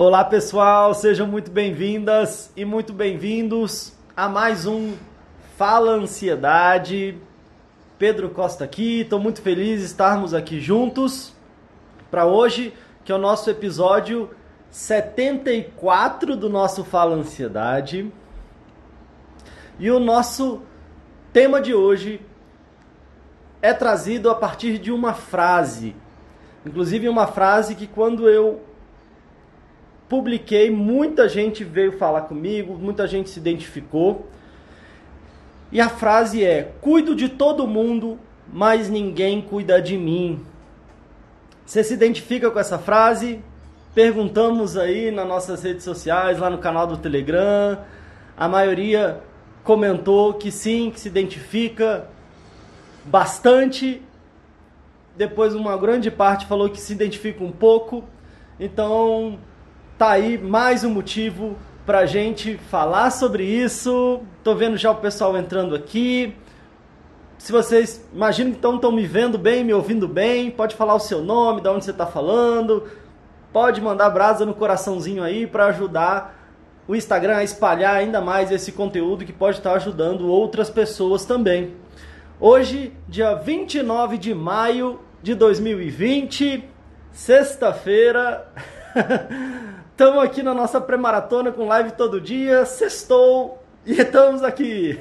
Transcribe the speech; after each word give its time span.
Olá 0.00 0.24
pessoal, 0.24 0.94
sejam 0.94 1.26
muito 1.26 1.50
bem-vindas 1.50 2.52
e 2.56 2.64
muito 2.64 2.92
bem-vindos 2.92 3.92
a 4.16 4.28
mais 4.28 4.64
um 4.64 4.94
Fala 5.56 5.90
Ansiedade. 5.90 7.18
Pedro 7.98 8.30
Costa 8.30 8.62
aqui, 8.62 9.00
estou 9.00 9.18
muito 9.18 9.42
feliz 9.42 9.80
de 9.80 9.86
estarmos 9.86 10.34
aqui 10.34 10.60
juntos 10.60 11.34
para 12.12 12.24
hoje, 12.24 12.72
que 13.04 13.10
é 13.10 13.14
o 13.16 13.18
nosso 13.18 13.50
episódio 13.50 14.30
74 14.70 16.36
do 16.36 16.48
nosso 16.48 16.84
Fala 16.84 17.16
Ansiedade. 17.16 18.08
E 19.80 19.90
o 19.90 19.98
nosso 19.98 20.62
tema 21.32 21.60
de 21.60 21.74
hoje 21.74 22.20
é 23.60 23.74
trazido 23.74 24.30
a 24.30 24.34
partir 24.36 24.78
de 24.78 24.92
uma 24.92 25.12
frase. 25.12 25.96
Inclusive 26.64 27.08
uma 27.08 27.26
frase 27.26 27.74
que 27.74 27.88
quando 27.88 28.28
eu 28.28 28.67
publiquei, 30.08 30.70
muita 30.70 31.28
gente 31.28 31.62
veio 31.64 31.98
falar 31.98 32.22
comigo, 32.22 32.74
muita 32.74 33.06
gente 33.06 33.28
se 33.30 33.38
identificou. 33.38 34.28
E 35.70 35.80
a 35.80 35.88
frase 35.88 36.44
é: 36.44 36.72
Cuido 36.80 37.14
de 37.14 37.28
todo 37.28 37.66
mundo, 37.66 38.18
mas 38.50 38.88
ninguém 38.88 39.42
cuida 39.42 39.80
de 39.80 39.96
mim. 39.98 40.44
Você 41.64 41.84
se 41.84 41.92
identifica 41.92 42.50
com 42.50 42.58
essa 42.58 42.78
frase? 42.78 43.42
Perguntamos 43.94 44.76
aí 44.76 45.10
nas 45.10 45.26
nossas 45.26 45.62
redes 45.62 45.84
sociais, 45.84 46.38
lá 46.38 46.48
no 46.48 46.58
canal 46.58 46.86
do 46.86 46.96
Telegram. 46.96 47.78
A 48.36 48.48
maioria 48.48 49.20
comentou 49.62 50.34
que 50.34 50.50
sim, 50.50 50.90
que 50.90 50.98
se 50.98 51.08
identifica 51.08 52.08
bastante. 53.04 54.02
Depois 55.16 55.54
uma 55.54 55.76
grande 55.76 56.10
parte 56.10 56.46
falou 56.46 56.70
que 56.70 56.80
se 56.80 56.92
identifica 56.92 57.44
um 57.44 57.52
pouco. 57.52 58.04
Então, 58.58 59.38
tá 59.98 60.10
aí 60.10 60.38
mais 60.38 60.84
um 60.84 60.90
motivo 60.90 61.56
pra 61.84 62.06
gente 62.06 62.56
falar 62.70 63.10
sobre 63.10 63.42
isso. 63.42 64.20
Tô 64.44 64.54
vendo 64.54 64.76
já 64.76 64.92
o 64.92 64.94
pessoal 64.94 65.36
entrando 65.36 65.74
aqui. 65.74 66.36
Se 67.36 67.50
vocês, 67.50 68.06
imagino 68.14 68.52
que 68.52 68.64
estão 68.64 68.92
me 68.92 69.04
vendo 69.04 69.36
bem, 69.36 69.64
me 69.64 69.74
ouvindo 69.74 70.06
bem, 70.06 70.52
pode 70.52 70.76
falar 70.76 70.94
o 70.94 71.00
seu 71.00 71.20
nome, 71.20 71.60
de 71.60 71.68
onde 71.68 71.84
você 71.84 71.90
está 71.90 72.06
falando. 72.06 72.84
Pode 73.52 73.80
mandar 73.80 74.08
brasa 74.10 74.46
no 74.46 74.54
coraçãozinho 74.54 75.20
aí 75.20 75.48
para 75.48 75.66
ajudar 75.66 76.48
o 76.86 76.94
Instagram 76.94 77.38
a 77.38 77.42
espalhar 77.42 77.96
ainda 77.96 78.20
mais 78.20 78.52
esse 78.52 78.70
conteúdo 78.70 79.24
que 79.24 79.32
pode 79.32 79.58
estar 79.58 79.72
ajudando 79.72 80.28
outras 80.28 80.70
pessoas 80.70 81.24
também. 81.24 81.74
Hoje, 82.38 82.92
dia 83.08 83.34
29 83.34 84.16
de 84.16 84.32
maio 84.32 85.00
de 85.20 85.34
2020, 85.34 86.62
sexta-feira. 87.10 88.46
Estamos 89.98 90.22
aqui 90.22 90.44
na 90.44 90.54
nossa 90.54 90.80
pré-maratona 90.80 91.50
com 91.50 91.66
live 91.66 91.90
todo 91.90 92.20
dia. 92.20 92.64
Sextou 92.64 93.60
e 93.84 94.00
estamos 94.00 94.44
aqui. 94.44 94.96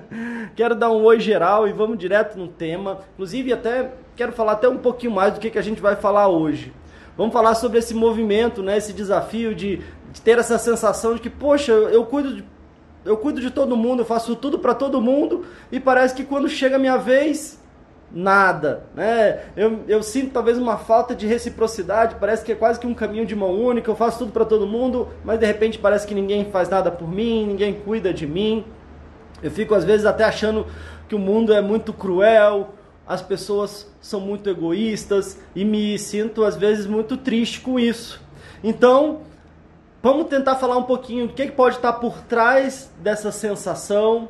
quero 0.54 0.74
dar 0.74 0.90
um 0.90 1.02
oi 1.04 1.18
geral 1.20 1.66
e 1.66 1.72
vamos 1.72 1.96
direto 1.96 2.38
no 2.38 2.46
tema. 2.46 2.98
Inclusive, 3.14 3.50
até 3.50 3.92
quero 4.14 4.30
falar 4.32 4.52
até 4.52 4.68
um 4.68 4.76
pouquinho 4.76 5.10
mais 5.10 5.32
do 5.32 5.40
que, 5.40 5.48
que 5.48 5.58
a 5.58 5.62
gente 5.62 5.80
vai 5.80 5.96
falar 5.96 6.28
hoje. 6.28 6.70
Vamos 7.16 7.32
falar 7.32 7.54
sobre 7.54 7.78
esse 7.78 7.94
movimento, 7.94 8.62
né, 8.62 8.76
esse 8.76 8.92
desafio 8.92 9.54
de, 9.54 9.80
de 10.12 10.20
ter 10.20 10.38
essa 10.38 10.58
sensação 10.58 11.14
de 11.14 11.22
que, 11.22 11.30
poxa, 11.30 11.72
eu 11.72 12.04
cuido 12.04 12.34
de, 12.34 12.44
eu 13.06 13.16
cuido 13.16 13.40
de 13.40 13.50
todo 13.50 13.74
mundo, 13.74 14.02
eu 14.02 14.06
faço 14.06 14.36
tudo 14.36 14.58
para 14.58 14.74
todo 14.74 15.00
mundo 15.00 15.46
e 15.70 15.80
parece 15.80 16.14
que 16.14 16.24
quando 16.24 16.46
chega 16.46 16.76
a 16.76 16.78
minha 16.78 16.98
vez, 16.98 17.58
nada. 18.14 18.84
Né? 18.94 19.40
Eu, 19.56 19.80
eu 19.88 20.02
sinto 20.02 20.32
talvez 20.32 20.58
uma 20.58 20.76
falta 20.76 21.14
de 21.14 21.26
reciprocidade, 21.26 22.16
parece 22.20 22.44
que 22.44 22.52
é 22.52 22.54
quase 22.54 22.78
que 22.78 22.86
um 22.86 22.94
caminho 22.94 23.24
de 23.24 23.34
mão 23.34 23.52
única, 23.52 23.90
eu 23.90 23.96
faço 23.96 24.18
tudo 24.18 24.32
para 24.32 24.44
todo 24.44 24.66
mundo, 24.66 25.08
mas 25.24 25.38
de 25.38 25.46
repente 25.46 25.78
parece 25.78 26.06
que 26.06 26.14
ninguém 26.14 26.50
faz 26.50 26.68
nada 26.68 26.90
por 26.90 27.08
mim, 27.08 27.46
ninguém 27.46 27.74
cuida 27.74 28.12
de 28.12 28.26
mim. 28.26 28.64
Eu 29.42 29.50
fico 29.50 29.74
às 29.74 29.84
vezes 29.84 30.06
até 30.06 30.24
achando 30.24 30.66
que 31.08 31.14
o 31.14 31.18
mundo 31.18 31.52
é 31.52 31.60
muito 31.60 31.92
cruel, 31.92 32.74
as 33.06 33.20
pessoas 33.20 33.90
são 34.00 34.20
muito 34.20 34.48
egoístas 34.48 35.38
e 35.54 35.64
me 35.64 35.98
sinto 35.98 36.44
às 36.44 36.56
vezes 36.56 36.86
muito 36.86 37.16
triste 37.16 37.60
com 37.60 37.78
isso. 37.78 38.20
Então, 38.62 39.20
vamos 40.02 40.28
tentar 40.28 40.56
falar 40.56 40.76
um 40.76 40.84
pouquinho 40.84 41.26
do 41.26 41.32
que, 41.32 41.50
pode 41.50 41.76
estar 41.76 41.94
por 41.94 42.20
trás 42.22 42.90
dessa 43.00 43.32
sensação, 43.32 44.28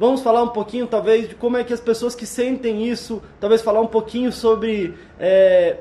Vamos 0.00 0.22
falar 0.22 0.42
um 0.42 0.48
pouquinho, 0.48 0.86
talvez, 0.86 1.28
de 1.28 1.34
como 1.34 1.58
é 1.58 1.62
que 1.62 1.74
as 1.74 1.80
pessoas 1.80 2.14
que 2.14 2.24
sentem 2.24 2.88
isso, 2.88 3.22
talvez 3.38 3.60
falar 3.60 3.82
um 3.82 3.86
pouquinho 3.86 4.32
sobre, 4.32 4.94
é, 5.18 5.76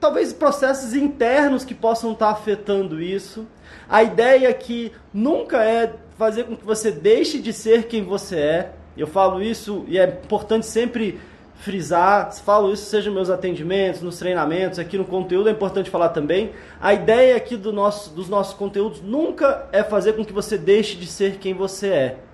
talvez, 0.00 0.32
processos 0.32 0.92
internos 0.92 1.64
que 1.64 1.72
possam 1.72 2.10
estar 2.10 2.30
afetando 2.30 3.00
isso. 3.00 3.46
A 3.88 4.02
ideia 4.02 4.48
é 4.48 4.52
que 4.52 4.90
nunca 5.14 5.62
é 5.62 5.94
fazer 6.18 6.42
com 6.42 6.56
que 6.56 6.66
você 6.66 6.90
deixe 6.90 7.38
de 7.38 7.52
ser 7.52 7.84
quem 7.84 8.02
você 8.02 8.36
é. 8.40 8.72
Eu 8.96 9.06
falo 9.06 9.40
isso 9.40 9.84
e 9.86 9.96
é 9.96 10.04
importante 10.24 10.66
sempre 10.66 11.20
frisar, 11.54 12.32
falo 12.32 12.72
isso 12.72 12.86
seja 12.86 13.08
meus 13.08 13.30
atendimentos, 13.30 14.02
nos 14.02 14.18
treinamentos, 14.18 14.80
aqui 14.80 14.98
no 14.98 15.04
conteúdo 15.04 15.48
é 15.48 15.52
importante 15.52 15.88
falar 15.88 16.08
também. 16.08 16.50
A 16.80 16.92
ideia 16.92 17.36
aqui 17.36 17.56
do 17.56 17.72
nosso, 17.72 18.10
dos 18.12 18.28
nossos 18.28 18.54
conteúdos 18.54 19.00
nunca 19.00 19.68
é 19.70 19.84
fazer 19.84 20.14
com 20.14 20.24
que 20.24 20.32
você 20.32 20.58
deixe 20.58 20.96
de 20.96 21.06
ser 21.06 21.36
quem 21.36 21.54
você 21.54 21.86
é. 21.86 22.29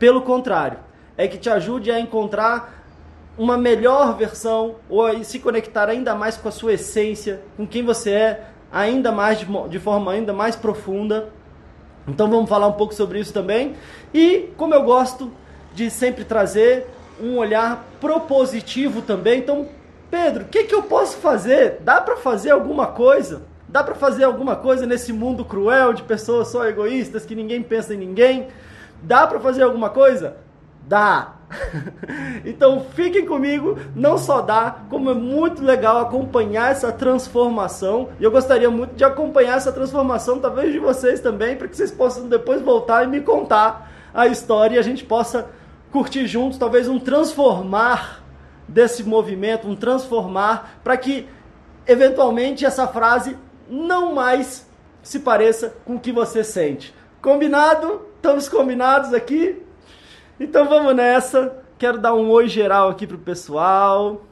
Pelo 0.00 0.22
contrário, 0.22 0.78
é 1.14 1.28
que 1.28 1.36
te 1.36 1.50
ajude 1.50 1.90
a 1.90 2.00
encontrar 2.00 2.82
uma 3.36 3.58
melhor 3.58 4.16
versão 4.16 4.76
ou 4.88 5.04
a 5.04 5.22
se 5.22 5.38
conectar 5.38 5.90
ainda 5.90 6.14
mais 6.14 6.38
com 6.38 6.48
a 6.48 6.50
sua 6.50 6.72
essência, 6.72 7.42
com 7.54 7.66
quem 7.66 7.84
você 7.84 8.10
é, 8.10 8.44
ainda 8.72 9.12
mais 9.12 9.38
de, 9.38 9.46
de 9.68 9.78
forma 9.78 10.10
ainda 10.10 10.32
mais 10.32 10.56
profunda. 10.56 11.28
Então 12.08 12.30
vamos 12.30 12.48
falar 12.48 12.66
um 12.66 12.72
pouco 12.72 12.94
sobre 12.94 13.20
isso 13.20 13.34
também. 13.34 13.76
E 14.14 14.48
como 14.56 14.74
eu 14.74 14.82
gosto 14.82 15.30
de 15.74 15.90
sempre 15.90 16.24
trazer 16.24 16.86
um 17.20 17.36
olhar 17.36 17.84
propositivo 18.00 19.02
também. 19.02 19.40
Então, 19.40 19.68
Pedro, 20.10 20.44
o 20.44 20.48
que, 20.48 20.64
que 20.64 20.74
eu 20.74 20.84
posso 20.84 21.18
fazer? 21.18 21.76
Dá 21.82 22.00
para 22.00 22.16
fazer 22.16 22.52
alguma 22.52 22.86
coisa? 22.86 23.42
Dá 23.68 23.84
para 23.84 23.94
fazer 23.94 24.24
alguma 24.24 24.56
coisa 24.56 24.86
nesse 24.86 25.12
mundo 25.12 25.44
cruel 25.44 25.92
de 25.92 26.02
pessoas 26.02 26.48
só 26.48 26.66
egoístas 26.66 27.26
que 27.26 27.34
ninguém 27.34 27.62
pensa 27.62 27.92
em 27.92 27.98
ninguém? 27.98 28.48
Dá 29.02 29.26
para 29.26 29.40
fazer 29.40 29.62
alguma 29.62 29.90
coisa? 29.90 30.36
Dá. 30.86 31.34
então 32.44 32.86
fiquem 32.94 33.26
comigo, 33.26 33.76
não 33.94 34.16
só 34.16 34.40
dá, 34.40 34.82
como 34.88 35.10
é 35.10 35.14
muito 35.14 35.64
legal 35.64 35.98
acompanhar 35.98 36.70
essa 36.70 36.92
transformação. 36.92 38.10
E 38.18 38.24
eu 38.24 38.30
gostaria 38.30 38.70
muito 38.70 38.94
de 38.94 39.04
acompanhar 39.04 39.56
essa 39.56 39.72
transformação, 39.72 40.38
talvez 40.38 40.72
de 40.72 40.78
vocês 40.78 41.20
também, 41.20 41.56
para 41.56 41.68
que 41.68 41.76
vocês 41.76 41.90
possam 41.90 42.28
depois 42.28 42.62
voltar 42.62 43.04
e 43.04 43.08
me 43.08 43.20
contar 43.20 43.90
a 44.12 44.26
história 44.26 44.76
e 44.76 44.78
a 44.78 44.82
gente 44.82 45.04
possa 45.04 45.48
curtir 45.90 46.26
juntos, 46.26 46.58
talvez 46.58 46.88
um 46.88 46.98
transformar 46.98 48.22
desse 48.66 49.02
movimento, 49.02 49.68
um 49.68 49.74
transformar 49.74 50.80
para 50.84 50.96
que 50.96 51.28
eventualmente 51.86 52.64
essa 52.64 52.86
frase 52.86 53.36
não 53.68 54.14
mais 54.14 54.68
se 55.02 55.20
pareça 55.20 55.74
com 55.84 55.96
o 55.96 56.00
que 56.00 56.12
você 56.12 56.44
sente. 56.44 56.94
Combinado? 57.20 58.00
Estamos 58.16 58.48
combinados 58.48 59.12
aqui? 59.12 59.60
Então 60.38 60.66
vamos 60.66 60.94
nessa. 60.96 61.54
Quero 61.78 61.98
dar 61.98 62.14
um 62.14 62.30
oi 62.30 62.48
geral 62.48 62.88
aqui 62.88 63.06
pro 63.06 63.18
pessoal. 63.18 64.22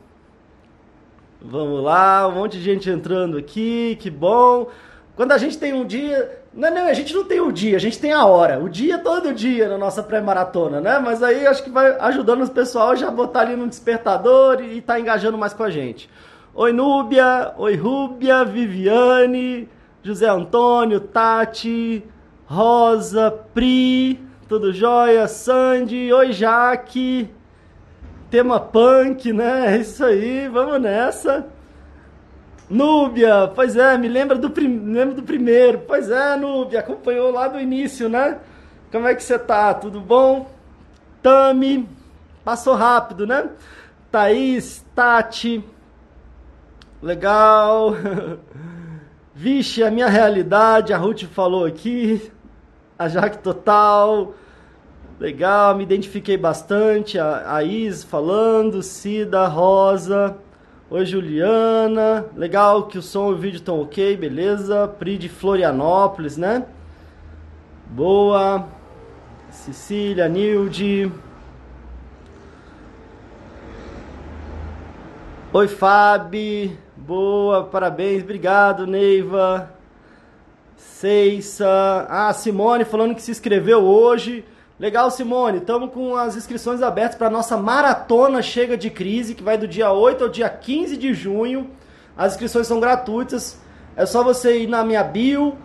Vamos 1.40 1.82
lá, 1.82 2.26
um 2.26 2.32
monte 2.32 2.56
de 2.56 2.62
gente 2.64 2.88
entrando 2.88 3.36
aqui, 3.36 3.96
que 4.00 4.10
bom. 4.10 4.68
Quando 5.14 5.32
a 5.32 5.38
gente 5.38 5.58
tem 5.58 5.74
um 5.74 5.86
dia. 5.86 6.42
Não, 6.54 6.74
não, 6.74 6.86
a 6.86 6.94
gente 6.94 7.12
não 7.14 7.24
tem 7.24 7.40
o 7.40 7.52
dia, 7.52 7.76
a 7.76 7.80
gente 7.80 8.00
tem 8.00 8.12
a 8.12 8.24
hora. 8.24 8.58
O 8.58 8.70
dia 8.70 8.98
todo 8.98 9.34
dia 9.34 9.68
na 9.68 9.76
nossa 9.76 10.02
pré-maratona, 10.02 10.80
né? 10.80 10.98
Mas 10.98 11.22
aí 11.22 11.46
acho 11.46 11.62
que 11.62 11.70
vai 11.70 11.94
ajudando 12.00 12.42
o 12.42 12.50
pessoal 12.50 12.96
já 12.96 13.10
botar 13.10 13.40
ali 13.40 13.54
no 13.54 13.68
despertador 13.68 14.62
e 14.62 14.80
tá 14.80 14.98
engajando 14.98 15.36
mais 15.36 15.52
com 15.52 15.62
a 15.62 15.70
gente. 15.70 16.08
Oi, 16.54 16.72
Núbia. 16.72 17.52
Oi, 17.58 17.76
Rúbia, 17.76 18.46
Viviane, 18.46 19.68
José 20.02 20.26
Antônio, 20.26 21.00
Tati. 21.00 22.02
Rosa, 22.50 23.30
Pri, 23.52 24.18
tudo 24.48 24.72
jóia? 24.72 25.28
Sandy, 25.28 26.10
oi 26.10 26.32
Jaque, 26.32 27.28
tema 28.30 28.58
punk, 28.58 29.30
né? 29.34 29.74
É 29.74 29.76
isso 29.76 30.02
aí, 30.02 30.48
vamos 30.48 30.80
nessa. 30.80 31.46
Núbia, 32.70 33.52
pois 33.54 33.76
é, 33.76 33.98
me 33.98 34.08
lembra 34.08 34.38
do, 34.38 34.48
prim... 34.48 34.78
lembra 34.78 35.14
do 35.14 35.22
primeiro. 35.22 35.80
Pois 35.86 36.10
é, 36.10 36.36
Núbia, 36.36 36.80
acompanhou 36.80 37.30
lá 37.30 37.48
do 37.48 37.60
início, 37.60 38.08
né? 38.08 38.38
Como 38.90 39.06
é 39.06 39.14
que 39.14 39.22
você 39.22 39.38
tá? 39.38 39.74
Tudo 39.74 40.00
bom? 40.00 40.50
Tami, 41.22 41.86
passou 42.42 42.74
rápido, 42.74 43.26
né? 43.26 43.50
Thaís, 44.10 44.82
Tati, 44.94 45.62
legal. 47.02 47.92
Vixe, 49.36 49.84
a 49.84 49.90
minha 49.90 50.08
realidade, 50.08 50.94
a 50.94 50.96
Ruth 50.96 51.24
falou 51.24 51.66
aqui 51.66 52.32
a 52.98 53.08
Jaque 53.08 53.38
Total. 53.38 54.34
Legal, 55.20 55.76
me 55.76 55.84
identifiquei 55.84 56.36
bastante. 56.36 57.18
A, 57.18 57.56
a 57.56 57.62
Is 57.62 58.02
falando, 58.02 58.82
Cida, 58.82 59.46
Rosa. 59.46 60.36
Oi, 60.90 61.06
Juliana. 61.06 62.26
Legal 62.36 62.84
que 62.88 62.98
o 62.98 63.02
som 63.02 63.30
e 63.30 63.34
o 63.34 63.36
vídeo 63.36 63.58
estão 63.58 63.80
ok, 63.80 64.16
beleza. 64.16 64.88
Pri 64.88 65.16
de 65.16 65.28
Florianópolis, 65.28 66.36
né? 66.36 66.66
Boa. 67.86 68.66
Cecília, 69.50 70.28
Nilde. 70.28 71.12
Oi, 75.52 75.68
Fabi. 75.68 76.78
Boa, 76.96 77.64
parabéns. 77.64 78.22
Obrigado, 78.22 78.86
Neiva. 78.86 79.77
Ceissa. 80.78 82.06
Ah, 82.08 82.32
Simone 82.32 82.84
falando 82.84 83.14
que 83.14 83.22
se 83.22 83.32
inscreveu 83.32 83.80
hoje. 83.80 84.44
Legal, 84.78 85.10
Simone. 85.10 85.58
Estamos 85.58 85.90
com 85.92 86.16
as 86.16 86.36
inscrições 86.36 86.80
abertas 86.80 87.18
para 87.18 87.26
a 87.26 87.30
nossa 87.30 87.56
maratona 87.56 88.40
Chega 88.40 88.76
de 88.76 88.88
Crise, 88.88 89.34
que 89.34 89.42
vai 89.42 89.58
do 89.58 89.66
dia 89.66 89.92
8 89.92 90.24
ao 90.24 90.30
dia 90.30 90.48
15 90.48 90.96
de 90.96 91.12
junho. 91.12 91.68
As 92.16 92.32
inscrições 92.32 92.68
são 92.68 92.78
gratuitas. 92.78 93.60
É 93.96 94.06
só 94.06 94.22
você 94.22 94.60
ir 94.60 94.68
na 94.68 94.84
minha 94.84 95.02
bio, 95.02 95.58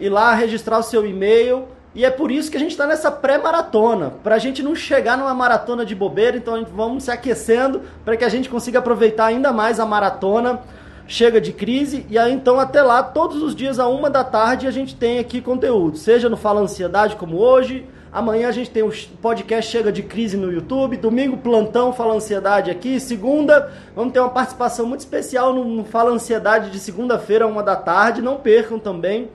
ir 0.00 0.08
lá 0.08 0.34
registrar 0.34 0.78
o 0.78 0.82
seu 0.82 1.06
e-mail. 1.06 1.68
E 1.94 2.04
é 2.04 2.10
por 2.10 2.30
isso 2.30 2.50
que 2.50 2.56
a 2.56 2.60
gente 2.60 2.72
está 2.72 2.86
nessa 2.86 3.10
pré-maratona, 3.10 4.12
para 4.22 4.34
a 4.34 4.38
gente 4.38 4.62
não 4.62 4.74
chegar 4.74 5.16
numa 5.16 5.32
maratona 5.32 5.82
de 5.86 5.94
bobeira, 5.94 6.36
então 6.36 6.62
vamos 6.74 7.04
se 7.04 7.10
aquecendo 7.10 7.80
para 8.04 8.18
que 8.18 8.24
a 8.24 8.28
gente 8.28 8.50
consiga 8.50 8.80
aproveitar 8.80 9.26
ainda 9.26 9.50
mais 9.50 9.80
a 9.80 9.86
maratona. 9.86 10.60
Chega 11.08 11.40
de 11.40 11.52
crise, 11.52 12.04
e 12.10 12.18
aí 12.18 12.32
então 12.32 12.58
até 12.58 12.82
lá, 12.82 13.02
todos 13.02 13.42
os 13.42 13.54
dias, 13.54 13.78
a 13.78 13.86
uma 13.86 14.10
da 14.10 14.24
tarde, 14.24 14.66
a 14.66 14.70
gente 14.70 14.96
tem 14.96 15.18
aqui 15.18 15.40
conteúdo, 15.40 15.96
seja 15.96 16.28
no 16.28 16.36
Fala 16.36 16.60
Ansiedade 16.60 17.16
como 17.16 17.38
hoje, 17.38 17.86
Amanhã 18.16 18.48
a 18.48 18.52
gente 18.52 18.70
tem 18.70 18.82
o 18.82 18.90
podcast 19.20 19.70
Chega 19.70 19.92
de 19.92 20.02
Crise 20.02 20.38
no 20.38 20.50
YouTube. 20.50 20.96
Domingo, 20.96 21.36
plantão 21.36 21.92
Fala 21.92 22.14
Ansiedade 22.14 22.70
aqui. 22.70 22.98
Segunda, 22.98 23.70
vamos 23.94 24.14
ter 24.14 24.20
uma 24.20 24.30
participação 24.30 24.86
muito 24.86 25.00
especial 25.00 25.52
no 25.52 25.84
Fala 25.84 26.12
Ansiedade 26.12 26.70
de 26.70 26.78
segunda-feira, 26.78 27.46
uma 27.46 27.62
da 27.62 27.76
tarde. 27.76 28.22
Não 28.22 28.38
percam 28.38 28.78
também. 28.78 29.28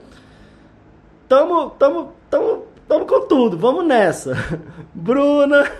Tamo, 1.28 1.70
tamo, 1.70 2.12
tamo, 2.28 2.66
tamo 2.88 3.06
com 3.06 3.20
tudo. 3.28 3.56
Vamos 3.56 3.86
nessa. 3.86 4.36
Bruna. 4.92 5.62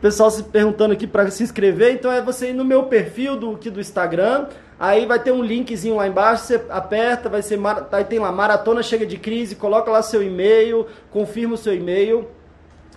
Pessoal 0.00 0.30
se 0.30 0.42
perguntando 0.44 0.94
aqui 0.94 1.06
para 1.06 1.30
se 1.30 1.42
inscrever, 1.42 1.92
então 1.92 2.10
é 2.10 2.22
você 2.22 2.50
ir 2.50 2.54
no 2.54 2.64
meu 2.64 2.84
perfil 2.84 3.36
do, 3.36 3.52
aqui 3.52 3.68
do 3.68 3.80
Instagram 3.80 4.46
Aí 4.80 5.04
vai 5.04 5.18
ter 5.18 5.30
um 5.30 5.42
linkzinho 5.42 5.96
lá 5.96 6.08
embaixo, 6.08 6.44
você 6.44 6.64
aperta, 6.70 7.28
vai 7.28 7.42
ser 7.42 7.60
aí 7.92 8.02
tem 8.02 8.18
lá 8.18 8.32
maratona 8.32 8.82
chega 8.82 9.04
de 9.04 9.18
crise, 9.18 9.54
coloca 9.54 9.90
lá 9.90 10.00
seu 10.00 10.22
e-mail, 10.22 10.86
confirma 11.10 11.54
o 11.54 11.58
seu 11.58 11.74
e-mail 11.74 12.26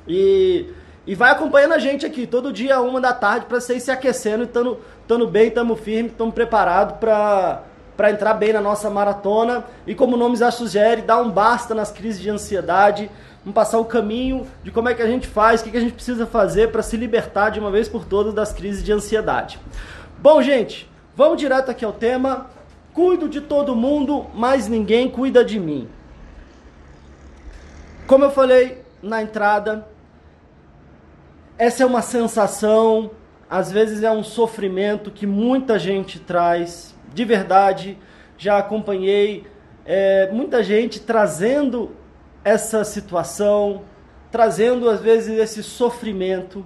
e, 0.07 0.65
e 1.05 1.13
vai 1.13 1.31
acompanhando 1.31 1.73
a 1.73 1.79
gente 1.79 2.05
aqui 2.05 2.25
todo 2.25 2.53
dia 2.53 2.79
uma 2.79 3.01
da 3.01 3.11
tarde 3.11 3.47
para 3.47 3.59
vocês 3.59 3.83
se 3.83 3.91
aquecendo, 3.91 4.45
estando 4.45 4.79
tando 5.05 5.27
bem, 5.27 5.49
estamos 5.49 5.77
firme, 5.77 6.07
estamos 6.07 6.33
preparados 6.33 6.95
para 7.01 7.63
para 7.97 8.09
entrar 8.09 8.33
bem 8.33 8.53
na 8.53 8.61
nossa 8.61 8.89
maratona 8.89 9.65
e 9.85 9.93
como 9.93 10.15
o 10.15 10.17
nome 10.17 10.37
já 10.37 10.49
sugere, 10.51 11.01
dar 11.01 11.21
um 11.21 11.29
basta 11.29 11.75
nas 11.75 11.91
crises 11.91 12.21
de 12.21 12.29
ansiedade, 12.29 13.11
vamos 13.43 13.53
passar 13.53 13.79
o 13.79 13.85
caminho 13.85 14.47
de 14.63 14.71
como 14.71 14.89
é 14.89 14.93
que 14.93 15.01
a 15.01 15.07
gente 15.07 15.27
faz, 15.27 15.61
o 15.61 15.63
que, 15.63 15.71
que 15.71 15.77
a 15.77 15.81
gente 15.81 15.93
precisa 15.93 16.25
fazer 16.25 16.71
para 16.71 16.81
se 16.81 16.97
libertar 16.97 17.49
de 17.49 17.59
uma 17.59 17.69
vez 17.71 17.87
por 17.87 18.05
todas 18.05 18.33
das 18.33 18.53
crises 18.53 18.83
de 18.83 18.91
ansiedade. 18.91 19.59
Bom, 20.19 20.41
gente, 20.41 20.89
Vamos 21.15 21.37
direto 21.37 21.69
aqui 21.69 21.85
ao 21.85 21.93
tema. 21.93 22.49
Cuido 22.91 23.29
de 23.29 23.39
todo 23.39 23.75
mundo, 23.75 24.25
mas 24.33 24.67
ninguém 24.67 25.07
cuida 25.07 25.45
de 25.45 25.59
mim. 25.59 25.87
Como 28.07 28.23
eu 28.23 28.31
falei 28.31 28.81
na 29.01 29.21
entrada, 29.21 29.87
essa 31.55 31.83
é 31.83 31.85
uma 31.85 32.01
sensação, 32.01 33.11
às 33.47 33.71
vezes 33.71 34.01
é 34.01 34.11
um 34.11 34.23
sofrimento 34.23 35.11
que 35.11 35.27
muita 35.27 35.77
gente 35.77 36.19
traz. 36.19 36.95
De 37.13 37.23
verdade, 37.23 37.95
já 38.35 38.57
acompanhei 38.57 39.45
é, 39.85 40.31
muita 40.31 40.63
gente 40.63 40.99
trazendo 40.99 41.91
essa 42.43 42.83
situação, 42.83 43.83
trazendo 44.31 44.89
às 44.89 44.99
vezes 44.99 45.37
esse 45.39 45.63
sofrimento. 45.63 46.65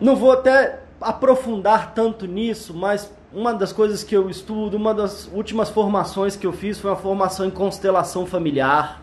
Não 0.00 0.14
vou 0.14 0.32
até 0.32 0.80
aprofundar 1.00 1.94
tanto 1.94 2.26
nisso, 2.26 2.74
mas 2.74 3.12
uma 3.32 3.52
das 3.52 3.72
coisas 3.72 4.02
que 4.02 4.16
eu 4.16 4.30
estudo, 4.30 4.76
uma 4.76 4.94
das 4.94 5.26
últimas 5.32 5.68
formações 5.68 6.36
que 6.36 6.46
eu 6.46 6.52
fiz 6.52 6.78
foi 6.78 6.90
uma 6.90 6.96
formação 6.96 7.46
em 7.46 7.50
constelação 7.50 8.26
familiar. 8.26 9.02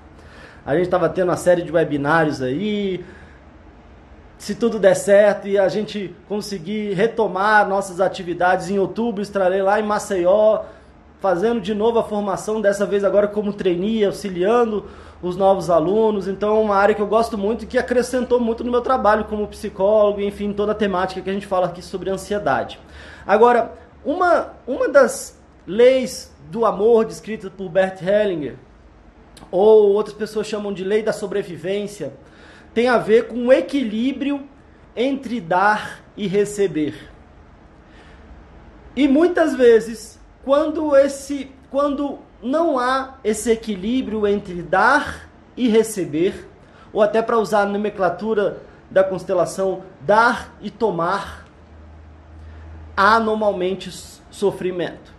A 0.66 0.74
gente 0.76 0.86
estava 0.86 1.10
tendo 1.10 1.30
uma 1.30 1.38
série 1.38 1.62
de 1.62 1.72
webinários 1.72 2.42
aí. 2.42 3.04
Se 4.38 4.56
tudo 4.56 4.80
der 4.80 4.96
certo 4.96 5.48
e 5.48 5.58
a 5.58 5.68
gente 5.68 6.16
conseguir 6.28 6.94
retomar 6.94 7.68
nossas 7.68 8.02
atividades 8.02 8.70
em 8.70 8.80
outubro, 8.80 9.22
estarei 9.22 9.62
lá 9.62 9.80
em 9.80 9.84
Maceió, 9.84 10.64
fazendo 11.24 11.62
de 11.62 11.74
novo 11.74 11.98
a 12.00 12.04
formação, 12.04 12.60
dessa 12.60 12.86
vez 12.86 13.02
agora 13.02 13.30
como 13.30 13.54
trainee, 13.54 14.04
auxiliando 14.04 14.88
os 15.22 15.38
novos 15.38 15.70
alunos. 15.70 16.28
Então, 16.28 16.58
é 16.58 16.60
uma 16.60 16.76
área 16.76 16.94
que 16.94 17.02
eu 17.02 17.08
gosto 17.08 17.38
muito 17.38 17.64
e 17.64 17.66
que 17.66 17.78
acrescentou 17.78 18.42
muito 18.42 18.62
no 18.62 18.70
meu 18.70 18.82
trabalho 18.82 19.24
como 19.24 19.48
psicólogo, 19.48 20.20
enfim, 20.20 20.52
toda 20.52 20.74
a 20.74 20.76
temática 20.76 21.22
que 21.22 21.30
a 21.30 21.34
gente 21.34 21.48
fala 21.48 21.68
aqui 21.68 21.82
sobre 21.82 22.10
ansiedade. 22.10 22.78
Agora, 23.26 23.72
uma, 24.04 24.52
uma 24.68 24.90
das 24.90 25.40
leis 25.66 26.30
do 26.52 26.66
amor 26.66 27.06
descritas 27.06 27.50
por 27.50 27.70
Bert 27.70 28.02
Hellinger, 28.02 28.58
ou 29.50 29.94
outras 29.94 30.14
pessoas 30.14 30.46
chamam 30.46 30.74
de 30.74 30.84
lei 30.84 31.02
da 31.02 31.14
sobrevivência, 31.14 32.12
tem 32.74 32.90
a 32.90 32.98
ver 32.98 33.30
com 33.30 33.48
o 33.48 33.54
equilíbrio 33.54 34.44
entre 34.94 35.40
dar 35.40 36.04
e 36.18 36.28
receber. 36.28 36.96
E 38.94 39.08
muitas 39.08 39.56
vezes, 39.56 40.20
quando 40.44 40.96
esse 40.96 41.52
quando 41.70 42.20
não 42.42 42.78
há 42.78 43.16
esse 43.24 43.50
equilíbrio 43.50 44.28
entre 44.28 44.62
dar 44.62 45.28
e 45.58 45.68
receber, 45.68 46.48
ou 46.92 47.02
até 47.02 47.22
para 47.22 47.40
usar 47.40 47.62
a 47.62 47.66
nomenclatura 47.66 48.62
da 48.92 49.04
constelação, 49.04 49.82
dar 50.02 50.54
e 50.62 50.70
tomar, 50.70 51.48
há 52.96 53.20
normalmente 53.20 53.90
sofrimento. 54.30 55.14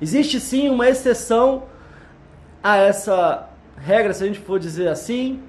Existe 0.00 0.38
sim 0.38 0.68
uma 0.68 0.86
exceção 0.86 1.64
a 2.62 2.76
essa 2.76 3.48
regra, 3.76 4.12
se 4.12 4.24
a 4.24 4.26
gente 4.26 4.40
for 4.40 4.58
dizer 4.58 4.88
assim. 4.88 5.42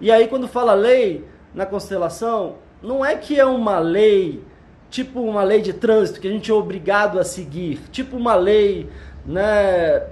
E 0.00 0.10
aí, 0.10 0.28
quando 0.28 0.46
fala 0.46 0.74
lei 0.74 1.26
na 1.54 1.64
constelação, 1.64 2.56
não 2.82 3.04
é 3.04 3.16
que 3.16 3.38
é 3.38 3.46
uma 3.46 3.78
lei, 3.78 4.44
tipo 4.92 5.20
uma 5.20 5.42
lei 5.42 5.60
de 5.60 5.72
trânsito, 5.72 6.20
que 6.20 6.28
a 6.28 6.30
gente 6.30 6.48
é 6.48 6.54
obrigado 6.54 7.18
a 7.18 7.24
seguir, 7.24 7.80
tipo 7.90 8.16
uma 8.16 8.36
lei 8.36 8.88
né, 9.26 10.02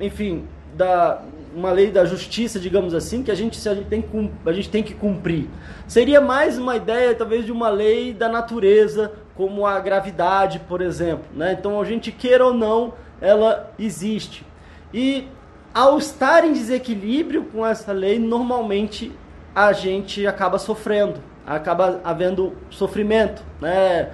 enfim, 0.00 0.46
da 0.74 1.22
uma 1.54 1.72
lei 1.72 1.90
da 1.90 2.04
justiça, 2.04 2.60
digamos 2.60 2.92
assim, 2.92 3.22
que 3.22 3.30
a 3.30 3.34
gente, 3.34 3.66
a 3.66 3.74
gente, 3.74 3.86
tem, 3.86 4.04
a 4.44 4.52
gente 4.52 4.68
tem 4.68 4.82
que 4.82 4.92
cumprir. 4.92 5.48
Seria 5.88 6.20
mais 6.20 6.58
uma 6.58 6.76
ideia, 6.76 7.14
talvez, 7.14 7.46
de 7.46 7.52
uma 7.52 7.70
lei 7.70 8.12
da 8.12 8.28
natureza, 8.28 9.12
como 9.34 9.64
a 9.64 9.80
gravidade, 9.80 10.60
por 10.68 10.82
exemplo. 10.82 11.24
Né? 11.34 11.56
Então, 11.58 11.80
a 11.80 11.84
gente 11.86 12.12
queira 12.12 12.44
ou 12.44 12.52
não, 12.52 12.92
ela 13.22 13.72
existe. 13.78 14.44
E 14.92 15.28
ao 15.72 15.96
estar 15.96 16.44
em 16.44 16.52
desequilíbrio 16.52 17.44
com 17.44 17.66
essa 17.66 17.90
lei, 17.90 18.18
normalmente 18.18 19.10
a 19.54 19.72
gente 19.72 20.26
acaba 20.26 20.58
sofrendo, 20.58 21.20
acaba 21.46 22.00
havendo 22.02 22.54
sofrimento. 22.68 23.42
Né? 23.60 24.10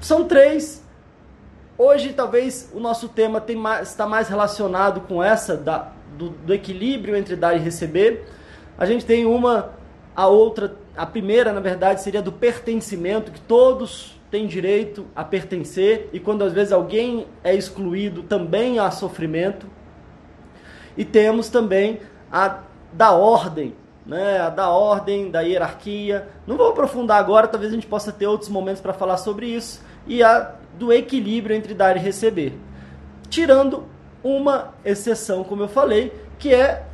São 0.00 0.24
três 0.24 0.84
Hoje, 1.76 2.12
talvez, 2.12 2.70
o 2.72 2.78
nosso 2.78 3.08
tema 3.08 3.40
tem 3.40 3.56
mais, 3.56 3.88
está 3.88 4.06
mais 4.06 4.28
relacionado 4.28 5.00
com 5.00 5.20
essa 5.20 5.56
da, 5.56 5.90
do, 6.16 6.28
do, 6.28 6.54
equilíbrio 6.54 7.16
entre 7.16 7.34
dar 7.34 7.56
e 7.56 7.58
receber. 7.58 8.28
A 8.78 8.86
gente 8.86 9.04
tem 9.04 9.26
uma, 9.26 9.72
a 10.14 10.28
outra, 10.28 10.76
a 10.96 11.04
primeira, 11.04 11.52
na 11.52 11.58
verdade, 11.58 12.00
seria 12.00 12.22
do 12.22 12.30
pertencimento, 12.30 13.32
que 13.32 13.40
todos 13.40 14.20
têm 14.30 14.46
direito 14.46 15.04
a 15.16 15.24
pertencer, 15.24 16.08
e 16.12 16.20
quando 16.20 16.44
às 16.44 16.52
vezes 16.52 16.72
alguém 16.72 17.26
é 17.42 17.52
excluído, 17.52 18.22
também 18.22 18.78
há 18.78 18.88
sofrimento. 18.92 19.66
E 20.96 21.04
temos 21.04 21.48
também 21.48 21.98
a 22.30 22.60
da 22.92 23.10
ordem, 23.10 23.74
né, 24.06 24.50
da 24.50 24.68
ordem, 24.68 25.30
da 25.30 25.40
hierarquia. 25.40 26.28
Não 26.46 26.56
vou 26.56 26.70
aprofundar 26.70 27.18
agora, 27.18 27.48
talvez 27.48 27.72
a 27.72 27.74
gente 27.74 27.86
possa 27.86 28.12
ter 28.12 28.26
outros 28.26 28.50
momentos 28.50 28.80
para 28.80 28.92
falar 28.92 29.16
sobre 29.16 29.46
isso. 29.46 29.80
E 30.06 30.22
a 30.22 30.54
do 30.78 30.92
equilíbrio 30.92 31.56
entre 31.56 31.72
dar 31.72 31.96
e 31.96 32.00
receber. 32.00 32.58
Tirando 33.28 33.84
uma 34.22 34.74
exceção, 34.84 35.44
como 35.44 35.62
eu 35.62 35.68
falei, 35.68 36.12
que 36.38 36.52
é 36.52 36.84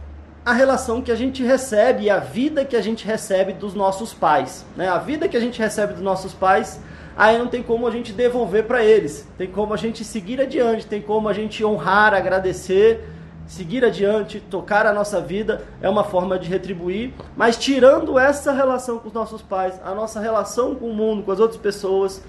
a 0.45 0.53
relação 0.53 1.03
que 1.03 1.13
a 1.13 1.15
gente 1.15 1.43
recebe 1.43 2.05
e 2.05 2.11
a 2.11 2.19
vida 2.19 2.65
que 2.65 2.77
a 2.77 2.81
gente 2.81 3.07
recebe 3.07 3.53
dos 3.53 3.75
nossos 3.75 4.13
pais. 4.13 4.65
Né? 4.77 4.89
A 4.89 4.99
vida 4.99 5.29
que 5.29 5.37
a 5.37 5.41
gente 5.41 5.59
recebe 5.59 5.93
dos 5.93 6.03
nossos 6.03 6.33
pais, 6.33 6.81
aí 7.17 7.39
não 7.39 7.47
tem 7.47 7.63
como 7.63 7.87
a 7.87 7.91
gente 7.91 8.13
devolver 8.13 8.65
para 8.65 8.85
eles, 8.85 9.29
tem 9.37 9.47
como 9.47 9.75
a 9.75 9.77
gente 9.77 10.05
seguir 10.05 10.41
adiante, 10.41 10.87
tem 10.87 11.03
como 11.03 11.29
a 11.29 11.33
gente 11.33 11.65
honrar, 11.65 12.15
agradecer, 12.15 13.07
seguir 13.51 13.85
adiante, 13.85 14.39
tocar 14.39 14.87
a 14.87 14.93
nossa 14.93 15.21
vida, 15.21 15.67
é 15.83 15.89
uma 15.89 16.05
forma 16.05 16.39
de 16.39 16.49
retribuir, 16.49 17.13
mas 17.37 17.57
tirando 17.57 18.17
essa 18.17 18.53
relação 18.53 19.01
com 19.01 19.09
os 19.09 19.13
nossos 19.13 19.43
pais, 19.43 19.75
a 19.85 19.93
nossa 19.93 20.21
relação 20.21 20.77
com 20.77 20.89
o 20.89 20.95
mundo, 20.95 21.25
com 21.25 21.33
as 21.33 21.41
outras 21.41 21.61
pessoas, 21.61 22.23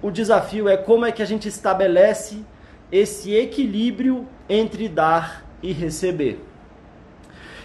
o 0.00 0.12
desafio 0.12 0.68
é 0.68 0.76
como 0.76 1.04
é 1.04 1.10
que 1.10 1.24
a 1.24 1.26
gente 1.26 1.48
estabelece 1.48 2.44
esse 2.92 3.34
equilíbrio 3.34 4.28
entre 4.48 4.88
dar 4.88 5.44
e 5.60 5.72
receber. 5.72 6.40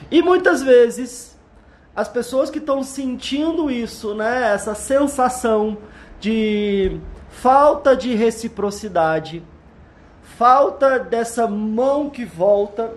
E 0.10 0.24
muitas 0.24 0.64
vezes 0.64 1.38
as 1.96 2.08
pessoas 2.08 2.50
que 2.50 2.58
estão 2.58 2.82
sentindo 2.82 3.70
isso, 3.70 4.16
né, 4.16 4.52
essa 4.52 4.74
sensação 4.74 5.78
de 6.20 7.00
falta 7.30 7.96
de 7.96 8.16
reciprocidade, 8.16 9.44
falta 10.38 11.00
dessa 11.00 11.48
mão 11.48 12.10
que 12.10 12.26
volta, 12.26 12.94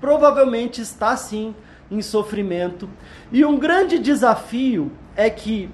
provavelmente 0.00 0.80
está 0.82 1.16
sim 1.16 1.54
em 1.90 2.02
sofrimento. 2.02 2.88
E 3.32 3.44
um 3.44 3.58
grande 3.58 3.98
desafio 3.98 4.92
é 5.16 5.30
que 5.30 5.70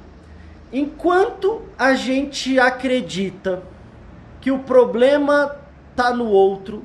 enquanto 0.73 1.63
a 1.77 1.95
gente 1.95 2.59
acredita 2.59 3.63
que 4.41 4.51
o 4.51 4.61
problema 4.61 5.57
está 5.91 6.15
no 6.15 6.29
outro, 6.29 6.85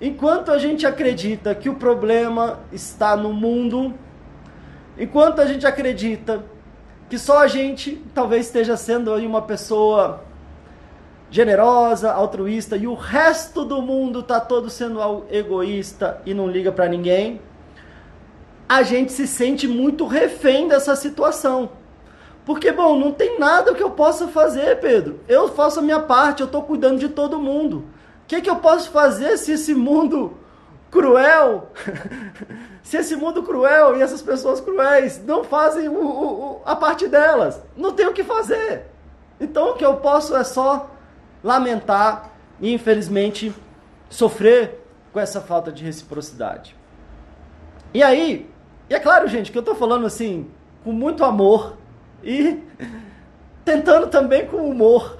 enquanto 0.00 0.50
a 0.50 0.58
gente 0.58 0.86
acredita 0.86 1.54
que 1.54 1.68
o 1.68 1.74
problema 1.74 2.60
está 2.72 3.14
no 3.16 3.32
mundo, 3.32 3.94
enquanto 4.98 5.40
a 5.40 5.46
gente 5.46 5.66
acredita 5.66 6.42
que 7.08 7.18
só 7.18 7.40
a 7.40 7.46
gente 7.46 8.02
talvez 8.14 8.46
esteja 8.46 8.76
sendo 8.76 9.14
uma 9.14 9.42
pessoa 9.42 10.25
generosa, 11.30 12.12
altruísta 12.12 12.76
e 12.76 12.86
o 12.86 12.94
resto 12.94 13.64
do 13.64 13.82
mundo 13.82 14.22
tá 14.22 14.40
todo 14.40 14.70
sendo 14.70 15.00
egoísta 15.30 16.20
e 16.24 16.32
não 16.32 16.48
liga 16.48 16.70
para 16.70 16.88
ninguém, 16.88 17.40
a 18.68 18.82
gente 18.82 19.12
se 19.12 19.26
sente 19.26 19.66
muito 19.66 20.06
refém 20.06 20.68
dessa 20.68 20.96
situação. 20.96 21.70
Porque, 22.44 22.70
bom, 22.70 22.98
não 22.98 23.10
tem 23.10 23.38
nada 23.38 23.74
que 23.74 23.82
eu 23.82 23.90
possa 23.90 24.28
fazer, 24.28 24.78
Pedro. 24.78 25.20
Eu 25.26 25.48
faço 25.48 25.80
a 25.80 25.82
minha 25.82 26.00
parte, 26.00 26.40
eu 26.40 26.46
estou 26.46 26.62
cuidando 26.62 26.98
de 26.98 27.08
todo 27.08 27.40
mundo. 27.40 27.78
O 28.22 28.26
que, 28.28 28.40
que 28.40 28.50
eu 28.50 28.56
posso 28.56 28.90
fazer 28.90 29.36
se 29.36 29.52
esse 29.52 29.74
mundo 29.74 30.36
cruel, 30.90 31.70
se 32.82 32.96
esse 32.96 33.16
mundo 33.16 33.42
cruel 33.42 33.96
e 33.96 34.02
essas 34.02 34.22
pessoas 34.22 34.60
cruéis 34.60 35.20
não 35.24 35.42
fazem 35.42 35.88
o, 35.88 36.04
o, 36.04 36.62
a 36.64 36.76
parte 36.76 37.08
delas? 37.08 37.60
Não 37.76 37.92
tem 37.92 38.06
o 38.06 38.12
que 38.12 38.22
fazer. 38.22 38.86
Então, 39.40 39.70
o 39.70 39.74
que 39.74 39.84
eu 39.84 39.96
posso 39.96 40.36
é 40.36 40.44
só 40.44 40.88
lamentar 41.42 42.32
e, 42.60 42.72
infelizmente, 42.72 43.52
sofrer 44.08 44.82
com 45.12 45.20
essa 45.20 45.40
falta 45.40 45.72
de 45.72 45.84
reciprocidade. 45.84 46.76
E 47.92 48.02
aí, 48.02 48.48
e 48.88 48.94
é 48.94 49.00
claro, 49.00 49.26
gente, 49.28 49.50
que 49.50 49.58
eu 49.58 49.60
estou 49.60 49.74
falando 49.74 50.06
assim, 50.06 50.50
com 50.84 50.92
muito 50.92 51.24
amor 51.24 51.76
e 52.22 52.62
tentando 53.64 54.08
também 54.08 54.46
com 54.46 54.68
humor, 54.68 55.16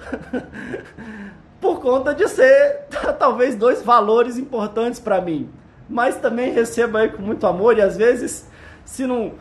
por 1.59 1.81
conta 1.81 2.13
de 2.13 2.27
ser 2.27 2.85
talvez 3.19 3.55
dois 3.55 3.81
valores 3.81 4.37
importantes 4.37 4.99
para 4.99 5.19
mim. 5.19 5.49
Mas 5.89 6.17
também 6.17 6.51
recebo 6.51 6.97
aí 6.97 7.09
com 7.09 7.21
muito 7.21 7.47
amor 7.47 7.77
e 7.77 7.81
às 7.81 7.97
vezes, 7.97 8.47
se 8.85 9.05
não 9.05 9.33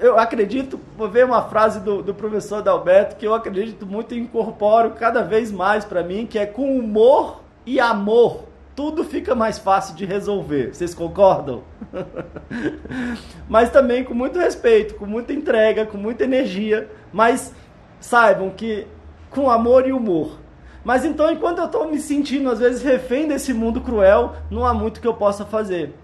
eu 0.00 0.18
acredito, 0.18 0.78
vou 0.96 1.08
ver 1.08 1.24
uma 1.24 1.42
frase 1.42 1.80
do, 1.80 2.02
do 2.02 2.14
professor 2.14 2.62
Dalberto 2.62 3.16
que 3.16 3.26
eu 3.26 3.34
acredito 3.34 3.86
muito 3.86 4.14
e 4.14 4.18
incorporo 4.18 4.90
cada 4.92 5.22
vez 5.22 5.50
mais 5.50 5.84
para 5.84 6.02
mim, 6.02 6.26
que 6.26 6.38
é 6.38 6.46
com 6.46 6.78
humor 6.78 7.40
e 7.66 7.80
amor 7.80 8.44
tudo 8.74 9.04
fica 9.04 9.34
mais 9.34 9.58
fácil 9.58 9.94
de 9.94 10.04
resolver. 10.04 10.74
Vocês 10.74 10.94
concordam? 10.94 11.62
mas 13.48 13.70
também 13.70 14.02
com 14.02 14.14
muito 14.14 14.38
respeito, 14.38 14.94
com 14.94 15.06
muita 15.06 15.32
entrega, 15.32 15.86
com 15.86 15.96
muita 15.96 16.24
energia, 16.24 16.90
mas 17.12 17.54
saibam 18.00 18.50
que 18.50 18.86
com 19.30 19.48
amor 19.48 19.86
e 19.86 19.92
humor. 19.92 20.38
Mas 20.82 21.04
então, 21.04 21.30
enquanto 21.30 21.58
eu 21.58 21.66
estou 21.66 21.88
me 21.88 21.98
sentindo 21.98 22.50
às 22.50 22.58
vezes 22.58 22.82
refém 22.82 23.26
desse 23.26 23.54
mundo 23.54 23.80
cruel, 23.80 24.34
não 24.50 24.66
há 24.66 24.74
muito 24.74 25.00
que 25.00 25.06
eu 25.06 25.14
possa 25.14 25.44
fazer. 25.44 25.94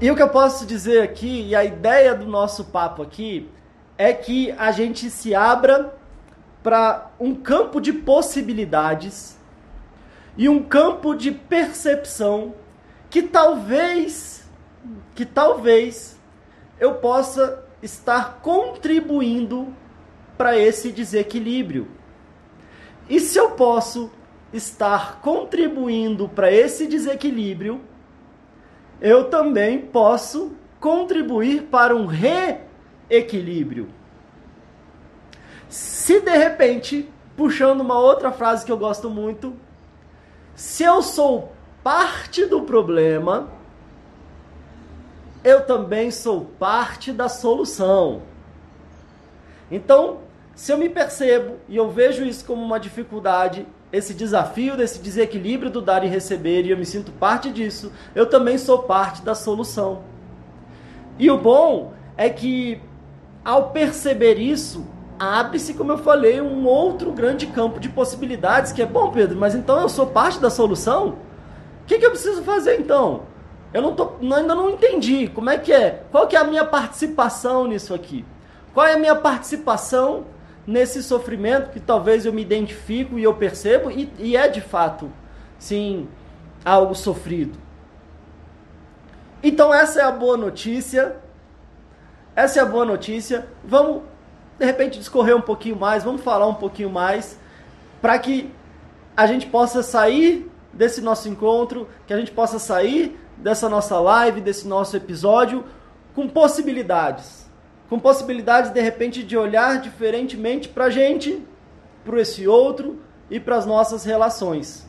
E 0.00 0.10
o 0.10 0.16
que 0.16 0.22
eu 0.22 0.30
posso 0.30 0.64
dizer 0.64 1.02
aqui, 1.02 1.48
e 1.48 1.54
a 1.54 1.62
ideia 1.62 2.14
do 2.14 2.24
nosso 2.24 2.64
papo 2.64 3.02
aqui, 3.02 3.50
é 3.98 4.14
que 4.14 4.50
a 4.52 4.72
gente 4.72 5.10
se 5.10 5.34
abra 5.34 5.94
para 6.62 7.10
um 7.20 7.34
campo 7.34 7.82
de 7.82 7.92
possibilidades 7.92 9.36
e 10.38 10.48
um 10.48 10.62
campo 10.62 11.14
de 11.14 11.30
percepção 11.30 12.54
que 13.10 13.20
talvez, 13.20 14.48
que 15.14 15.26
talvez 15.26 16.18
eu 16.78 16.94
possa 16.94 17.62
estar 17.82 18.38
contribuindo 18.40 19.68
para 20.38 20.56
esse 20.58 20.90
desequilíbrio. 20.90 21.88
E 23.06 23.20
se 23.20 23.36
eu 23.38 23.50
posso 23.50 24.10
estar 24.50 25.20
contribuindo 25.20 26.26
para 26.26 26.50
esse 26.50 26.86
desequilíbrio, 26.86 27.82
eu 29.00 29.30
também 29.30 29.78
posso 29.78 30.52
contribuir 30.78 31.64
para 31.64 31.94
um 31.94 32.06
reequilíbrio. 32.06 33.88
Se 35.68 36.20
de 36.20 36.36
repente, 36.36 37.08
puxando 37.36 37.80
uma 37.80 37.98
outra 37.98 38.32
frase 38.32 38.64
que 38.64 38.72
eu 38.72 38.78
gosto 38.78 39.08
muito, 39.08 39.54
se 40.54 40.82
eu 40.82 41.00
sou 41.00 41.52
parte 41.82 42.44
do 42.44 42.62
problema, 42.62 43.48
eu 45.42 45.64
também 45.64 46.10
sou 46.10 46.44
parte 46.58 47.12
da 47.12 47.28
solução. 47.28 48.22
Então, 49.70 50.18
se 50.54 50.72
eu 50.72 50.76
me 50.76 50.88
percebo 50.88 51.56
e 51.68 51.76
eu 51.76 51.88
vejo 51.90 52.24
isso 52.24 52.44
como 52.44 52.62
uma 52.62 52.78
dificuldade, 52.78 53.66
esse 53.92 54.14
desafio 54.14 54.76
desse 54.76 55.00
desequilíbrio 55.00 55.70
do 55.70 55.80
dar 55.80 56.04
e 56.04 56.08
receber, 56.08 56.64
e 56.64 56.70
eu 56.70 56.76
me 56.76 56.86
sinto 56.86 57.10
parte 57.12 57.50
disso, 57.50 57.92
eu 58.14 58.26
também 58.26 58.56
sou 58.56 58.80
parte 58.84 59.22
da 59.22 59.34
solução. 59.34 60.02
E 61.18 61.30
o 61.30 61.36
bom 61.36 61.92
é 62.16 62.30
que, 62.30 62.80
ao 63.44 63.70
perceber 63.70 64.34
isso, 64.34 64.86
abre-se, 65.18 65.74
como 65.74 65.92
eu 65.92 65.98
falei, 65.98 66.40
um 66.40 66.66
outro 66.66 67.12
grande 67.12 67.46
campo 67.48 67.80
de 67.80 67.88
possibilidades, 67.88 68.72
que 68.72 68.80
é 68.80 68.86
bom, 68.86 69.10
Pedro, 69.10 69.38
mas 69.38 69.54
então 69.54 69.80
eu 69.80 69.88
sou 69.88 70.06
parte 70.06 70.38
da 70.38 70.48
solução? 70.48 71.18
O 71.82 71.86
que, 71.86 71.98
que 71.98 72.06
eu 72.06 72.10
preciso 72.10 72.42
fazer 72.42 72.78
então? 72.78 73.24
Eu 73.72 73.82
não 73.82 73.94
tô, 73.94 74.12
ainda 74.20 74.54
não 74.54 74.70
entendi 74.70 75.28
como 75.28 75.50
é 75.50 75.58
que 75.58 75.72
é. 75.72 76.04
Qual 76.10 76.26
que 76.26 76.36
é 76.36 76.38
a 76.38 76.44
minha 76.44 76.64
participação 76.64 77.66
nisso 77.66 77.92
aqui? 77.92 78.24
Qual 78.72 78.86
é 78.86 78.94
a 78.94 78.98
minha 78.98 79.14
participação 79.14 80.24
nesse 80.66 81.02
sofrimento 81.02 81.70
que 81.70 81.80
talvez 81.80 82.26
eu 82.26 82.32
me 82.32 82.42
identifico 82.42 83.18
e 83.18 83.22
eu 83.22 83.34
percebo, 83.34 83.90
e, 83.90 84.12
e 84.18 84.36
é 84.36 84.48
de 84.48 84.60
fato, 84.60 85.10
sim, 85.58 86.08
algo 86.64 86.94
sofrido. 86.94 87.58
Então 89.42 89.72
essa 89.72 90.00
é 90.00 90.04
a 90.04 90.10
boa 90.10 90.36
notícia. 90.36 91.16
Essa 92.36 92.60
é 92.60 92.62
a 92.62 92.66
boa 92.66 92.84
notícia. 92.84 93.48
Vamos 93.64 94.02
de 94.58 94.66
repente 94.66 94.98
discorrer 94.98 95.34
um 95.34 95.40
pouquinho 95.40 95.76
mais, 95.76 96.04
vamos 96.04 96.22
falar 96.22 96.46
um 96.46 96.54
pouquinho 96.54 96.90
mais 96.90 97.38
para 98.02 98.18
que 98.18 98.52
a 99.16 99.26
gente 99.26 99.46
possa 99.46 99.82
sair 99.82 100.50
desse 100.72 101.00
nosso 101.00 101.28
encontro, 101.28 101.88
que 102.06 102.12
a 102.12 102.18
gente 102.18 102.30
possa 102.30 102.58
sair 102.58 103.18
dessa 103.38 103.68
nossa 103.68 103.98
live, 103.98 104.40
desse 104.42 104.68
nosso 104.68 104.96
episódio 104.96 105.64
com 106.14 106.28
possibilidades 106.28 107.39
com 107.90 107.98
possibilidades 107.98 108.70
de 108.70 108.80
repente 108.80 109.24
de 109.24 109.36
olhar 109.36 109.80
diferentemente 109.80 110.68
para 110.68 110.84
a 110.84 110.90
gente, 110.90 111.44
para 112.04 112.20
esse 112.20 112.46
outro 112.46 113.02
e 113.28 113.40
para 113.40 113.56
as 113.56 113.66
nossas 113.66 114.04
relações. 114.04 114.88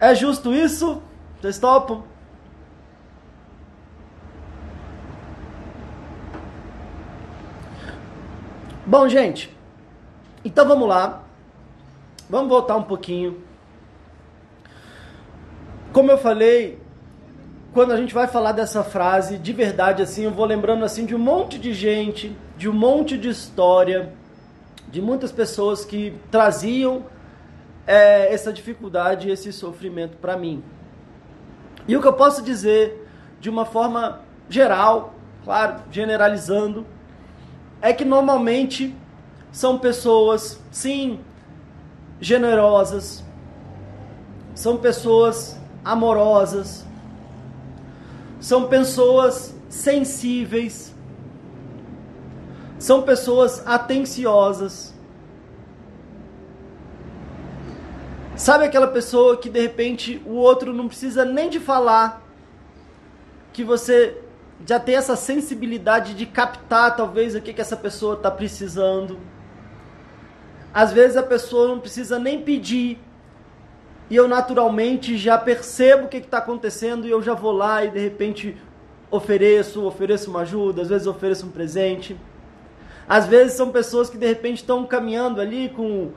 É 0.00 0.14
justo 0.14 0.54
isso? 0.54 1.02
Vocês 1.38 1.58
topam? 1.58 2.04
Bom, 8.86 9.06
gente, 9.06 9.54
então 10.42 10.66
vamos 10.66 10.88
lá. 10.88 11.22
Vamos 12.30 12.48
voltar 12.48 12.76
um 12.76 12.82
pouquinho. 12.82 13.44
Como 15.92 16.10
eu 16.10 16.16
falei, 16.16 16.81
quando 17.72 17.92
a 17.92 17.96
gente 17.96 18.12
vai 18.12 18.26
falar 18.26 18.52
dessa 18.52 18.84
frase, 18.84 19.38
de 19.38 19.52
verdade, 19.52 20.02
assim, 20.02 20.24
eu 20.24 20.30
vou 20.30 20.44
lembrando 20.44 20.84
assim 20.84 21.06
de 21.06 21.14
um 21.14 21.18
monte 21.18 21.58
de 21.58 21.72
gente, 21.72 22.36
de 22.56 22.68
um 22.68 22.72
monte 22.72 23.16
de 23.16 23.30
história, 23.30 24.12
de 24.90 25.00
muitas 25.00 25.32
pessoas 25.32 25.84
que 25.84 26.14
traziam 26.30 27.06
é, 27.86 28.32
essa 28.32 28.52
dificuldade, 28.52 29.30
esse 29.30 29.50
sofrimento 29.52 30.18
para 30.18 30.36
mim. 30.36 30.62
E 31.88 31.96
o 31.96 32.00
que 32.00 32.06
eu 32.06 32.12
posso 32.12 32.42
dizer 32.42 33.08
de 33.40 33.48
uma 33.48 33.64
forma 33.64 34.20
geral, 34.50 35.14
claro, 35.42 35.82
generalizando, 35.90 36.86
é 37.80 37.92
que 37.92 38.04
normalmente 38.04 38.94
são 39.50 39.78
pessoas, 39.78 40.62
sim, 40.70 41.20
generosas, 42.20 43.24
são 44.54 44.76
pessoas 44.76 45.58
amorosas, 45.82 46.86
são 48.42 48.66
pessoas 48.66 49.54
sensíveis, 49.68 50.92
são 52.76 53.02
pessoas 53.02 53.64
atenciosas. 53.64 54.92
Sabe 58.34 58.64
aquela 58.64 58.88
pessoa 58.88 59.36
que 59.36 59.48
de 59.48 59.60
repente 59.60 60.20
o 60.26 60.32
outro 60.32 60.74
não 60.74 60.88
precisa 60.88 61.24
nem 61.24 61.48
de 61.48 61.60
falar, 61.60 62.20
que 63.52 63.62
você 63.62 64.20
já 64.66 64.80
tem 64.80 64.96
essa 64.96 65.14
sensibilidade 65.14 66.12
de 66.12 66.26
captar 66.26 66.96
talvez 66.96 67.36
o 67.36 67.40
que, 67.40 67.52
que 67.52 67.60
essa 67.60 67.76
pessoa 67.76 68.14
está 68.14 68.30
precisando. 68.30 69.20
Às 70.74 70.92
vezes 70.92 71.16
a 71.16 71.22
pessoa 71.22 71.68
não 71.68 71.78
precisa 71.78 72.18
nem 72.18 72.42
pedir, 72.42 72.98
e 74.12 74.16
eu 74.16 74.28
naturalmente 74.28 75.16
já 75.16 75.38
percebo 75.38 76.04
o 76.04 76.08
que 76.08 76.18
está 76.18 76.36
acontecendo 76.36 77.06
e 77.06 77.10
eu 77.10 77.22
já 77.22 77.32
vou 77.32 77.50
lá 77.50 77.82
e 77.82 77.90
de 77.90 77.98
repente 77.98 78.54
ofereço, 79.10 79.86
ofereço 79.86 80.28
uma 80.28 80.40
ajuda, 80.40 80.82
às 80.82 80.90
vezes 80.90 81.06
ofereço 81.06 81.46
um 81.46 81.50
presente. 81.50 82.14
Às 83.08 83.26
vezes 83.26 83.54
são 83.54 83.70
pessoas 83.70 84.10
que 84.10 84.18
de 84.18 84.26
repente 84.26 84.58
estão 84.58 84.84
caminhando 84.84 85.40
ali 85.40 85.70
com 85.70 86.10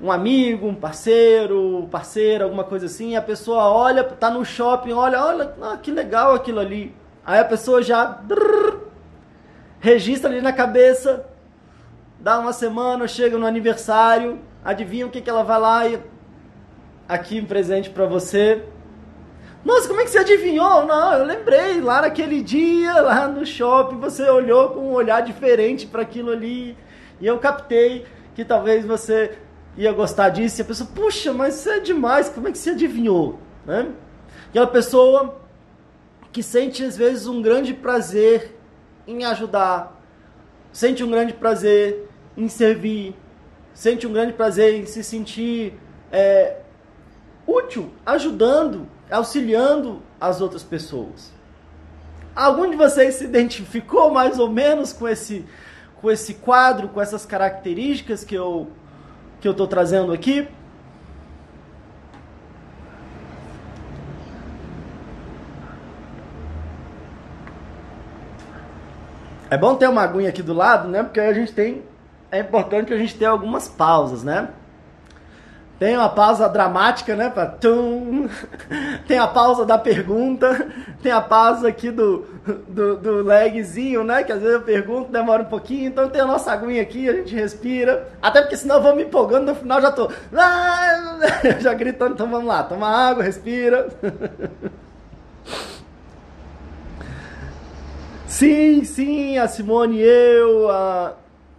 um 0.00 0.10
amigo, 0.10 0.66
um 0.66 0.74
parceiro, 0.74 1.86
parceira, 1.90 2.44
alguma 2.44 2.64
coisa 2.64 2.86
assim, 2.86 3.10
e 3.10 3.16
a 3.16 3.20
pessoa 3.20 3.64
olha, 3.70 4.00
está 4.00 4.30
no 4.30 4.46
shopping, 4.46 4.92
olha, 4.92 5.22
olha, 5.22 5.54
ah, 5.60 5.76
que 5.76 5.90
legal 5.90 6.34
aquilo 6.34 6.58
ali. 6.58 6.96
Aí 7.22 7.38
a 7.38 7.44
pessoa 7.44 7.82
já 7.82 8.06
drrr, 8.06 8.78
registra 9.78 10.30
ali 10.30 10.40
na 10.40 10.54
cabeça, 10.54 11.26
dá 12.18 12.38
uma 12.38 12.54
semana, 12.54 13.06
chega 13.06 13.36
no 13.36 13.44
aniversário, 13.44 14.40
adivinha 14.64 15.06
o 15.06 15.10
que, 15.10 15.20
que 15.20 15.28
ela 15.28 15.44
vai 15.44 15.60
lá 15.60 15.86
e 15.86 16.11
aqui 17.08 17.40
um 17.40 17.44
presente 17.44 17.90
para 17.90 18.06
você. 18.06 18.62
Nossa, 19.64 19.86
como 19.86 20.00
é 20.00 20.04
que 20.04 20.10
você 20.10 20.18
adivinhou? 20.18 20.86
Não, 20.86 21.12
eu 21.14 21.24
lembrei 21.24 21.80
lá 21.80 22.02
naquele 22.02 22.42
dia, 22.42 23.00
lá 23.00 23.28
no 23.28 23.46
shopping, 23.46 23.98
você 23.98 24.28
olhou 24.28 24.70
com 24.70 24.80
um 24.80 24.92
olhar 24.92 25.20
diferente 25.22 25.86
para 25.86 26.02
aquilo 26.02 26.30
ali 26.30 26.76
e 27.20 27.26
eu 27.26 27.38
captei 27.38 28.04
que 28.34 28.44
talvez 28.44 28.84
você 28.84 29.38
ia 29.76 29.92
gostar 29.92 30.30
disso. 30.30 30.60
E 30.60 30.62
a 30.62 30.64
pessoa, 30.64 30.88
puxa, 30.92 31.32
mas 31.32 31.60
isso 31.60 31.70
é 31.70 31.78
demais, 31.78 32.28
como 32.28 32.48
é 32.48 32.52
que 32.52 32.58
você 32.58 32.70
adivinhou? 32.70 33.38
Né? 33.64 33.88
Aquela 34.48 34.66
pessoa 34.66 35.40
que 36.32 36.42
sente 36.42 36.82
às 36.84 36.96
vezes 36.96 37.26
um 37.26 37.40
grande 37.40 37.72
prazer 37.72 38.56
em 39.06 39.24
ajudar, 39.24 40.00
sente 40.72 41.04
um 41.04 41.10
grande 41.10 41.34
prazer 41.34 42.08
em 42.36 42.48
servir, 42.48 43.14
sente 43.74 44.06
um 44.06 44.12
grande 44.12 44.32
prazer 44.32 44.74
em 44.74 44.86
se 44.86 45.04
sentir 45.04 45.74
é, 46.10 46.61
útil, 47.46 47.90
ajudando, 48.04 48.86
auxiliando 49.10 50.02
as 50.20 50.40
outras 50.40 50.62
pessoas. 50.62 51.32
Algum 52.34 52.70
de 52.70 52.76
vocês 52.76 53.16
se 53.16 53.24
identificou 53.24 54.10
mais 54.10 54.38
ou 54.38 54.50
menos 54.50 54.92
com 54.92 55.06
esse, 55.08 55.44
com 56.00 56.10
esse 56.10 56.34
quadro, 56.34 56.88
com 56.88 57.00
essas 57.00 57.26
características 57.26 58.24
que 58.24 58.34
eu 58.34 58.68
que 59.40 59.48
eu 59.48 59.52
estou 59.52 59.66
trazendo 59.66 60.12
aqui? 60.12 60.48
É 69.50 69.58
bom 69.58 69.74
ter 69.74 69.88
uma 69.88 70.02
aguinha 70.02 70.30
aqui 70.30 70.42
do 70.42 70.54
lado, 70.54 70.88
né? 70.88 71.02
Porque 71.02 71.20
a 71.20 71.34
gente 71.34 71.52
tem. 71.52 71.82
É 72.30 72.38
importante 72.38 72.94
a 72.94 72.96
gente 72.96 73.18
tenha 73.18 73.30
algumas 73.30 73.68
pausas, 73.68 74.22
né? 74.22 74.48
Tem 75.82 75.96
uma 75.96 76.10
pausa 76.10 76.48
dramática, 76.48 77.16
né? 77.16 77.28
Pra 77.28 77.44
tum. 77.44 78.28
Tem 79.08 79.18
a 79.18 79.26
pausa 79.26 79.66
da 79.66 79.76
pergunta. 79.76 80.68
Tem 81.02 81.10
a 81.10 81.20
pausa 81.20 81.66
aqui 81.66 81.90
do, 81.90 82.24
do, 82.68 82.96
do 82.96 83.24
lagzinho, 83.24 84.04
né? 84.04 84.22
Que 84.22 84.30
às 84.30 84.38
vezes 84.38 84.54
eu 84.54 84.62
pergunto, 84.62 85.10
demora 85.10 85.42
um 85.42 85.46
pouquinho. 85.46 85.88
Então 85.88 86.08
tem 86.08 86.20
a 86.20 86.24
nossa 86.24 86.52
aguinha 86.52 86.80
aqui, 86.80 87.08
a 87.08 87.14
gente 87.14 87.34
respira. 87.34 88.06
Até 88.22 88.42
porque 88.42 88.56
senão 88.56 88.76
eu 88.76 88.82
vou 88.82 88.94
me 88.94 89.02
empolgando, 89.02 89.46
no 89.46 89.56
final 89.56 89.80
já 89.80 89.90
tô. 89.90 90.08
Já 91.58 91.74
gritando, 91.74 92.14
então 92.14 92.30
vamos 92.30 92.46
lá. 92.46 92.62
Toma 92.62 92.86
água, 92.86 93.24
respira. 93.24 93.88
Sim, 98.24 98.84
sim, 98.84 99.36
a 99.36 99.48
Simone 99.48 100.00
eu, 100.00 100.70
a 100.70 101.14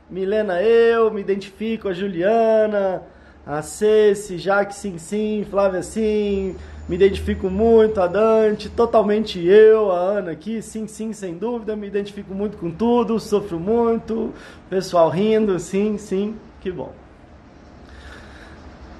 Milena 0.09 0.61
eu, 0.61 1.11
me 1.11 1.19
identifico, 1.19 1.89
a 1.89 1.93
Juliana 1.93 3.03
a 3.45 3.61
Ceci, 3.61 4.37
Jaque 4.37 4.73
sim 4.73 4.97
sim, 4.97 5.45
Flávia 5.49 5.83
sim, 5.83 6.55
me 6.87 6.95
identifico 6.95 7.49
muito, 7.49 7.99
a 8.01 8.07
Dante, 8.07 8.69
totalmente 8.69 9.45
eu, 9.45 9.91
a 9.91 9.97
Ana 9.99 10.31
aqui, 10.31 10.61
sim 10.61 10.87
sim, 10.87 11.11
sem 11.13 11.35
dúvida, 11.37 11.75
me 11.75 11.87
identifico 11.87 12.33
muito 12.33 12.57
com 12.57 12.71
tudo, 12.71 13.19
sofro 13.19 13.59
muito, 13.59 14.33
pessoal 14.69 15.09
rindo, 15.09 15.59
sim 15.59 15.97
sim, 15.97 16.35
que 16.61 16.71
bom. 16.71 16.93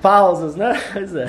Pausas, 0.02 0.56
né? 0.56 0.74
Pois 0.94 1.16
é. 1.16 1.28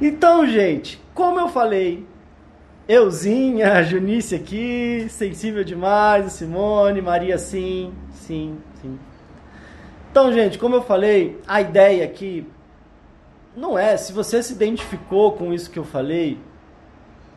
Então, 0.00 0.46
gente, 0.46 1.00
como 1.14 1.38
eu 1.38 1.48
falei, 1.48 2.04
euzinha, 2.88 3.74
a 3.74 3.82
Junice 3.82 4.34
aqui, 4.34 5.06
sensível 5.08 5.62
demais, 5.62 6.26
a 6.26 6.28
Simone, 6.28 7.00
Maria 7.00 7.38
sim, 7.38 7.92
sim, 8.12 8.56
sim. 8.71 8.71
Então, 10.12 10.30
gente, 10.30 10.58
como 10.58 10.74
eu 10.74 10.82
falei, 10.82 11.40
a 11.48 11.62
ideia 11.62 12.04
aqui 12.04 12.46
não 13.56 13.78
é, 13.78 13.96
se 13.96 14.12
você 14.12 14.42
se 14.42 14.52
identificou 14.52 15.32
com 15.32 15.54
isso 15.54 15.70
que 15.70 15.78
eu 15.78 15.84
falei, 15.84 16.38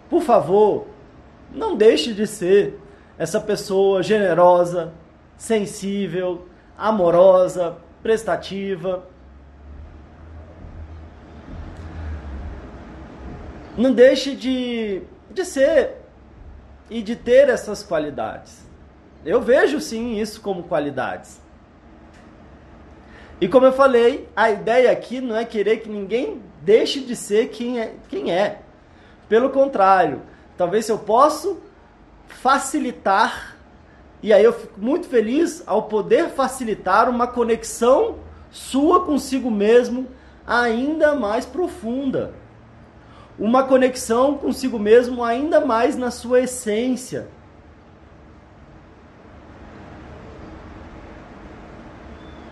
por 0.09 0.21
favor, 0.21 0.85
não 1.53 1.77
deixe 1.77 2.13
de 2.13 2.27
ser 2.27 2.77
essa 3.17 3.39
pessoa 3.39 4.03
generosa, 4.03 4.91
sensível, 5.37 6.49
amorosa, 6.77 7.77
prestativa. 8.03 9.07
Não 13.77 13.93
deixe 13.93 14.35
de, 14.35 15.01
de 15.31 15.45
ser 15.45 16.01
e 16.89 17.01
de 17.01 17.15
ter 17.15 17.47
essas 17.47 17.81
qualidades. 17.83 18.65
Eu 19.25 19.41
vejo 19.41 19.79
sim 19.79 20.19
isso 20.19 20.41
como 20.41 20.63
qualidades. 20.63 21.44
E 23.39 23.47
como 23.47 23.65
eu 23.65 23.73
falei, 23.73 24.29
a 24.35 24.49
ideia 24.49 24.91
aqui 24.91 25.19
não 25.19 25.35
é 25.35 25.43
querer 25.43 25.77
que 25.77 25.89
ninguém 25.89 26.41
deixe 26.61 27.01
de 27.01 27.15
ser 27.15 27.49
quem 27.49 27.79
é. 27.79 27.93
Quem 28.07 28.31
é. 28.31 28.61
Pelo 29.27 29.49
contrário, 29.49 30.21
talvez 30.57 30.87
eu 30.87 30.97
possa 30.97 31.55
facilitar, 32.27 33.57
e 34.23 34.31
aí 34.31 34.43
eu 34.43 34.53
fico 34.53 34.79
muito 34.79 35.07
feliz 35.07 35.63
ao 35.65 35.83
poder 35.83 36.29
facilitar 36.29 37.09
uma 37.09 37.27
conexão 37.27 38.15
sua 38.51 39.03
consigo 39.03 39.51
mesmo 39.51 40.07
ainda 40.47 41.13
mais 41.13 41.45
profunda. 41.45 42.33
Uma 43.37 43.63
conexão 43.63 44.37
consigo 44.37 44.79
mesmo 44.79 45.21
ainda 45.23 45.59
mais 45.59 45.97
na 45.97 46.09
sua 46.09 46.41
essência 46.41 47.27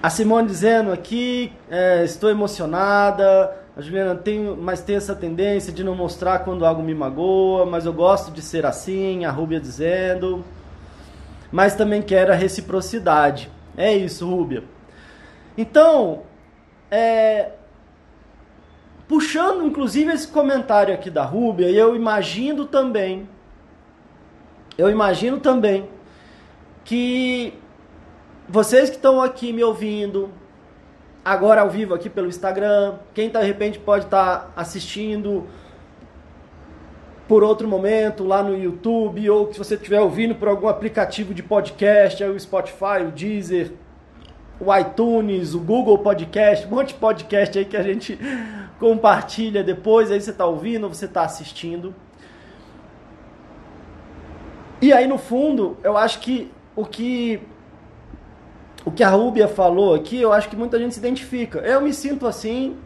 A 0.04 0.10
Simone 0.10 0.50
dizendo 0.50 0.92
aqui, 0.92 1.54
é, 1.72 2.04
estou 2.04 2.30
emocionada. 2.30 3.56
A 3.74 3.80
Juliana 3.80 4.13
tem, 4.13 4.54
mas 4.58 4.82
tem 4.82 4.98
essa 4.98 5.16
tendência 5.16 5.72
de 5.72 5.82
não 5.82 5.96
mostrar 5.96 6.39
quando 6.39 6.66
algo 6.66 6.84
me 6.84 6.94
magoa, 6.94 7.66
mas 7.66 7.86
eu 7.86 7.94
gosto 7.94 8.30
de 8.30 8.42
ser 8.42 8.66
assim. 8.66 9.24
A 9.24 9.32
Rúbia 9.32 9.62
dizendo, 9.62 10.44
mas 11.50 11.74
também 11.76 12.02
quero 12.02 12.34
a 12.34 12.36
reciprocidade. 12.36 13.50
É 13.78 13.96
isso, 13.96 14.30
Rúbia. 14.30 14.66
Então, 15.58 16.24
é, 16.92 17.52
puxando 19.08 19.66
inclusive 19.66 20.12
esse 20.12 20.28
comentário 20.28 20.94
aqui 20.94 21.10
da 21.10 21.24
Rúbia, 21.24 21.70
eu 21.70 21.96
imagino 21.96 22.66
também, 22.66 23.30
eu 24.78 24.89
imagino 24.89 25.39
também 25.39 25.88
que 26.84 27.54
vocês 28.47 28.89
que 28.89 28.97
estão 28.97 29.21
aqui 29.21 29.53
me 29.53 29.63
ouvindo, 29.63 30.29
agora 31.23 31.62
ao 31.62 31.69
vivo 31.69 31.93
aqui 31.93 32.10
pelo 32.10 32.27
Instagram, 32.27 32.95
quem 33.13 33.29
tá, 33.29 33.39
de 33.39 33.47
repente 33.47 33.79
pode 33.79 34.06
estar 34.06 34.39
tá 34.39 34.51
assistindo 34.56 35.47
por 37.27 37.41
outro 37.41 37.67
momento 37.67 38.25
lá 38.25 38.43
no 38.43 38.58
YouTube, 38.58 39.29
ou 39.29 39.51
se 39.51 39.58
você 39.58 39.75
estiver 39.75 40.01
ouvindo 40.01 40.36
por 40.36 40.47
algum 40.47 40.67
aplicativo 40.67 41.34
de 41.34 41.41
podcast, 41.41 42.21
o 42.23 42.38
Spotify, 42.39 43.03
o 43.08 43.12
Deezer, 43.12 43.71
o 44.60 44.75
iTunes, 44.75 45.53
o 45.53 45.60
Google 45.60 45.97
Podcast, 45.99 46.67
um 46.67 46.71
monte 46.71 46.89
de 46.89 46.95
podcast 46.95 47.58
aí 47.58 47.65
que 47.65 47.77
a 47.77 47.84
gente 47.84 48.19
compartilha 48.77 49.63
depois, 49.63 50.12
aí 50.12 50.19
você 50.19 50.32
está 50.32 50.45
ouvindo, 50.45 50.89
você 50.89 51.06
está 51.06 51.23
assistindo. 51.23 51.95
E 54.82 54.91
aí 54.91 55.08
no 55.08 55.17
fundo, 55.17 55.77
eu 55.82 55.95
acho 55.95 56.19
que 56.19 56.51
o 56.75 56.86
que 56.86 57.41
o 58.86 58.91
que 58.91 59.04
a 59.04 59.10
Rúbia 59.10 59.48
falou 59.48 59.96
aqui, 59.96 60.19
eu 60.19 60.34
acho 60.34 60.50
que 60.50 60.56
muita 60.56 60.78
gente 60.78 60.93
se 60.93 61.00
identifica. 61.00 61.60
Eu 61.60 61.82
me 61.82 61.93
sinto 61.93 62.28
assim 62.28 62.78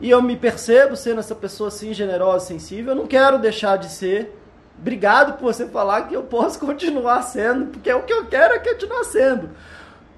e 0.00 0.10
eu 0.10 0.22
me 0.22 0.36
percebo 0.36 0.96
sendo 0.96 1.20
essa 1.20 1.34
pessoa 1.34 1.68
assim, 1.68 1.92
generosa, 1.92 2.46
sensível. 2.46 2.92
Eu 2.92 2.96
não 2.96 3.06
quero 3.06 3.38
deixar 3.38 3.76
de 3.76 3.90
ser. 3.90 4.38
Obrigado 4.78 5.34
por 5.34 5.52
você 5.52 5.66
falar 5.66 6.08
que 6.08 6.14
eu 6.14 6.22
posso 6.22 6.58
continuar 6.60 7.22
sendo, 7.22 7.66
porque 7.66 7.90
é 7.90 7.94
o 7.94 8.02
que 8.02 8.12
eu 8.12 8.26
quero 8.26 8.54
é 8.54 8.58
continuar 8.58 9.04
sendo. 9.04 9.50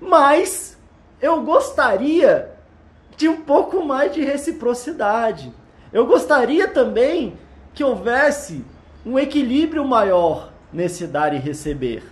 Mas 0.01 0.79
eu 1.21 1.43
gostaria 1.43 2.51
de 3.17 3.29
um 3.29 3.41
pouco 3.43 3.85
mais 3.85 4.13
de 4.15 4.23
reciprocidade. 4.25 5.53
Eu 5.93 6.07
gostaria 6.07 6.69
também 6.69 7.37
que 7.73 7.83
houvesse 7.83 8.65
um 9.05 9.19
equilíbrio 9.19 9.85
maior 9.85 10.53
nesse 10.73 11.07
dar 11.07 11.35
e 11.35 11.39
receber. 11.39 12.05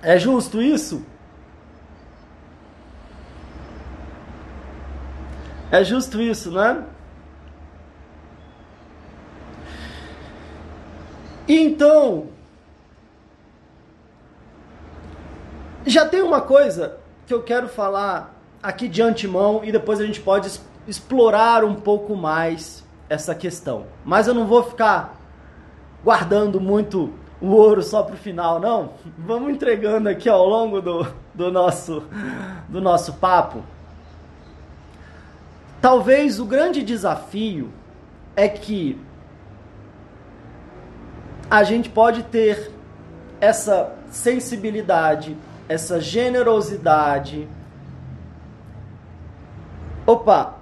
É 0.00 0.18
justo 0.18 0.62
isso? 0.62 1.04
É 5.72 5.82
justo 5.82 6.20
isso, 6.20 6.50
né? 6.50 6.84
Então, 11.48 12.28
já 15.86 16.06
tem 16.06 16.20
uma 16.20 16.42
coisa 16.42 16.98
que 17.26 17.32
eu 17.32 17.42
quero 17.42 17.68
falar 17.68 18.38
aqui 18.62 18.86
de 18.86 19.00
antemão 19.00 19.62
e 19.64 19.72
depois 19.72 19.98
a 19.98 20.04
gente 20.04 20.20
pode 20.20 20.60
explorar 20.86 21.64
um 21.64 21.74
pouco 21.74 22.14
mais 22.14 22.84
essa 23.08 23.34
questão. 23.34 23.86
Mas 24.04 24.28
eu 24.28 24.34
não 24.34 24.46
vou 24.46 24.62
ficar 24.62 25.16
guardando 26.04 26.60
muito 26.60 27.14
o 27.40 27.46
ouro 27.48 27.82
só 27.82 28.02
para 28.02 28.14
o 28.14 28.18
final, 28.18 28.60
não. 28.60 28.90
Vamos 29.16 29.50
entregando 29.50 30.10
aqui 30.10 30.28
ao 30.28 30.46
longo 30.46 30.82
do, 30.82 31.06
do, 31.34 31.50
nosso, 31.50 32.02
do 32.68 32.78
nosso 32.78 33.14
papo. 33.14 33.62
Talvez 35.82 36.38
o 36.38 36.46
grande 36.46 36.80
desafio 36.80 37.68
é 38.36 38.48
que 38.48 38.96
a 41.50 41.64
gente 41.64 41.90
pode 41.90 42.22
ter 42.22 42.70
essa 43.40 43.92
sensibilidade, 44.08 45.36
essa 45.68 46.00
generosidade. 46.00 47.48
Opa, 50.06 50.54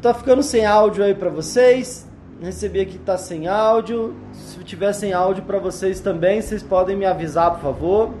tá 0.00 0.14
ficando 0.14 0.44
sem 0.44 0.64
áudio 0.64 1.02
aí 1.02 1.14
para 1.14 1.28
vocês. 1.28 2.08
Recebi 2.40 2.80
aqui 2.80 2.98
tá 2.98 3.18
sem 3.18 3.48
áudio. 3.48 4.14
Se 4.32 4.62
tiver 4.62 4.92
sem 4.92 5.12
áudio 5.12 5.42
para 5.42 5.58
vocês 5.58 5.98
também, 5.98 6.40
vocês 6.40 6.62
podem 6.62 6.96
me 6.96 7.04
avisar, 7.04 7.50
por 7.50 7.62
favor. 7.62 8.14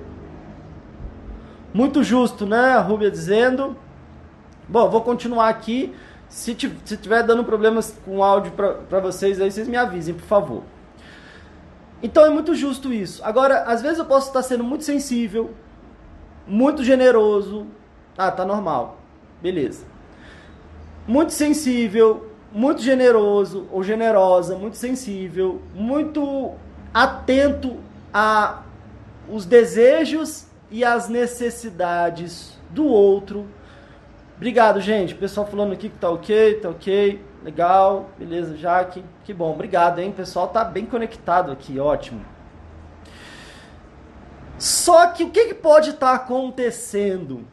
Muito 1.72 2.02
justo, 2.02 2.44
né? 2.44 2.72
A 2.72 2.80
Rúbia 2.80 3.12
dizendo. 3.12 3.76
Bom, 4.68 4.90
vou 4.90 5.02
continuar 5.02 5.48
aqui. 5.48 5.94
Se, 6.28 6.54
tiver 6.54 7.22
dando 7.22 7.44
problemas 7.44 7.96
com 8.04 8.22
áudio 8.22 8.52
para 8.52 9.00
vocês 9.00 9.40
aí, 9.40 9.50
vocês 9.50 9.68
me 9.68 9.76
avisem, 9.76 10.14
por 10.14 10.26
favor. 10.26 10.62
Então 12.02 12.24
é 12.24 12.30
muito 12.30 12.54
justo 12.54 12.92
isso. 12.92 13.24
Agora, 13.24 13.62
às 13.62 13.80
vezes 13.80 13.98
eu 13.98 14.04
posso 14.04 14.28
estar 14.28 14.42
sendo 14.42 14.62
muito 14.62 14.84
sensível, 14.84 15.52
muito 16.46 16.84
generoso. 16.84 17.66
Ah, 18.18 18.30
tá 18.30 18.44
normal. 18.44 18.98
Beleza. 19.40 19.86
Muito 21.06 21.32
sensível, 21.32 22.30
muito 22.52 22.82
generoso 22.82 23.66
ou 23.70 23.82
generosa, 23.82 24.56
muito 24.56 24.76
sensível, 24.76 25.62
muito 25.74 26.54
atento 26.92 27.76
a 28.12 28.62
os 29.28 29.44
desejos 29.44 30.46
e 30.70 30.84
as 30.84 31.08
necessidades 31.08 32.58
do 32.70 32.86
outro 32.86 33.46
Obrigado, 34.36 34.82
gente. 34.82 35.14
Pessoal 35.14 35.46
falando 35.46 35.72
aqui 35.72 35.88
que 35.88 35.98
tá 35.98 36.10
ok, 36.10 36.60
tá 36.60 36.68
ok. 36.68 37.24
Legal, 37.42 38.10
beleza, 38.18 38.56
Jaque. 38.56 39.02
Que 39.24 39.32
bom, 39.32 39.52
obrigado, 39.52 39.98
hein? 39.98 40.10
O 40.10 40.12
pessoal 40.14 40.48
tá 40.48 40.62
bem 40.62 40.84
conectado 40.84 41.50
aqui, 41.50 41.80
ótimo. 41.80 42.20
Só 44.58 45.06
que 45.08 45.24
o 45.24 45.30
que, 45.30 45.46
que 45.46 45.54
pode 45.54 45.90
estar 45.90 46.18
tá 46.18 46.24
acontecendo? 46.24 47.46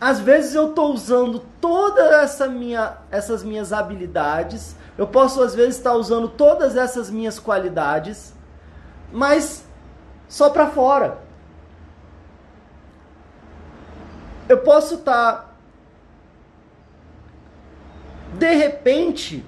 Às 0.00 0.20
vezes 0.20 0.54
eu 0.54 0.68
estou 0.70 0.92
usando 0.92 1.40
toda 1.60 2.22
essa 2.22 2.46
minha, 2.46 2.98
essas 3.10 3.42
minhas 3.42 3.72
habilidades, 3.72 4.76
eu 4.96 5.08
posso 5.08 5.42
às 5.42 5.56
vezes 5.56 5.76
estar 5.76 5.90
tá 5.90 5.96
usando 5.96 6.28
todas 6.28 6.76
essas 6.76 7.10
minhas 7.10 7.40
qualidades, 7.40 8.32
mas 9.12 9.64
só 10.28 10.50
para 10.50 10.68
fora. 10.68 11.18
Eu 14.48 14.58
posso 14.58 14.96
estar 14.96 15.32
tá 15.32 15.47
de 18.34 18.54
repente, 18.54 19.44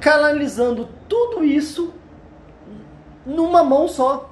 canalizando 0.00 0.88
tudo 1.08 1.44
isso 1.44 1.92
numa 3.24 3.62
mão 3.62 3.88
só. 3.88 4.30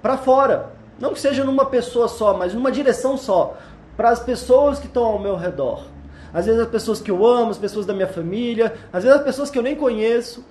Para 0.00 0.16
fora. 0.16 0.72
Não 0.98 1.12
que 1.12 1.20
seja 1.20 1.44
numa 1.44 1.64
pessoa 1.64 2.08
só, 2.08 2.36
mas 2.36 2.54
numa 2.54 2.70
direção 2.70 3.16
só. 3.16 3.56
Para 3.96 4.10
as 4.10 4.20
pessoas 4.20 4.78
que 4.78 4.86
estão 4.86 5.04
ao 5.04 5.18
meu 5.18 5.36
redor. 5.36 5.86
Às 6.32 6.46
vezes 6.46 6.60
as 6.60 6.68
pessoas 6.68 7.00
que 7.00 7.10
eu 7.10 7.26
amo, 7.26 7.50
as 7.50 7.58
pessoas 7.58 7.86
da 7.86 7.94
minha 7.94 8.06
família, 8.06 8.74
às 8.92 9.02
vezes 9.02 9.18
as 9.18 9.24
pessoas 9.24 9.50
que 9.50 9.58
eu 9.58 9.62
nem 9.62 9.74
conheço. 9.74 10.44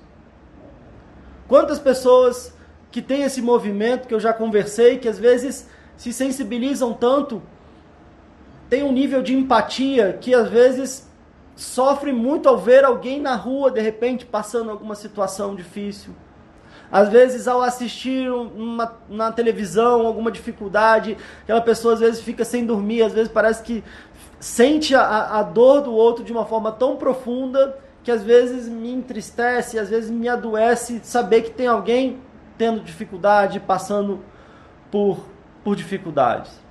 Quantas 1.48 1.80
pessoas 1.80 2.54
que 2.92 3.02
têm 3.02 3.24
esse 3.24 3.42
movimento 3.42 4.08
que 4.08 4.14
eu 4.14 4.20
já 4.20 4.34
conversei, 4.34 4.98
que 4.98 5.08
às 5.08 5.20
vezes 5.20 5.70
se 5.96 6.12
sensibilizam 6.12 6.94
tanto 6.94 7.42
tem 8.70 8.84
um 8.84 8.92
nível 8.92 9.22
de 9.22 9.36
empatia 9.36 10.18
que 10.20 10.34
às 10.34 10.50
vezes 10.50 11.10
sofre 11.56 12.12
muito 12.12 12.48
ao 12.48 12.58
ver 12.58 12.86
alguém 12.86 13.20
na 13.20 13.36
rua 13.36 13.72
de 13.72 13.82
repente 13.82 14.26
passando 14.26 14.70
alguma 14.70 14.96
situação 14.96 15.56
difícil. 15.56 16.14
Às 16.90 17.10
vezes, 17.10 17.48
ao 17.50 17.62
assistir 17.62 18.32
uma, 18.32 18.98
na 19.10 19.30
televisão 19.32 20.08
alguma 20.08 20.32
dificuldade, 20.32 21.18
aquela 21.44 21.60
pessoa 21.60 21.96
às 21.96 22.00
vezes 22.00 22.22
fica 22.22 22.46
sem 22.46 22.66
dormir, 22.66 23.02
às 23.02 23.12
vezes 23.12 23.30
parece 23.30 23.62
que 23.62 23.84
sente 24.40 24.96
a, 24.96 25.40
a 25.40 25.44
dor 25.44 25.82
do 25.82 25.94
outro 25.94 26.24
de 26.24 26.32
uma 26.32 26.46
forma 26.46 26.72
tão 26.72 26.96
profunda 26.96 27.78
que 28.04 28.12
às 28.12 28.24
vezes 28.24 28.70
me 28.70 28.90
entristece, 28.90 29.78
às 29.78 29.90
vezes 29.90 30.10
me 30.10 30.30
adoece 30.30 31.02
saber 31.04 31.42
que 31.42 31.52
tem 31.52 31.68
alguém 31.68 32.22
tendo 32.58 32.80
dificuldade, 32.80 33.60
passando 33.60 34.22
por, 34.90 35.26
por 35.64 35.76
dificuldades. 35.76 36.67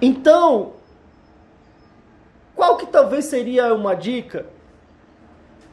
Então, 0.00 0.74
qual 2.54 2.76
que 2.76 2.86
talvez 2.86 3.26
seria 3.26 3.74
uma 3.74 3.94
dica? 3.94 4.46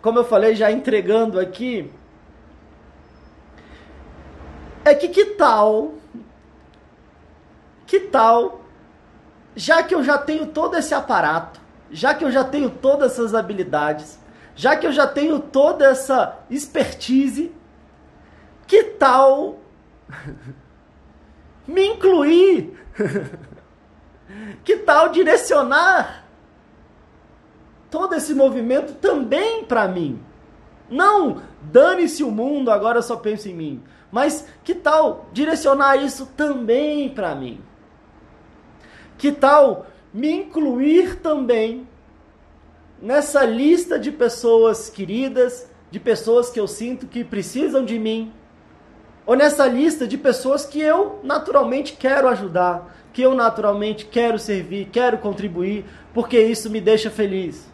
Como 0.02 0.20
eu 0.20 0.24
falei, 0.24 0.56
já 0.56 0.72
entregando 0.72 1.40
aqui, 1.40 1.92
é 4.84 4.96
que 4.96 5.08
que 5.10 5.26
tal, 5.36 5.94
que 7.86 8.00
tal, 8.00 8.62
já 9.56 9.84
que 9.84 9.94
eu 9.94 10.04
já 10.04 10.18
tenho 10.18 10.48
todo 10.48 10.76
esse 10.76 10.94
aparato, 10.94 11.60
já 11.92 12.14
que 12.14 12.24
eu 12.24 12.32
já 12.32 12.44
tenho 12.44 12.70
todas 12.70 13.14
essas 13.14 13.36
habilidades, 13.36 14.20
já 14.56 14.76
que 14.76 14.88
eu 14.88 14.92
já 14.92 15.06
tenho 15.06 15.40
toda 15.40 15.86
essa 15.86 16.40
expertise, 16.50 17.52
que 18.66 18.84
tal 18.84 19.60
me 21.68 21.86
incluir 21.86 22.74
Que 24.64 24.78
tal 24.78 25.10
direcionar 25.10 26.26
todo 27.90 28.16
esse 28.16 28.34
movimento 28.34 28.94
também 28.94 29.64
para 29.64 29.88
mim? 29.88 30.22
Não, 30.90 31.42
dane-se 31.62 32.24
o 32.24 32.32
mundo, 32.32 32.70
agora 32.70 33.00
eu 33.00 33.04
só 33.04 33.16
penso 33.16 33.50
em 33.50 33.54
mim. 33.54 33.84
Mas 34.12 34.46
que 34.64 34.76
tal 34.76 35.30
direcionar 35.32 35.96
isso 35.96 36.26
também 36.38 37.10
para 37.10 37.34
mim? 37.34 37.62
Que 39.18 39.32
tal 39.32 39.86
me 40.14 40.30
incluir 40.30 41.20
também 41.22 41.88
nessa 43.02 43.46
lista 43.46 43.98
de 43.98 44.12
pessoas 44.12 44.90
queridas, 44.90 45.70
de 45.90 46.00
pessoas 46.00 46.50
que 46.50 46.60
eu 46.60 46.68
sinto 46.68 47.08
que 47.08 47.24
precisam 47.24 47.84
de 47.84 47.98
mim, 47.98 48.34
ou 49.26 49.36
nessa 49.36 49.68
lista 49.68 50.08
de 50.08 50.18
pessoas 50.18 50.66
que 50.66 50.80
eu 50.82 51.20
naturalmente 51.24 51.94
quero 51.94 52.28
ajudar, 52.28 53.01
que 53.14 53.22
eu 53.22 53.36
naturalmente 53.36 54.06
quero 54.06 54.40
servir, 54.40 54.90
quero 54.92 55.18
contribuir, 55.18 55.86
porque 56.14 56.40
isso 56.40 56.70
me 56.70 56.80
deixa 56.80 57.10
feliz. 57.10 57.70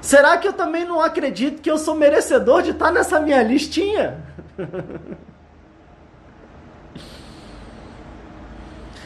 Será 0.00 0.36
que 0.38 0.46
eu 0.46 0.52
também 0.52 0.84
não 0.84 1.00
acredito 1.00 1.60
que 1.60 1.70
eu 1.70 1.78
sou 1.78 1.94
merecedor 1.94 2.62
de 2.62 2.70
estar 2.70 2.92
nessa 2.92 3.18
minha 3.20 3.42
listinha? 3.42 4.24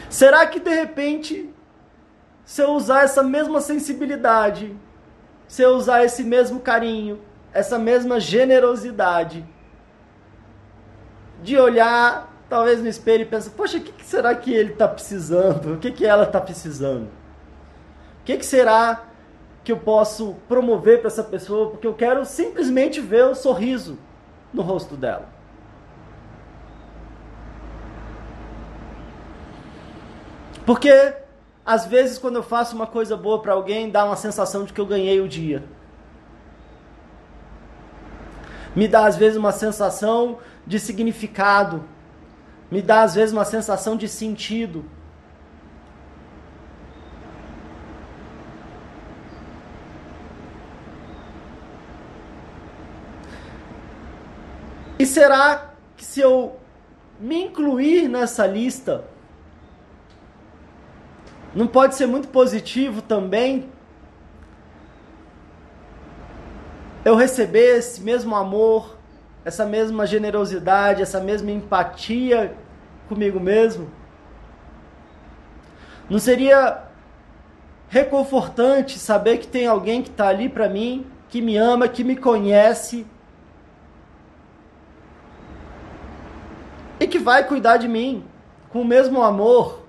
Será 0.09 0.45
que 0.45 0.59
de 0.59 0.69
repente, 0.69 1.49
se 2.45 2.61
eu 2.61 2.71
usar 2.71 3.03
essa 3.03 3.23
mesma 3.23 3.61
sensibilidade, 3.61 4.75
se 5.47 5.61
eu 5.63 5.71
usar 5.71 6.03
esse 6.03 6.23
mesmo 6.23 6.59
carinho, 6.59 7.19
essa 7.53 7.79
mesma 7.79 8.19
generosidade 8.19 9.43
de 11.41 11.57
olhar 11.57 12.30
talvez 12.51 12.81
no 12.81 12.89
espelho 12.89 13.21
e 13.21 13.25
pensar, 13.25 13.51
poxa, 13.51 13.77
o 13.77 13.81
que, 13.81 13.93
que 13.93 14.05
será 14.05 14.35
que 14.35 14.53
ele 14.53 14.73
está 14.73 14.85
precisando? 14.85 15.75
O 15.75 15.77
que, 15.77 15.89
que 15.89 16.05
ela 16.05 16.23
está 16.23 16.41
precisando? 16.41 17.05
O 17.05 18.25
que, 18.25 18.35
que 18.35 18.45
será 18.45 19.05
que 19.63 19.71
eu 19.71 19.77
posso 19.77 20.35
promover 20.49 20.99
para 20.99 21.07
essa 21.07 21.23
pessoa? 21.23 21.69
Porque 21.69 21.87
eu 21.87 21.93
quero 21.93 22.25
simplesmente 22.25 22.99
ver 22.99 23.23
o 23.23 23.35
sorriso 23.35 23.97
no 24.53 24.61
rosto 24.61 24.97
dela. 24.97 25.29
Porque 30.65 31.13
às 31.65 31.85
vezes 31.85 32.17
quando 32.17 32.35
eu 32.35 32.43
faço 32.43 32.75
uma 32.75 32.85
coisa 32.85 33.15
boa 33.15 33.41
para 33.41 33.53
alguém, 33.53 33.89
dá 33.89 34.03
uma 34.03 34.17
sensação 34.17 34.65
de 34.65 34.73
que 34.73 34.81
eu 34.81 34.85
ganhei 34.85 35.21
o 35.21 35.27
dia. 35.29 35.63
Me 38.75 38.89
dá 38.89 39.05
às 39.05 39.15
vezes 39.15 39.37
uma 39.37 39.53
sensação 39.53 40.39
de 40.67 40.81
significado. 40.81 41.81
Me 42.71 42.81
dá 42.81 43.03
às 43.03 43.13
vezes 43.13 43.33
uma 43.33 43.43
sensação 43.43 43.97
de 43.97 44.07
sentido. 44.07 44.85
E 54.97 55.05
será 55.05 55.73
que 55.97 56.05
se 56.05 56.21
eu 56.21 56.57
me 57.19 57.43
incluir 57.43 58.07
nessa 58.07 58.47
lista, 58.47 59.03
não 61.53 61.67
pode 61.67 61.95
ser 61.95 62.05
muito 62.05 62.29
positivo 62.29 63.01
também 63.01 63.69
eu 67.03 67.15
receber 67.15 67.77
esse 67.79 67.99
mesmo 68.01 68.35
amor, 68.35 68.97
essa 69.43 69.65
mesma 69.65 70.05
generosidade, 70.05 71.01
essa 71.01 71.19
mesma 71.19 71.51
empatia 71.51 72.55
comigo 73.07 73.39
mesmo? 73.39 73.89
Não 76.09 76.19
seria 76.19 76.83
reconfortante 77.89 78.99
saber 78.99 79.37
que 79.37 79.47
tem 79.47 79.67
alguém 79.67 80.01
que 80.01 80.09
está 80.09 80.27
ali 80.27 80.47
para 80.47 80.69
mim, 80.69 81.05
que 81.29 81.41
me 81.41 81.57
ama, 81.57 81.87
que 81.87 82.03
me 82.03 82.15
conhece 82.15 83.05
e 86.99 87.07
que 87.07 87.17
vai 87.17 87.47
cuidar 87.47 87.77
de 87.77 87.87
mim 87.87 88.23
com 88.69 88.81
o 88.81 88.85
mesmo 88.85 89.21
amor 89.21 89.81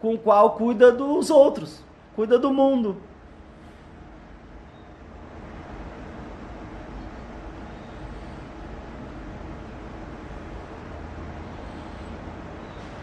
com 0.00 0.14
o 0.14 0.18
qual 0.18 0.52
cuida 0.52 0.92
dos 0.92 1.30
outros, 1.30 1.82
cuida 2.14 2.38
do 2.38 2.52
mundo. 2.52 2.96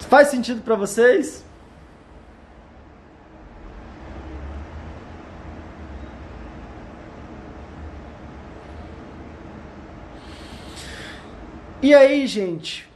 Faz 0.09 0.27
sentido 0.27 0.61
para 0.61 0.75
vocês? 0.75 1.43
E 11.81 11.93
aí, 11.93 12.25
gente? 12.27 12.89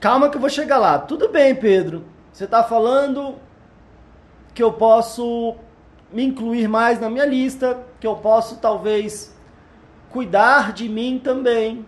Calma 0.00 0.28
que 0.28 0.36
eu 0.36 0.40
vou 0.40 0.50
chegar 0.50 0.78
lá. 0.78 0.98
Tudo 0.98 1.28
bem, 1.28 1.54
Pedro. 1.54 2.04
Você 2.32 2.44
está 2.44 2.62
falando 2.62 3.36
que 4.54 4.62
eu 4.62 4.72
posso 4.72 5.56
me 6.12 6.24
incluir 6.24 6.68
mais 6.68 7.00
na 7.00 7.10
minha 7.10 7.24
lista, 7.24 7.78
que 7.98 8.06
eu 8.06 8.16
posso 8.16 8.56
talvez 8.58 9.34
cuidar 10.10 10.72
de 10.72 10.88
mim 10.88 11.20
também. 11.22 11.84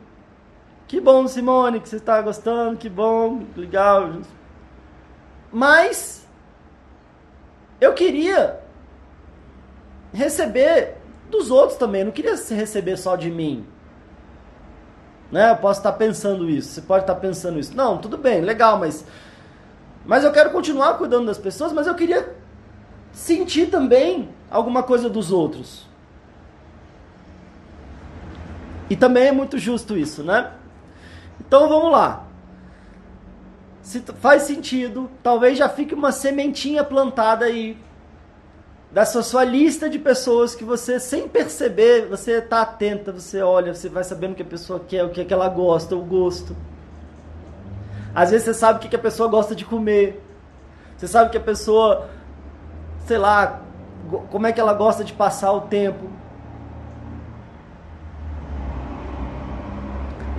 Que 0.90 1.00
bom, 1.00 1.28
Simone, 1.28 1.78
que 1.78 1.88
você 1.88 1.98
está 1.98 2.20
gostando, 2.20 2.76
que 2.76 2.88
bom, 2.88 3.44
legal. 3.56 4.10
Mas 5.52 6.26
eu 7.80 7.94
queria 7.94 8.58
receber 10.12 10.96
dos 11.30 11.48
outros 11.48 11.78
também, 11.78 12.02
não 12.02 12.10
queria 12.10 12.34
receber 12.34 12.96
só 12.96 13.14
de 13.14 13.30
mim. 13.30 13.64
Né? 15.30 15.52
Eu 15.52 15.58
posso 15.58 15.78
estar 15.78 15.92
pensando 15.92 16.50
isso, 16.50 16.70
você 16.70 16.80
pode 16.80 17.04
estar 17.04 17.14
pensando 17.14 17.60
isso. 17.60 17.76
Não, 17.76 17.98
tudo 17.98 18.18
bem, 18.18 18.40
legal, 18.40 18.76
mas 18.76 19.04
mas 20.04 20.24
eu 20.24 20.32
quero 20.32 20.50
continuar 20.50 20.94
cuidando 20.94 21.26
das 21.26 21.38
pessoas, 21.38 21.72
mas 21.72 21.86
eu 21.86 21.94
queria 21.94 22.34
sentir 23.12 23.70
também 23.70 24.28
alguma 24.50 24.82
coisa 24.82 25.08
dos 25.08 25.30
outros. 25.30 25.86
E 28.90 28.96
também 28.96 29.28
é 29.28 29.32
muito 29.32 29.56
justo 29.56 29.96
isso, 29.96 30.24
né? 30.24 30.54
Então 31.40 31.68
vamos 31.68 31.90
lá. 31.90 32.24
Se 33.82 34.00
faz 34.00 34.42
sentido, 34.42 35.10
talvez 35.22 35.58
já 35.58 35.68
fique 35.68 35.94
uma 35.94 36.12
sementinha 36.12 36.84
plantada 36.84 37.46
aí 37.46 37.76
dessa 38.90 39.22
sua 39.22 39.44
lista 39.44 39.88
de 39.88 39.98
pessoas 39.98 40.54
que 40.54 40.64
você, 40.64 40.98
sem 40.98 41.28
perceber, 41.28 42.06
você 42.06 42.38
está 42.38 42.62
atenta, 42.62 43.12
você 43.12 43.40
olha, 43.40 43.74
você 43.74 43.88
vai 43.88 44.04
sabendo 44.04 44.32
o 44.32 44.34
que 44.34 44.42
a 44.42 44.46
pessoa 44.46 44.80
quer, 44.80 45.04
o 45.04 45.10
que, 45.10 45.20
é 45.20 45.24
que 45.24 45.32
ela 45.32 45.48
gosta, 45.48 45.96
o 45.96 46.04
gosto. 46.04 46.56
Às 48.14 48.30
vezes 48.30 48.46
você 48.46 48.54
sabe 48.54 48.78
o 48.78 48.82
que, 48.82 48.88
que 48.88 48.96
a 48.96 49.00
pessoa 49.00 49.28
gosta 49.28 49.54
de 49.54 49.64
comer. 49.64 50.22
Você 50.96 51.06
sabe 51.06 51.30
que 51.30 51.36
a 51.36 51.40
pessoa, 51.40 52.08
sei 53.06 53.16
lá, 53.16 53.62
como 54.30 54.46
é 54.46 54.52
que 54.52 54.60
ela 54.60 54.74
gosta 54.74 55.04
de 55.04 55.12
passar 55.12 55.52
o 55.52 55.62
tempo. 55.62 56.10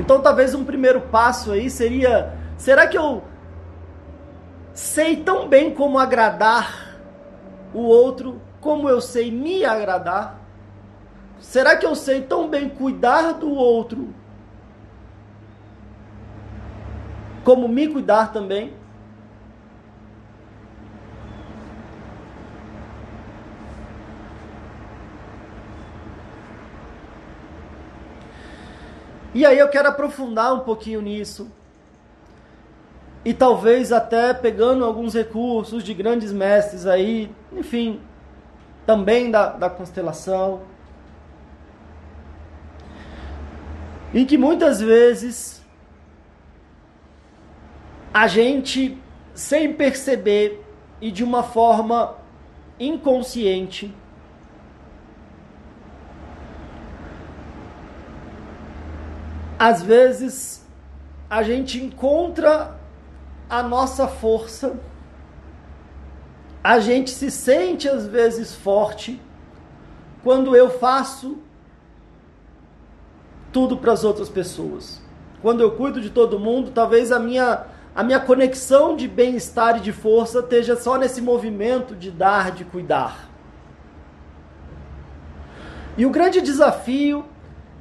Então 0.01 0.19
talvez 0.19 0.55
um 0.55 0.65
primeiro 0.65 0.99
passo 0.99 1.51
aí 1.51 1.69
seria: 1.69 2.33
será 2.57 2.87
que 2.87 2.97
eu 2.97 3.23
sei 4.73 5.17
tão 5.17 5.47
bem 5.47 5.75
como 5.75 5.99
agradar 5.99 6.97
o 7.71 7.81
outro, 7.81 8.41
como 8.59 8.89
eu 8.89 8.99
sei 8.99 9.31
me 9.31 9.63
agradar? 9.63 10.39
Será 11.39 11.77
que 11.77 11.85
eu 11.85 11.95
sei 11.95 12.21
tão 12.21 12.49
bem 12.49 12.67
cuidar 12.67 13.33
do 13.33 13.51
outro, 13.51 14.09
como 17.43 17.67
me 17.67 17.87
cuidar 17.87 18.31
também? 18.33 18.73
E 29.33 29.45
aí 29.45 29.57
eu 29.57 29.69
quero 29.69 29.87
aprofundar 29.87 30.53
um 30.53 30.59
pouquinho 30.59 31.01
nisso. 31.01 31.49
E 33.23 33.33
talvez 33.33 33.91
até 33.91 34.33
pegando 34.33 34.83
alguns 34.83 35.13
recursos 35.13 35.83
de 35.83 35.93
grandes 35.93 36.33
mestres 36.33 36.85
aí, 36.85 37.31
enfim, 37.53 38.01
também 38.85 39.29
da, 39.29 39.47
da 39.49 39.69
constelação, 39.69 40.61
em 44.13 44.25
que 44.25 44.37
muitas 44.37 44.81
vezes 44.81 45.63
a 48.13 48.27
gente, 48.27 48.97
sem 49.33 49.71
perceber 49.71 50.65
e 50.99 51.11
de 51.11 51.23
uma 51.23 51.43
forma 51.43 52.17
inconsciente, 52.79 53.93
às 59.62 59.84
vezes 59.84 60.65
a 61.30 61.43
gente 61.43 61.80
encontra 61.80 62.80
a 63.47 63.62
nossa 63.62 64.08
força. 64.08 64.80
A 66.63 66.80
gente 66.80 67.12
se 67.12 67.30
sente 67.30 67.88
às 67.88 68.08
vezes 68.08 68.56
forte 68.56 69.21
quando 70.24 70.56
eu 70.56 70.71
faço 70.80 71.38
tudo 73.52 73.78
para 73.78 73.91
as 73.91 74.04
outras 74.04 74.30
pessoas. 74.30 75.00
Quando 75.43 75.62
eu 75.62 75.69
cuido 75.74 76.02
de 76.02 76.10
todo 76.10 76.39
mundo, 76.39 76.71
talvez 76.71 77.12
a 77.12 77.19
minha 77.19 77.67
a 77.93 78.04
minha 78.04 78.19
conexão 78.19 78.95
de 78.95 79.08
bem-estar 79.08 79.78
e 79.78 79.82
de 79.82 79.91
força 79.91 80.39
esteja 80.39 80.76
só 80.76 80.97
nesse 80.97 81.21
movimento 81.21 81.95
de 81.95 82.10
dar, 82.10 82.52
de 82.52 82.65
cuidar. 82.65 83.30
E 85.95 86.04
o 86.04 86.10
grande 86.10 86.41
desafio 86.41 87.26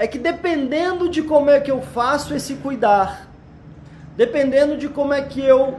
é 0.00 0.06
que 0.06 0.18
dependendo 0.18 1.10
de 1.10 1.22
como 1.22 1.50
é 1.50 1.60
que 1.60 1.70
eu 1.70 1.82
faço 1.82 2.32
esse 2.32 2.54
cuidar, 2.54 3.28
dependendo 4.16 4.74
de 4.78 4.88
como 4.88 5.12
é 5.12 5.20
que 5.20 5.44
eu 5.44 5.78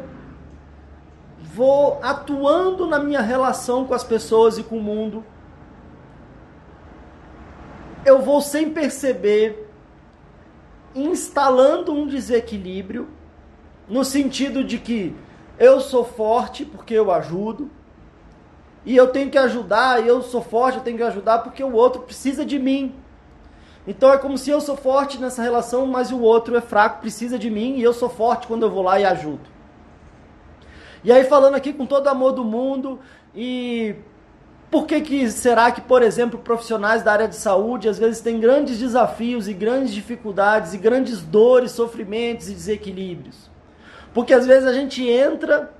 vou 1.41 1.99
atuando 2.03 2.85
na 2.85 2.99
minha 2.99 3.19
relação 3.19 3.83
com 3.83 3.95
as 3.95 4.03
pessoas 4.03 4.59
e 4.59 4.63
com 4.63 4.77
o 4.77 4.81
mundo, 4.81 5.25
eu 8.05 8.21
vou 8.21 8.41
sem 8.41 8.69
perceber 8.69 9.67
instalando 10.93 11.91
um 11.91 12.05
desequilíbrio 12.05 13.09
no 13.89 14.05
sentido 14.05 14.63
de 14.63 14.77
que 14.77 15.15
eu 15.57 15.81
sou 15.81 16.05
forte 16.05 16.63
porque 16.63 16.93
eu 16.93 17.11
ajudo, 17.11 17.71
e 18.85 18.95
eu 18.95 19.07
tenho 19.07 19.31
que 19.31 19.37
ajudar, 19.39 20.03
e 20.03 20.07
eu 20.07 20.21
sou 20.21 20.43
forte, 20.43 20.77
eu 20.77 20.83
tenho 20.83 20.97
que 20.97 21.03
ajudar 21.03 21.39
porque 21.39 21.63
o 21.63 21.73
outro 21.73 22.03
precisa 22.03 22.45
de 22.45 22.59
mim. 22.59 23.00
Então 23.87 24.13
é 24.13 24.17
como 24.17 24.37
se 24.37 24.49
eu 24.49 24.61
sou 24.61 24.77
forte 24.77 25.19
nessa 25.19 25.41
relação, 25.41 25.87
mas 25.87 26.11
o 26.11 26.19
outro 26.19 26.55
é 26.55 26.61
fraco, 26.61 27.01
precisa 27.01 27.37
de 27.39 27.49
mim 27.49 27.77
e 27.77 27.83
eu 27.83 27.93
sou 27.93 28.09
forte 28.09 28.47
quando 28.47 28.63
eu 28.63 28.69
vou 28.69 28.83
lá 28.83 28.99
e 28.99 29.05
ajudo. 29.05 29.49
E 31.03 31.11
aí 31.11 31.23
falando 31.23 31.55
aqui 31.55 31.73
com 31.73 31.85
todo 31.85 32.05
o 32.05 32.09
amor 32.09 32.31
do 32.33 32.43
mundo 32.43 32.99
e 33.35 33.95
por 34.69 34.85
que, 34.85 35.01
que 35.01 35.29
será 35.29 35.71
que, 35.71 35.81
por 35.81 36.01
exemplo, 36.03 36.39
profissionais 36.39 37.01
da 37.03 37.11
área 37.11 37.27
de 37.27 37.35
saúde 37.35 37.89
às 37.89 37.97
vezes 37.97 38.21
têm 38.21 38.39
grandes 38.39 38.77
desafios 38.77 39.47
e 39.47 39.53
grandes 39.53 39.93
dificuldades 39.93 40.73
e 40.73 40.77
grandes 40.77 41.21
dores, 41.21 41.71
sofrimentos 41.71 42.49
e 42.49 42.53
desequilíbrios? 42.53 43.49
Porque 44.13 44.33
às 44.33 44.45
vezes 44.45 44.67
a 44.67 44.73
gente 44.73 45.05
entra 45.07 45.73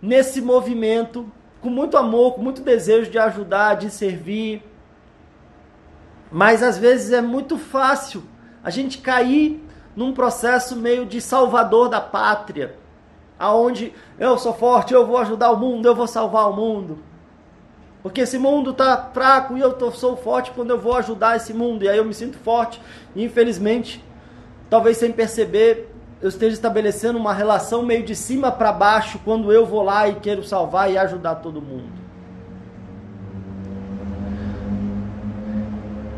nesse 0.00 0.42
movimento 0.42 1.30
com 1.60 1.70
muito 1.70 1.96
amor, 1.96 2.34
com 2.34 2.42
muito 2.42 2.62
desejo 2.62 3.10
de 3.10 3.18
ajudar, 3.18 3.74
de 3.74 3.90
servir, 3.90 4.62
mas 6.30 6.62
às 6.62 6.78
vezes 6.78 7.12
é 7.12 7.20
muito 7.20 7.58
fácil 7.58 8.22
a 8.62 8.70
gente 8.70 8.98
cair 8.98 9.62
num 9.94 10.12
processo 10.12 10.76
meio 10.76 11.06
de 11.06 11.20
salvador 11.20 11.88
da 11.88 12.00
pátria, 12.00 12.76
aonde 13.38 13.92
eu 14.18 14.36
sou 14.38 14.52
forte, 14.52 14.92
eu 14.92 15.06
vou 15.06 15.18
ajudar 15.18 15.50
o 15.50 15.56
mundo, 15.56 15.86
eu 15.86 15.94
vou 15.94 16.06
salvar 16.06 16.50
o 16.50 16.54
mundo. 16.54 16.98
Porque 18.02 18.20
esse 18.20 18.38
mundo 18.38 18.70
está 18.70 19.10
fraco 19.12 19.56
e 19.56 19.60
eu 19.60 19.72
tô, 19.72 19.90
sou 19.90 20.16
forte 20.16 20.52
quando 20.52 20.70
eu 20.70 20.78
vou 20.78 20.94
ajudar 20.96 21.36
esse 21.36 21.52
mundo. 21.52 21.84
E 21.84 21.88
aí 21.88 21.98
eu 21.98 22.04
me 22.04 22.14
sinto 22.14 22.38
forte. 22.38 22.80
E 23.16 23.24
infelizmente, 23.24 24.04
talvez 24.70 24.96
sem 24.96 25.10
perceber, 25.10 25.92
eu 26.22 26.28
esteja 26.28 26.54
estabelecendo 26.54 27.18
uma 27.18 27.34
relação 27.34 27.82
meio 27.82 28.04
de 28.04 28.14
cima 28.14 28.52
para 28.52 28.70
baixo 28.70 29.18
quando 29.24 29.52
eu 29.52 29.66
vou 29.66 29.82
lá 29.82 30.08
e 30.08 30.14
quero 30.16 30.44
salvar 30.44 30.88
e 30.90 30.96
ajudar 30.96 31.36
todo 31.36 31.60
mundo. 31.60 32.05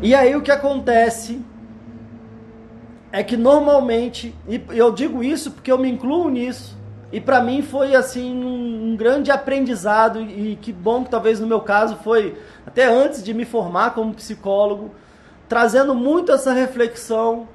E 0.01 0.15
aí 0.15 0.35
o 0.35 0.41
que 0.41 0.51
acontece 0.51 1.41
é 3.11 3.21
que 3.21 3.35
normalmente, 3.35 4.33
e 4.47 4.61
eu 4.69 4.91
digo 4.93 5.23
isso 5.23 5.51
porque 5.51 5.71
eu 5.71 5.77
me 5.77 5.89
incluo 5.89 6.29
nisso, 6.29 6.77
e 7.11 7.19
para 7.19 7.41
mim 7.41 7.61
foi 7.61 7.95
assim 7.95 8.33
um, 8.33 8.91
um, 8.91 8.95
grande 8.95 9.31
aprendizado 9.31 10.21
e 10.21 10.55
que 10.61 10.71
bom 10.71 11.03
que 11.03 11.09
talvez 11.09 11.39
no 11.39 11.47
meu 11.47 11.59
caso 11.59 11.97
foi 12.03 12.37
até 12.65 12.85
antes 12.85 13.23
de 13.23 13.33
me 13.33 13.45
formar 13.45 13.95
como 13.95 14.13
psicólogo, 14.13 14.91
trazendo 15.47 15.95
muito 15.95 16.31
essa 16.31 16.53
reflexão 16.53 17.47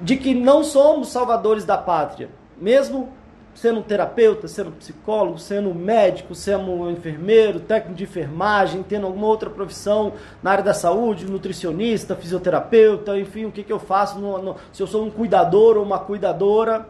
de 0.00 0.16
que 0.16 0.34
não 0.34 0.62
somos 0.62 1.08
salvadores 1.08 1.64
da 1.64 1.78
pátria, 1.78 2.28
mesmo 2.58 3.08
sendo 3.54 3.82
terapeuta, 3.82 4.48
sendo 4.48 4.72
psicólogo, 4.72 5.38
sendo 5.38 5.74
médico, 5.74 6.34
sendo 6.34 6.90
enfermeiro, 6.90 7.60
técnico 7.60 7.96
de 7.96 8.04
enfermagem, 8.04 8.82
tendo 8.82 9.06
alguma 9.06 9.26
outra 9.26 9.50
profissão 9.50 10.14
na 10.42 10.52
área 10.52 10.64
da 10.64 10.74
saúde, 10.74 11.30
nutricionista, 11.30 12.16
fisioterapeuta, 12.16 13.18
enfim, 13.18 13.44
o 13.44 13.52
que, 13.52 13.62
que 13.62 13.72
eu 13.72 13.78
faço, 13.78 14.18
no, 14.18 14.38
no, 14.38 14.56
se 14.72 14.82
eu 14.82 14.86
sou 14.86 15.04
um 15.04 15.10
cuidador 15.10 15.76
ou 15.76 15.84
uma 15.84 15.98
cuidadora. 15.98 16.88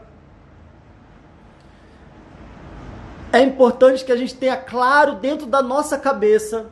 É 3.32 3.40
importante 3.40 4.04
que 4.04 4.12
a 4.12 4.16
gente 4.16 4.34
tenha 4.34 4.56
claro 4.56 5.14
dentro 5.16 5.46
da 5.46 5.62
nossa 5.62 5.98
cabeça 5.98 6.66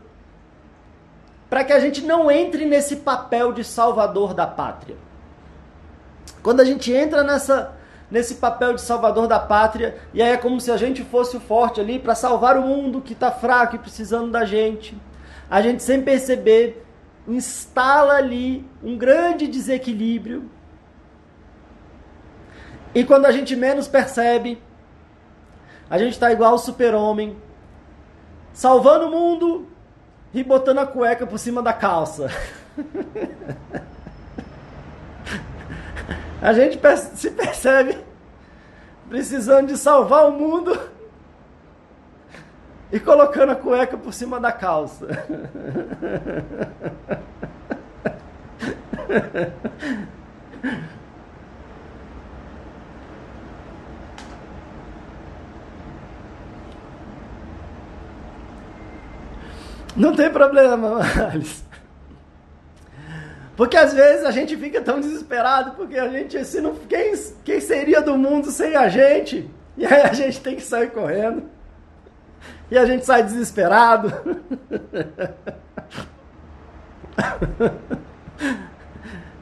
para 1.48 1.64
que 1.64 1.72
a 1.72 1.80
gente 1.80 2.02
não 2.02 2.30
entre 2.30 2.64
nesse 2.64 2.96
papel 2.96 3.52
de 3.52 3.64
salvador 3.64 4.34
da 4.34 4.46
pátria. 4.46 4.96
Quando 6.42 6.60
a 6.60 6.64
gente 6.64 6.92
entra 6.92 7.24
nessa 7.24 7.79
nesse 8.10 8.36
papel 8.36 8.74
de 8.74 8.80
salvador 8.80 9.26
da 9.26 9.38
pátria, 9.38 9.96
e 10.12 10.20
aí 10.20 10.30
é 10.30 10.36
como 10.36 10.60
se 10.60 10.70
a 10.70 10.76
gente 10.76 11.04
fosse 11.04 11.36
o 11.36 11.40
forte 11.40 11.80
ali 11.80 11.98
para 11.98 12.14
salvar 12.14 12.56
o 12.56 12.62
mundo 12.62 13.00
que 13.00 13.12
está 13.12 13.30
fraco 13.30 13.76
e 13.76 13.78
precisando 13.78 14.30
da 14.30 14.44
gente. 14.44 15.00
A 15.48 15.62
gente, 15.62 15.82
sem 15.82 16.02
perceber, 16.02 16.84
instala 17.26 18.14
ali 18.14 18.68
um 18.82 18.96
grande 18.98 19.46
desequilíbrio. 19.46 20.50
E 22.94 23.04
quando 23.04 23.26
a 23.26 23.32
gente 23.32 23.54
menos 23.54 23.86
percebe, 23.86 24.60
a 25.88 25.98
gente 25.98 26.12
está 26.12 26.32
igual 26.32 26.54
o 26.54 26.58
super-homem, 26.58 27.36
salvando 28.52 29.06
o 29.06 29.10
mundo 29.10 29.68
e 30.34 30.42
botando 30.42 30.78
a 30.78 30.86
cueca 30.86 31.26
por 31.26 31.38
cima 31.38 31.62
da 31.62 31.72
calça. 31.72 32.28
A 36.42 36.52
gente 36.54 36.80
se 37.16 37.30
percebe 37.30 37.98
precisando 39.08 39.68
de 39.68 39.76
salvar 39.76 40.26
o 40.26 40.32
mundo 40.32 40.78
e 42.92 42.98
colocando 42.98 43.52
a 43.52 43.56
cueca 43.56 43.96
por 43.96 44.12
cima 44.14 44.40
da 44.40 44.50
calça. 44.50 45.06
Não 59.96 60.14
tem 60.14 60.30
problema, 60.30 61.00
Alice. 61.30 61.69
Porque 63.60 63.76
às 63.76 63.92
vezes 63.92 64.24
a 64.24 64.30
gente 64.30 64.56
fica 64.56 64.80
tão 64.80 64.98
desesperado, 65.00 65.72
porque 65.72 65.98
a 65.98 66.08
gente, 66.08 66.42
se 66.46 66.62
não, 66.62 66.74
quem, 66.74 67.12
quem 67.44 67.60
seria 67.60 68.00
do 68.00 68.16
mundo 68.16 68.50
sem 68.50 68.74
a 68.74 68.88
gente? 68.88 69.50
E 69.76 69.84
aí 69.84 70.00
a 70.00 70.14
gente 70.14 70.40
tem 70.40 70.56
que 70.56 70.62
sair 70.62 70.90
correndo. 70.90 71.42
E 72.70 72.78
a 72.78 72.86
gente 72.86 73.04
sai 73.04 73.22
desesperado. 73.22 74.10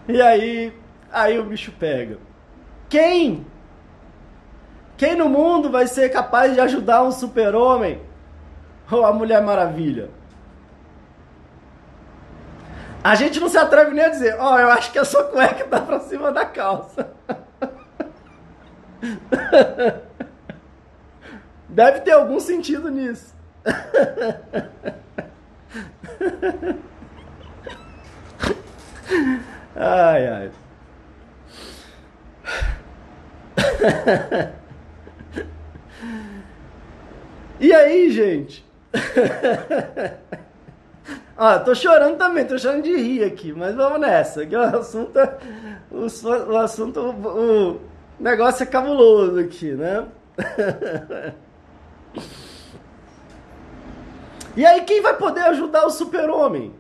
e 0.09 0.21
aí, 0.21 0.73
aí 1.13 1.39
o 1.39 1.45
bicho 1.45 1.71
pega. 1.79 2.19
Quem? 2.89 3.47
Quem 4.97 5.15
no 5.15 5.29
mundo 5.29 5.71
vai 5.71 5.87
ser 5.87 6.09
capaz 6.09 6.55
de 6.55 6.61
ajudar 6.61 7.05
um 7.05 7.13
super-homem? 7.13 8.03
Ou 8.91 9.07
a 9.07 9.13
Mulher 9.13 9.41
Maravilha? 9.43 10.11
A 13.03 13.15
gente 13.15 13.39
não 13.41 13.49
se 13.49 13.57
atreve 13.57 13.93
nem 13.93 14.05
a 14.05 14.09
dizer, 14.09 14.37
ó, 14.39 14.55
oh, 14.55 14.59
eu 14.59 14.71
acho 14.71 14.91
que 14.93 14.99
a 14.99 15.05
sua 15.05 15.25
cueca 15.25 15.65
tá 15.65 15.81
pra 15.81 16.01
cima 16.01 16.33
da 16.33 16.45
calça. 16.45 17.11
Deve 21.69 22.01
ter 22.01 22.13
algum 22.13 22.41
sentido 22.41 22.91
nisso. 22.91 23.35
Ai, 29.77 30.27
ai. 30.29 30.51
E 37.61 37.73
aí, 37.73 38.11
gente? 38.11 38.65
Ah, 41.41 41.61
tô 41.61 41.73
chorando 41.73 42.17
também, 42.17 42.45
tô 42.45 42.59
chorando 42.59 42.83
de 42.83 42.97
rir 42.97 43.23
aqui, 43.23 43.53
mas 43.53 43.73
vamos 43.77 44.01
nessa. 44.01 44.45
Que 44.45 44.57
o 44.57 44.61
assunto, 44.61 45.17
o, 45.89 46.07
o 46.53 46.57
assunto, 46.57 47.01
o 47.01 47.81
negócio 48.19 48.65
é 48.65 48.67
cabuloso 48.67 49.39
aqui, 49.39 49.71
né? 49.71 50.05
e 54.57 54.67
aí 54.67 54.81
quem 54.81 55.01
vai 55.01 55.17
poder 55.17 55.43
ajudar 55.43 55.87
o 55.87 55.91
super-homem? 55.91 56.75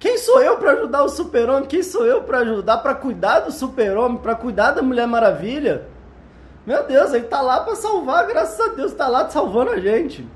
Quem 0.00 0.18
sou 0.18 0.42
eu 0.42 0.56
para 0.58 0.72
ajudar 0.72 1.04
o 1.04 1.08
super-homem? 1.08 1.68
Quem 1.68 1.84
sou 1.84 2.04
eu 2.04 2.24
para 2.24 2.38
ajudar, 2.38 2.78
para 2.78 2.96
cuidar 2.96 3.38
do 3.40 3.52
super-homem, 3.52 4.18
para 4.18 4.34
cuidar 4.34 4.72
da 4.72 4.82
Mulher 4.82 5.06
Maravilha? 5.06 5.86
Meu 6.66 6.82
Deus, 6.84 7.12
ele 7.12 7.26
tá 7.26 7.40
lá 7.40 7.60
para 7.60 7.76
salvar, 7.76 8.26
graças 8.26 8.58
a 8.60 8.74
Deus, 8.74 8.92
tá 8.94 9.06
lá 9.06 9.30
salvando 9.30 9.70
a 9.70 9.78
gente. 9.78 10.26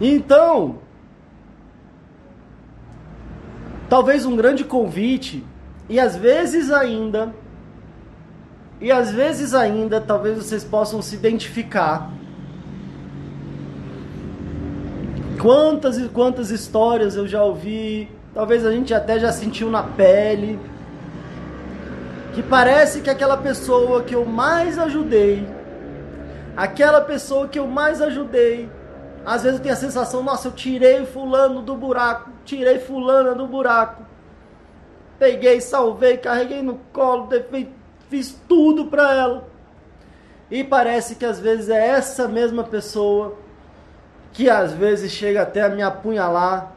Então, 0.00 0.78
talvez 3.88 4.26
um 4.26 4.34
grande 4.34 4.64
convite, 4.64 5.44
e 5.88 6.00
às 6.00 6.16
vezes 6.16 6.70
ainda, 6.70 7.34
e 8.80 8.90
às 8.90 9.10
vezes 9.10 9.54
ainda, 9.54 10.00
talvez 10.00 10.36
vocês 10.36 10.64
possam 10.64 11.00
se 11.00 11.14
identificar. 11.14 12.10
Quantas 15.40 15.98
e 15.98 16.08
quantas 16.08 16.50
histórias 16.50 17.16
eu 17.16 17.26
já 17.26 17.42
ouvi, 17.42 18.10
talvez 18.32 18.66
a 18.66 18.72
gente 18.72 18.92
até 18.92 19.18
já 19.18 19.30
sentiu 19.30 19.70
na 19.70 19.82
pele, 19.82 20.58
que 22.34 22.42
parece 22.42 23.00
que 23.00 23.10
aquela 23.10 23.36
pessoa 23.36 24.02
que 24.02 24.14
eu 24.14 24.24
mais 24.24 24.76
ajudei, 24.76 25.46
aquela 26.56 27.00
pessoa 27.00 27.46
que 27.46 27.58
eu 27.58 27.68
mais 27.68 28.02
ajudei, 28.02 28.68
às 29.24 29.42
vezes 29.42 29.58
eu 29.58 29.62
tenho 29.62 29.74
a 29.74 29.78
sensação, 29.78 30.22
nossa, 30.22 30.48
eu 30.48 30.52
tirei 30.52 31.06
fulano 31.06 31.62
do 31.62 31.76
buraco, 31.76 32.30
tirei 32.44 32.78
fulana 32.78 33.34
do 33.34 33.46
buraco. 33.46 34.02
Peguei, 35.18 35.60
salvei, 35.60 36.16
carreguei 36.16 36.62
no 36.62 36.76
colo, 36.92 37.28
fiz 38.10 38.38
tudo 38.48 38.86
para 38.86 39.14
ela. 39.14 39.48
E 40.50 40.62
parece 40.62 41.14
que 41.14 41.24
às 41.24 41.40
vezes 41.40 41.68
é 41.68 41.88
essa 41.88 42.28
mesma 42.28 42.64
pessoa 42.64 43.38
que 44.32 44.50
às 44.50 44.72
vezes 44.72 45.12
chega 45.12 45.42
até 45.42 45.62
a 45.62 45.68
me 45.68 45.82
apunhalar 45.82 46.72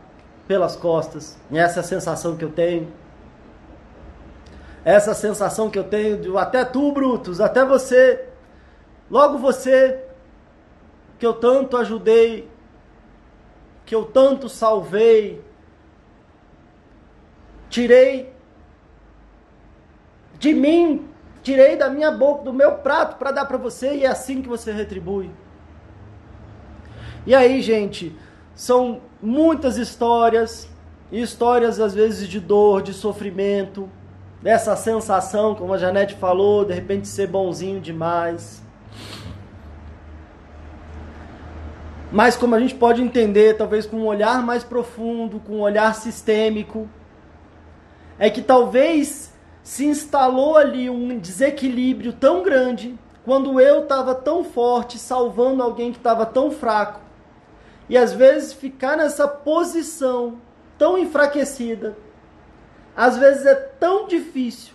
pelas 0.47 0.75
costas. 0.75 1.37
E 1.51 1.57
essa 1.57 1.79
é 1.79 1.81
a 1.81 1.83
sensação 1.83 2.37
que 2.37 2.45
eu 2.45 2.51
tenho. 2.51 2.87
Essa 4.85 5.13
sensação 5.13 5.69
que 5.69 5.77
eu 5.77 5.83
tenho 5.83 6.17
de 6.17 6.37
até 6.37 6.63
tu, 6.63 6.93
Brutus, 6.93 7.41
até 7.41 7.65
você, 7.65 8.23
logo 9.11 9.37
você, 9.37 10.06
que 11.17 11.25
eu 11.25 11.33
tanto 11.33 11.77
ajudei, 11.77 12.49
que 13.85 13.95
eu 13.95 14.05
tanto 14.05 14.47
salvei, 14.49 15.41
tirei 17.69 18.33
de 20.39 20.53
mim, 20.53 21.07
tirei 21.41 21.75
da 21.75 21.89
minha 21.89 22.11
boca, 22.11 22.43
do 22.43 22.53
meu 22.53 22.73
prato 22.73 23.17
para 23.17 23.31
dar 23.31 23.45
para 23.45 23.57
você 23.57 23.95
e 23.95 24.03
é 24.03 24.07
assim 24.07 24.41
que 24.41 24.49
você 24.49 24.71
retribui. 24.71 25.31
E 27.25 27.33
aí, 27.33 27.61
gente, 27.61 28.15
são 28.55 29.01
muitas 29.21 29.77
histórias, 29.77 30.69
histórias 31.11 31.79
às 31.79 31.93
vezes 31.93 32.27
de 32.27 32.39
dor, 32.39 32.81
de 32.81 32.93
sofrimento, 32.93 33.89
dessa 34.41 34.75
sensação, 34.75 35.55
como 35.55 35.73
a 35.73 35.77
Janete 35.77 36.15
falou, 36.15 36.63
de 36.63 36.73
repente 36.73 37.07
ser 37.07 37.27
bonzinho 37.27 37.81
demais. 37.81 38.63
Mas 42.11 42.37
como 42.37 42.55
a 42.55 42.59
gente 42.59 42.75
pode 42.75 43.01
entender, 43.01 43.57
talvez 43.57 43.85
com 43.85 43.97
um 43.97 44.05
olhar 44.05 44.41
mais 44.41 44.63
profundo, 44.63 45.39
com 45.39 45.57
um 45.57 45.61
olhar 45.61 45.93
sistêmico, 45.93 46.89
é 48.17 48.29
que 48.29 48.41
talvez 48.41 49.33
se 49.61 49.85
instalou 49.85 50.55
ali 50.55 50.89
um 50.89 51.19
desequilíbrio 51.19 52.13
tão 52.13 52.41
grande 52.41 52.97
quando 53.25 53.59
eu 53.59 53.83
estava 53.83 54.15
tão 54.15 54.45
forte 54.45 54.97
salvando 54.97 55.61
alguém 55.61 55.91
que 55.91 55.97
estava 55.97 56.25
tão 56.25 56.49
fraco. 56.49 57.01
E 57.89 57.97
às 57.97 58.13
vezes 58.13 58.53
ficar 58.53 58.95
nessa 58.95 59.27
posição 59.27 60.39
tão 60.77 60.97
enfraquecida, 60.97 61.97
às 62.95 63.17
vezes 63.17 63.45
é 63.45 63.55
tão 63.55 64.07
difícil, 64.07 64.73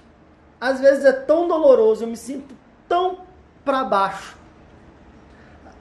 às 0.60 0.80
vezes 0.80 1.04
é 1.04 1.12
tão 1.12 1.48
doloroso, 1.48 2.04
eu 2.04 2.08
me 2.08 2.16
sinto 2.16 2.54
tão 2.86 3.20
para 3.64 3.84
baixo. 3.84 4.41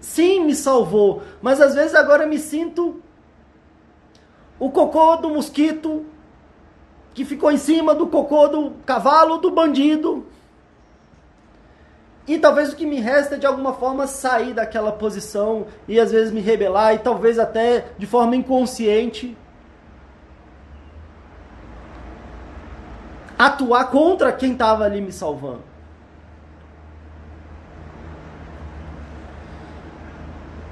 Sim, 0.02 0.46
me 0.46 0.56
salvou, 0.56 1.22
mas 1.42 1.62
às 1.62 1.76
vezes 1.76 1.94
agora 1.94 2.26
me 2.26 2.40
sinto 2.40 3.00
o 4.60 4.70
cocô 4.72 5.16
do 5.18 5.30
mosquito 5.30 6.06
que 7.14 7.24
ficou 7.24 7.52
em 7.52 7.58
cima 7.58 7.94
do 7.94 8.08
cocô 8.08 8.48
do 8.48 8.72
cavalo 8.86 9.38
do 9.38 9.52
bandido. 9.52 10.26
E 12.28 12.38
talvez 12.38 12.72
o 12.72 12.76
que 12.76 12.86
me 12.86 13.00
resta 13.00 13.36
é 13.36 13.38
de 13.38 13.46
alguma 13.46 13.74
forma 13.74 14.08
sair 14.08 14.54
daquela 14.54 14.92
posição 14.92 15.68
e 15.88 16.00
às 16.00 16.12
vezes 16.12 16.32
me 16.32 16.42
rebelar 16.42 16.96
e 16.96 17.00
talvez 17.00 17.38
até 17.38 17.86
de 17.98 18.06
forma 18.08 18.36
inconsciente 18.36 19.38
atuar 23.38 23.86
contra 23.86 24.32
quem 24.32 24.54
estava 24.54 24.84
ali 24.84 25.02
me 25.02 25.12
salvando. 25.12 25.71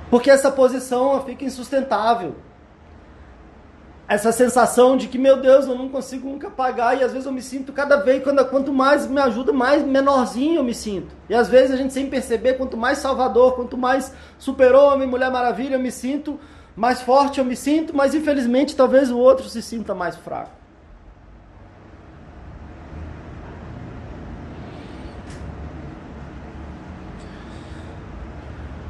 Porque 0.09 0.29
essa 0.29 0.51
posição 0.51 1.23
fica 1.23 1.45
insustentável 1.45 2.35
essa 4.09 4.31
sensação 4.31 4.97
de 4.97 5.07
que, 5.07 5.19
meu 5.19 5.37
Deus, 5.37 5.67
eu 5.67 5.75
não 5.75 5.87
consigo 5.87 6.27
nunca 6.27 6.49
pagar, 6.49 6.97
e 6.97 7.03
às 7.03 7.11
vezes 7.11 7.27
eu 7.27 7.31
me 7.31 7.43
sinto 7.43 7.71
cada 7.71 7.97
vez, 7.97 8.23
quando, 8.23 8.43
quanto 8.49 8.73
mais 8.73 9.05
me 9.05 9.21
ajuda, 9.21 9.53
mais 9.53 9.85
menorzinho 9.85 10.55
eu 10.55 10.63
me 10.63 10.73
sinto. 10.73 11.15
E 11.29 11.35
às 11.35 11.47
vezes 11.47 11.69
a 11.69 11.75
gente 11.75 11.93
sem 11.93 12.09
perceber, 12.09 12.55
quanto 12.55 12.75
mais 12.75 12.97
salvador, 12.97 13.53
quanto 13.53 13.77
mais 13.77 14.11
super-homem, 14.39 15.07
mulher 15.07 15.29
maravilha 15.29 15.75
eu 15.75 15.79
me 15.79 15.91
sinto, 15.91 16.39
mais 16.75 16.99
forte 17.01 17.37
eu 17.37 17.45
me 17.45 17.55
sinto, 17.55 17.95
mas 17.95 18.15
infelizmente 18.15 18.75
talvez 18.75 19.11
o 19.11 19.17
outro 19.19 19.47
se 19.47 19.61
sinta 19.61 19.93
mais 19.93 20.15
fraco. 20.15 20.57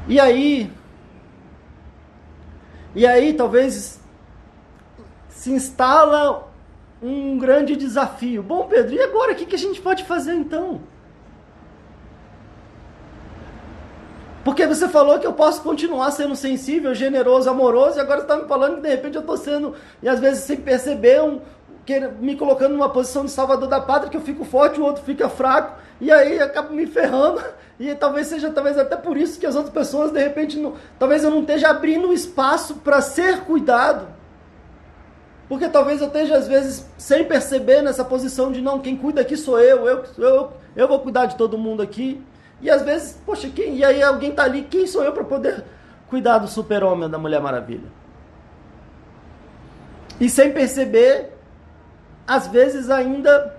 E 0.08 0.18
aí, 0.18 0.72
e 2.94 3.06
aí 3.06 3.32
talvez 3.34 4.00
se 5.28 5.50
instala 5.50 6.48
um 7.02 7.38
grande 7.38 7.76
desafio. 7.76 8.42
Bom, 8.42 8.66
Pedro, 8.66 8.94
e 8.94 9.00
agora 9.00 9.32
o 9.32 9.34
que, 9.34 9.46
que 9.46 9.54
a 9.54 9.58
gente 9.58 9.80
pode 9.80 10.04
fazer 10.04 10.34
então? 10.34 10.80
Porque 14.44 14.66
você 14.66 14.88
falou 14.88 15.18
que 15.18 15.26
eu 15.26 15.32
posso 15.32 15.62
continuar 15.62 16.10
sendo 16.10 16.34
sensível, 16.34 16.94
generoso, 16.94 17.48
amoroso, 17.48 17.98
e 17.98 18.00
agora 18.00 18.20
você 18.20 18.24
está 18.24 18.36
me 18.36 18.48
falando 18.48 18.76
que 18.76 18.82
de 18.82 18.88
repente 18.88 19.14
eu 19.14 19.20
estou 19.20 19.36
sendo, 19.36 19.74
e 20.02 20.08
às 20.08 20.18
vezes 20.18 20.44
sem 20.44 20.56
perceber, 20.56 21.22
um, 21.22 21.40
que, 21.84 22.00
me 22.00 22.36
colocando 22.36 22.72
numa 22.72 22.88
posição 22.88 23.24
de 23.24 23.30
salvador 23.30 23.68
da 23.68 23.80
pátria, 23.80 24.10
que 24.10 24.16
eu 24.16 24.22
fico 24.22 24.44
forte, 24.44 24.80
o 24.80 24.84
outro 24.84 25.02
fica 25.04 25.28
fraco, 25.28 25.78
e 26.00 26.10
aí 26.10 26.40
acabo 26.40 26.72
me 26.72 26.86
ferrando, 26.86 27.42
e 27.80 27.94
talvez 27.94 28.26
seja 28.26 28.50
talvez 28.50 28.76
até 28.76 28.94
por 28.94 29.16
isso 29.16 29.40
que 29.40 29.46
as 29.46 29.56
outras 29.56 29.72
pessoas, 29.72 30.12
de 30.12 30.20
repente, 30.20 30.58
não, 30.58 30.74
talvez 30.98 31.24
eu 31.24 31.30
não 31.30 31.40
esteja 31.40 31.70
abrindo 31.70 32.12
espaço 32.12 32.74
para 32.74 33.00
ser 33.00 33.40
cuidado. 33.40 34.06
Porque 35.48 35.66
talvez 35.66 36.02
eu 36.02 36.08
esteja, 36.08 36.36
às 36.36 36.46
vezes, 36.46 36.86
sem 36.98 37.24
perceber 37.24 37.80
nessa 37.80 38.04
posição 38.04 38.52
de 38.52 38.60
não, 38.60 38.80
quem 38.80 38.94
cuida 38.98 39.22
aqui 39.22 39.34
sou 39.34 39.58
eu, 39.58 39.86
eu, 39.86 40.04
eu, 40.18 40.52
eu 40.76 40.86
vou 40.86 41.00
cuidar 41.00 41.24
de 41.24 41.36
todo 41.36 41.56
mundo 41.56 41.80
aqui. 41.80 42.22
E 42.60 42.68
às 42.68 42.82
vezes, 42.82 43.18
poxa, 43.24 43.48
quem, 43.48 43.78
e 43.78 43.82
aí 43.82 44.02
alguém 44.02 44.28
está 44.28 44.44
ali, 44.44 44.60
quem 44.60 44.86
sou 44.86 45.02
eu 45.02 45.14
para 45.14 45.24
poder 45.24 45.64
cuidar 46.06 46.36
do 46.36 46.48
super-homem 46.48 47.08
da 47.08 47.16
Mulher 47.16 47.40
Maravilha? 47.40 47.88
E 50.20 50.28
sem 50.28 50.52
perceber, 50.52 51.32
às 52.26 52.46
vezes 52.46 52.90
ainda 52.90 53.56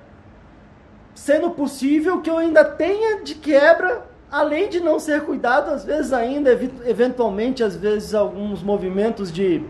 sendo 1.16 1.50
possível 1.50 2.22
que 2.22 2.30
eu 2.30 2.38
ainda 2.38 2.64
tenha 2.64 3.24
de 3.24 3.34
quebra, 3.34 4.11
além 4.32 4.70
de 4.70 4.80
não 4.80 4.98
ser 4.98 5.26
cuidado, 5.26 5.72
às 5.72 5.84
vezes 5.84 6.14
ainda, 6.14 6.52
eventualmente, 6.86 7.64
às 7.64 7.76
vezes 7.76 8.14
alguns 8.14 8.64
movimentos 8.64 9.32
de 9.32 9.64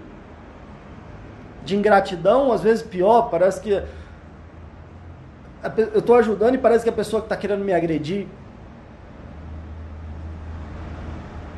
de 1.63 1.75
ingratidão, 1.75 2.51
às 2.51 2.61
vezes 2.61 2.81
pior, 2.81 3.29
parece 3.29 3.61
que 3.61 3.69
eu 3.69 5.99
estou 5.99 6.15
ajudando 6.15 6.55
e 6.55 6.57
parece 6.57 6.83
que 6.83 6.89
a 6.89 6.93
pessoa 6.93 7.21
que 7.21 7.27
está 7.27 7.37
querendo 7.37 7.63
me 7.63 7.71
agredir, 7.71 8.27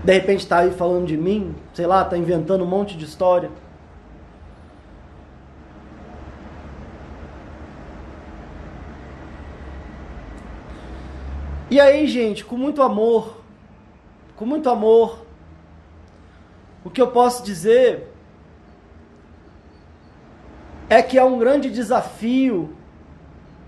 de 0.03 0.13
repente 0.13 0.39
está 0.39 0.59
aí 0.59 0.71
falando 0.71 1.05
de 1.05 1.15
mim, 1.15 1.55
sei 1.73 1.87
lá, 1.87 2.01
está 2.01 2.17
inventando 2.17 2.65
um 2.65 2.67
monte 2.67 2.97
de 2.97 3.05
história. 3.05 3.49
E 11.73 11.79
aí, 11.79 12.05
gente, 12.05 12.45
com 12.45 12.55
muito 12.55 12.83
amor, 12.83 13.41
com 14.35 14.45
muito 14.45 14.69
amor, 14.69 15.25
o 16.85 16.89
que 16.91 17.01
eu 17.01 17.07
posso 17.07 17.43
dizer 17.43 18.13
é 20.87 21.01
que 21.01 21.17
é 21.17 21.23
um 21.23 21.39
grande 21.39 21.71
desafio 21.71 22.77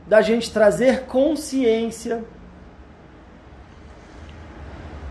da 0.06 0.22
gente 0.22 0.54
trazer 0.54 1.08
consciência, 1.08 2.24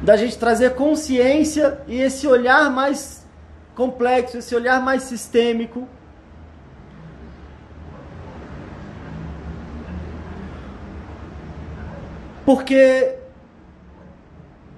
da 0.00 0.16
gente 0.16 0.38
trazer 0.38 0.76
consciência 0.76 1.80
e 1.88 2.00
esse 2.00 2.28
olhar 2.28 2.70
mais 2.70 3.26
complexo, 3.74 4.38
esse 4.38 4.54
olhar 4.54 4.80
mais 4.80 5.02
sistêmico. 5.02 5.88
Porque 12.44 13.16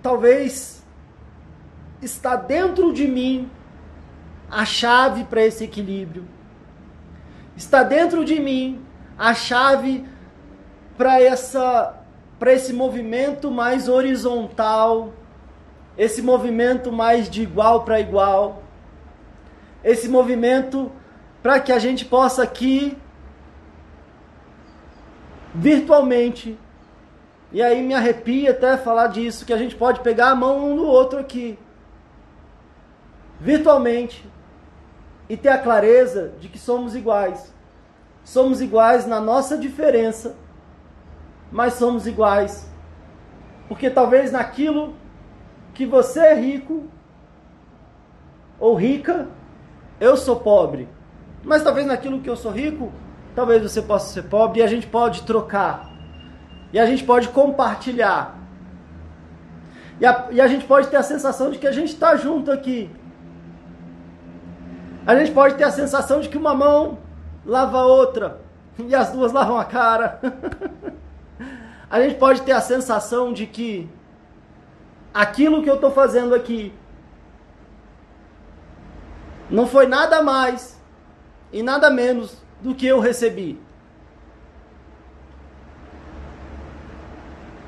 talvez 0.03 0.85
está 2.01 2.37
dentro 2.37 2.93
de 2.93 3.09
mim 3.09 3.51
a 4.51 4.65
chave 4.65 5.25
para 5.25 5.45
esse 5.45 5.65
equilíbrio. 5.65 6.25
Está 7.57 7.83
dentro 7.83 8.25
de 8.25 8.39
mim 8.39 8.81
a 9.19 9.35
chave 9.35 10.05
para 10.97 11.21
essa 11.21 12.03
para 12.39 12.53
esse 12.53 12.73
movimento 12.73 13.51
mais 13.51 13.89
horizontal, 13.89 15.15
esse 15.97 16.21
movimento 16.21 16.93
mais 16.93 17.31
de 17.31 17.43
igual 17.43 17.83
para 17.83 17.99
igual, 17.99 18.63
esse 19.83 20.07
movimento 20.07 20.93
para 21.43 21.59
que 21.59 21.73
a 21.73 21.79
gente 21.79 22.05
possa 22.05 22.43
aqui 22.43 22.97
virtualmente 25.55 26.59
e 27.53 27.63
aí 27.63 27.83
me 27.83 27.95
arrepia 27.95 28.51
até 28.51 28.77
falar 28.77 29.09
disso, 29.09 29.47
que 29.47 29.53
a 29.53 29.59
gente 29.59 29.77
pode 29.77 30.01
pegar 30.01 30.31
a 30.31 30.35
mão 30.35 30.73
um 30.73 30.77
do 30.77 30.85
outro 30.85 31.19
aqui, 31.19 31.59
virtualmente, 33.41 34.29
e 35.29 35.37
ter 35.37 35.49
a 35.49 35.59
clareza 35.59 36.33
de 36.41 36.49
que 36.49 36.59
somos 36.59 36.95
iguais. 36.95 37.55
Somos 38.25 38.61
iguais 38.61 39.07
na 39.07 39.21
nossa 39.21 39.57
diferença, 39.57 40.37
mas 41.51 41.75
somos 41.75 42.07
iguais. 42.07 42.69
Porque 43.69 43.89
talvez 43.91 44.33
naquilo 44.33 44.95
que 45.75 45.87
você 45.87 46.21
é 46.21 46.35
rico 46.35 46.85
ou 48.59 48.75
rica, 48.75 49.29
eu 50.01 50.17
sou 50.17 50.37
pobre. 50.37 50.89
Mas 51.45 51.63
talvez 51.63 51.87
naquilo 51.87 52.21
que 52.21 52.31
eu 52.31 52.37
sou 52.37 52.51
rico, 52.51 52.93
talvez 53.35 53.63
você 53.63 53.81
possa 53.81 54.13
ser 54.13 54.25
pobre 54.25 54.61
e 54.61 54.63
a 54.63 54.67
gente 54.67 54.87
pode 54.87 55.23
trocar. 55.23 55.96
E 56.73 56.79
a 56.79 56.87
gente 56.87 57.05
pode 57.05 57.29
compartilhar. 57.29 58.37
E 60.01 60.07
a, 60.07 60.29
e 60.31 60.41
a 60.41 60.47
gente 60.47 60.65
pode 60.65 60.89
ter 60.89 60.97
a 60.97 61.03
sensação 61.03 61.51
de 61.51 61.59
que 61.59 61.67
a 61.67 61.73
gente 61.73 61.89
está 61.89 62.17
junto 62.17 62.51
aqui. 62.51 62.91
A 65.07 65.15
gente 65.17 65.33
pode 65.33 65.55
ter 65.55 65.65
a 65.65 65.71
sensação 65.71 66.21
de 66.21 66.29
que 66.29 66.37
uma 66.37 66.55
mão 66.55 66.99
lava 67.45 67.79
a 67.79 67.87
outra 67.87 68.41
e 68.79 68.95
as 68.95 69.11
duas 69.13 69.33
lavam 69.33 69.57
a 69.59 69.65
cara. 69.65 70.21
a 71.89 72.01
gente 72.01 72.17
pode 72.17 72.43
ter 72.43 72.53
a 72.53 72.61
sensação 72.61 73.33
de 73.33 73.47
que 73.47 73.89
aquilo 75.15 75.63
que 75.63 75.71
eu 75.71 75.77
estou 75.77 75.91
fazendo 75.91 76.35
aqui 76.35 76.75
não 79.49 79.67
foi 79.67 79.87
nada 79.87 80.23
mais 80.23 80.81
e 81.53 81.63
nada 81.63 81.89
menos 81.89 82.43
do 82.61 82.75
que 82.75 82.87
eu 82.87 82.99
recebi. 83.01 83.61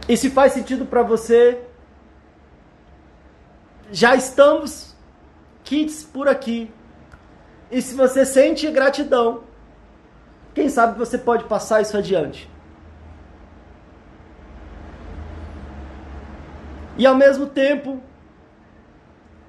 E 0.09 0.16
se 0.16 0.30
faz 0.30 0.54
sentido 0.54 0.86
para 0.86 1.02
você, 1.02 1.61
já 3.92 4.16
estamos 4.16 4.96
kits 5.64 6.02
por 6.02 6.28
aqui. 6.28 6.72
E 7.70 7.82
se 7.82 7.94
você 7.94 8.24
sente 8.24 8.70
gratidão, 8.70 9.44
quem 10.54 10.68
sabe 10.70 10.98
você 10.98 11.18
pode 11.18 11.44
passar 11.44 11.82
isso 11.82 11.96
adiante. 11.96 12.50
E 16.96 17.06
ao 17.06 17.14
mesmo 17.14 17.46
tempo, 17.46 18.02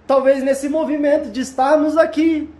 talvez 0.05 0.43
nesse 0.43 0.67
movimento 0.67 1.31
de 1.31 1.41
estarmos 1.41 1.97
aqui, 1.97 2.53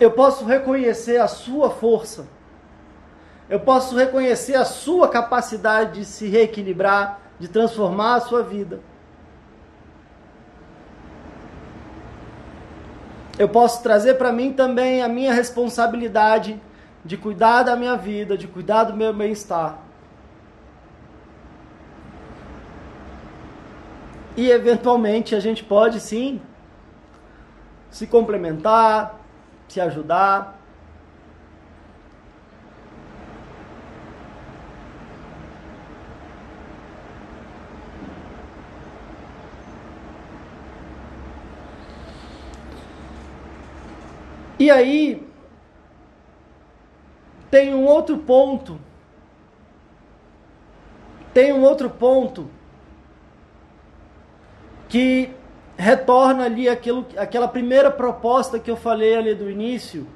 eu 0.00 0.12
posso 0.12 0.44
reconhecer 0.44 1.18
a 1.20 1.28
sua 1.28 1.70
força, 1.70 2.26
eu 3.48 3.60
posso 3.60 3.96
reconhecer 3.96 4.54
a 4.54 4.64
sua 4.64 5.08
capacidade 5.08 6.00
de 6.00 6.04
se 6.04 6.26
reequilibrar, 6.26 7.20
de 7.38 7.48
transformar 7.48 8.14
a 8.14 8.20
sua 8.20 8.42
vida. 8.42 8.80
Eu 13.38 13.48
posso 13.48 13.82
trazer 13.82 14.14
para 14.14 14.32
mim 14.32 14.52
também 14.52 15.02
a 15.02 15.08
minha 15.08 15.34
responsabilidade 15.34 16.60
de 17.04 17.16
cuidar 17.16 17.64
da 17.64 17.76
minha 17.76 17.96
vida, 17.96 18.38
de 18.38 18.46
cuidar 18.46 18.84
do 18.84 18.96
meu 18.96 19.12
bem-estar. 19.12 19.78
E 24.36 24.50
eventualmente 24.50 25.34
a 25.34 25.40
gente 25.40 25.62
pode 25.62 26.00
sim 26.00 26.40
se 27.90 28.06
complementar, 28.06 29.20
se 29.68 29.80
ajudar. 29.80 30.60
E 44.64 44.70
aí 44.70 45.22
tem 47.50 47.74
um 47.74 47.84
outro 47.84 48.16
ponto. 48.16 48.80
Tem 51.34 51.52
um 51.52 51.62
outro 51.62 51.90
ponto 51.90 52.48
que 54.88 55.30
retorna 55.76 56.46
ali 56.46 56.66
aquilo, 56.66 57.06
aquela 57.14 57.46
primeira 57.46 57.90
proposta 57.90 58.58
que 58.58 58.70
eu 58.70 58.76
falei 58.76 59.14
ali 59.14 59.34
do 59.34 59.50
início, 59.50 60.06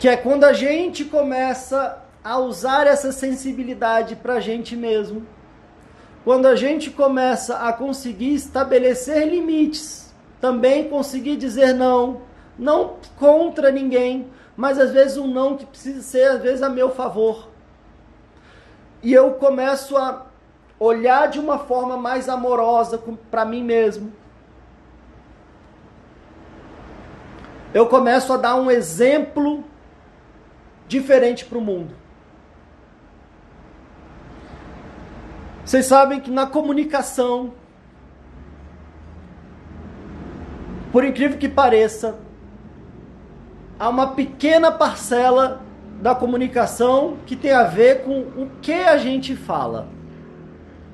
que 0.00 0.08
é 0.08 0.16
quando 0.16 0.42
a 0.42 0.52
gente 0.52 1.04
começa 1.04 2.02
a 2.24 2.36
usar 2.38 2.88
essa 2.88 3.12
sensibilidade 3.12 4.16
para 4.16 4.34
a 4.34 4.40
gente 4.40 4.74
mesmo, 4.74 5.24
quando 6.24 6.46
a 6.46 6.56
gente 6.56 6.90
começa 6.90 7.58
a 7.58 7.72
conseguir 7.72 8.34
estabelecer 8.34 9.28
limites, 9.28 10.05
também 10.40 10.88
conseguir 10.88 11.36
dizer 11.36 11.72
não, 11.72 12.22
não 12.58 12.96
contra 13.16 13.70
ninguém, 13.70 14.30
mas 14.56 14.78
às 14.78 14.90
vezes 14.90 15.16
um 15.16 15.26
não 15.26 15.56
que 15.56 15.66
precisa 15.66 16.02
ser 16.02 16.24
às 16.24 16.42
vezes 16.42 16.62
a 16.62 16.68
meu 16.68 16.90
favor. 16.90 17.48
E 19.02 19.12
eu 19.12 19.34
começo 19.34 19.96
a 19.96 20.26
olhar 20.78 21.28
de 21.28 21.38
uma 21.38 21.58
forma 21.58 21.96
mais 21.96 22.28
amorosa 22.28 23.02
para 23.30 23.44
mim 23.44 23.62
mesmo. 23.62 24.12
Eu 27.72 27.86
começo 27.86 28.32
a 28.32 28.36
dar 28.36 28.56
um 28.56 28.70
exemplo 28.70 29.62
diferente 30.88 31.44
para 31.44 31.58
o 31.58 31.60
mundo. 31.60 31.94
Vocês 35.64 35.84
sabem 35.84 36.20
que 36.20 36.30
na 36.30 36.46
comunicação, 36.46 37.52
por 40.96 41.04
incrível 41.04 41.36
que 41.36 41.46
pareça, 41.46 42.16
há 43.78 43.86
uma 43.86 44.14
pequena 44.14 44.72
parcela 44.72 45.60
da 46.00 46.14
comunicação 46.14 47.18
que 47.26 47.36
tem 47.36 47.52
a 47.52 47.64
ver 47.64 48.02
com 48.02 48.20
o 48.20 48.50
que 48.62 48.72
a 48.72 48.96
gente 48.96 49.36
fala. 49.36 49.88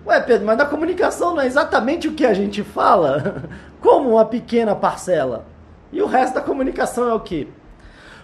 Ué, 0.04 0.20
Pedro, 0.20 0.44
mas 0.44 0.58
na 0.58 0.66
comunicação 0.66 1.36
não 1.36 1.40
é 1.40 1.46
exatamente 1.46 2.08
o 2.08 2.14
que 2.14 2.26
a 2.26 2.34
gente 2.34 2.64
fala? 2.64 3.48
Como 3.80 4.14
uma 4.14 4.24
pequena 4.24 4.74
parcela. 4.74 5.46
E 5.92 6.02
o 6.02 6.06
resto 6.06 6.34
da 6.34 6.40
comunicação 6.40 7.08
é 7.08 7.14
o 7.14 7.20
quê? 7.20 7.46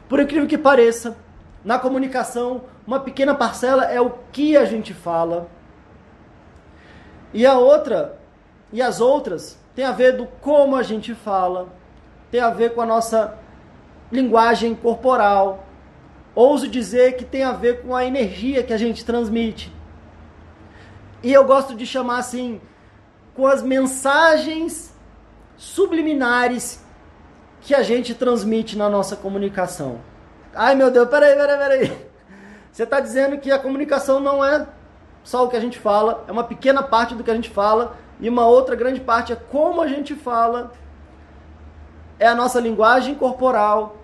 Por 0.09 0.19
incrível 0.19 0.49
que 0.49 0.59
pareça, 0.59 1.17
na 1.65 1.79
comunicação, 1.79 2.63
uma 2.85 2.99
pequena 2.99 3.37
parcela 3.37 3.85
é 3.85 4.01
o 4.01 4.15
que 4.33 4.57
a 4.57 4.65
gente 4.65 4.93
fala. 4.93 5.47
E 7.33 7.47
a 7.47 7.57
outra, 7.57 8.19
e 8.73 8.83
as 8.83 9.01
outras, 9.01 9.57
tem 9.79 9.85
a 9.85 9.93
ver 9.93 10.17
do 10.17 10.27
como 10.27 10.75
a 10.75 10.83
gente 10.83 11.15
fala, 11.15 11.69
tem 12.33 12.41
a 12.41 12.51
ver 12.51 12.75
com 12.75 12.81
a 12.81 12.85
nossa 12.85 13.39
linguagem 14.11 14.75
corporal. 14.75 15.69
Ouso 16.35 16.67
dizer 16.67 17.17
que 17.17 17.25
tem 17.25 17.45
a 17.45 17.53
ver 17.53 17.83
com 17.83 17.95
a 17.95 18.05
energia 18.05 18.65
que 18.65 18.73
a 18.73 18.77
gente 18.77 19.05
transmite. 19.05 19.73
E 21.23 21.33
eu 21.33 21.45
gosto 21.45 21.77
de 21.77 21.87
chamar 21.87 22.19
assim, 22.19 22.61
com 23.37 23.47
as 23.47 23.63
mensagens 23.63 24.93
subliminares 25.57 26.85
que 27.61 27.73
a 27.73 27.85
gente 27.85 28.17
transmite 28.17 28.77
na 28.77 28.89
nossa 28.91 29.15
comunicação. 29.15 30.01
Ai 30.53 30.75
meu 30.75 30.91
Deus, 30.91 31.09
peraí, 31.09 31.37
peraí, 31.37 31.57
peraí. 31.57 32.09
Você 32.73 32.83
está 32.83 32.99
dizendo 32.99 33.39
que 33.39 33.53
a 33.53 33.61
comunicação 33.61 34.19
não 34.19 34.45
é 34.45 34.67
só 35.29 35.45
o 35.45 35.49
que 35.51 35.57
a 35.59 35.61
gente 35.61 35.79
fala, 35.79 36.25
é 36.27 36.33
uma 36.33 36.43
pequena 36.43 36.83
parte 36.83 37.15
do 37.15 37.23
que 37.23 37.31
a 37.31 37.35
gente 37.35 37.51
fala, 37.51 37.99
e 38.19 38.31
uma 38.31 38.47
outra 38.47 38.75
grande 38.75 38.99
parte 38.99 39.31
é 39.31 39.37
como 39.37 39.83
a 39.83 39.87
gente 39.87 40.15
fala, 40.15 40.73
é 42.19 42.27
a 42.27 42.35
nossa 42.35 42.59
linguagem 42.59 43.15
corporal. 43.15 43.99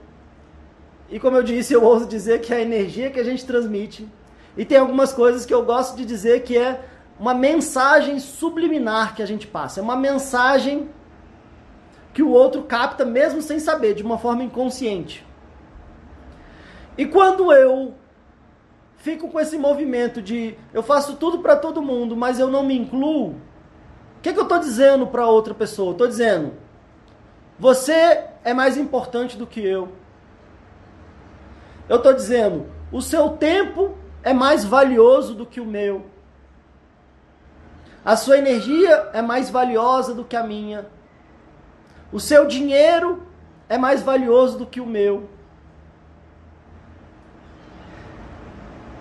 E 1.08 1.18
como 1.18 1.38
eu 1.38 1.42
disse, 1.42 1.72
eu 1.72 1.82
ouso 1.82 2.06
dizer 2.06 2.42
que 2.42 2.52
é 2.52 2.58
a 2.58 2.60
energia 2.60 3.08
que 3.08 3.18
a 3.18 3.24
gente 3.24 3.46
transmite. 3.46 4.06
E 4.54 4.66
tem 4.66 4.76
algumas 4.76 5.14
coisas 5.14 5.46
que 5.46 5.54
eu 5.54 5.64
gosto 5.64 5.96
de 5.96 6.04
dizer 6.04 6.42
que 6.42 6.58
é 6.58 6.84
uma 7.18 7.32
mensagem 7.32 8.18
subliminar 8.20 9.14
que 9.14 9.22
a 9.22 9.26
gente 9.26 9.46
passa. 9.46 9.80
É 9.80 9.82
uma 9.82 9.96
mensagem 9.96 10.90
que 12.12 12.22
o 12.22 12.28
outro 12.28 12.64
capta 12.64 13.02
mesmo 13.02 13.40
sem 13.40 13.58
saber, 13.58 13.94
de 13.94 14.02
uma 14.02 14.18
forma 14.18 14.44
inconsciente. 14.44 15.26
E 16.98 17.06
quando 17.06 17.50
eu 17.50 17.94
fico 19.04 19.28
com 19.28 19.38
esse 19.38 19.58
movimento 19.58 20.22
de 20.22 20.56
eu 20.72 20.82
faço 20.82 21.16
tudo 21.16 21.40
para 21.40 21.54
todo 21.56 21.82
mundo, 21.82 22.16
mas 22.16 22.40
eu 22.40 22.50
não 22.50 22.62
me 22.62 22.74
incluo, 22.74 23.32
o 23.32 24.20
que, 24.22 24.32
que 24.32 24.38
eu 24.38 24.44
estou 24.44 24.58
dizendo 24.58 25.06
para 25.06 25.26
outra 25.26 25.52
pessoa? 25.52 25.92
Estou 25.92 26.08
dizendo, 26.08 26.54
você 27.58 28.24
é 28.42 28.54
mais 28.54 28.78
importante 28.78 29.36
do 29.36 29.46
que 29.46 29.60
eu. 29.60 29.90
Eu 31.86 31.98
estou 31.98 32.14
dizendo, 32.14 32.66
o 32.90 33.02
seu 33.02 33.28
tempo 33.28 33.94
é 34.22 34.32
mais 34.32 34.64
valioso 34.64 35.34
do 35.34 35.44
que 35.44 35.60
o 35.60 35.66
meu. 35.66 36.06
A 38.02 38.16
sua 38.16 38.38
energia 38.38 39.10
é 39.12 39.20
mais 39.20 39.50
valiosa 39.50 40.14
do 40.14 40.24
que 40.24 40.34
a 40.34 40.42
minha. 40.42 40.86
O 42.10 42.18
seu 42.18 42.46
dinheiro 42.46 43.22
é 43.68 43.76
mais 43.76 44.02
valioso 44.02 44.56
do 44.56 44.64
que 44.64 44.80
o 44.80 44.86
meu. 44.86 45.28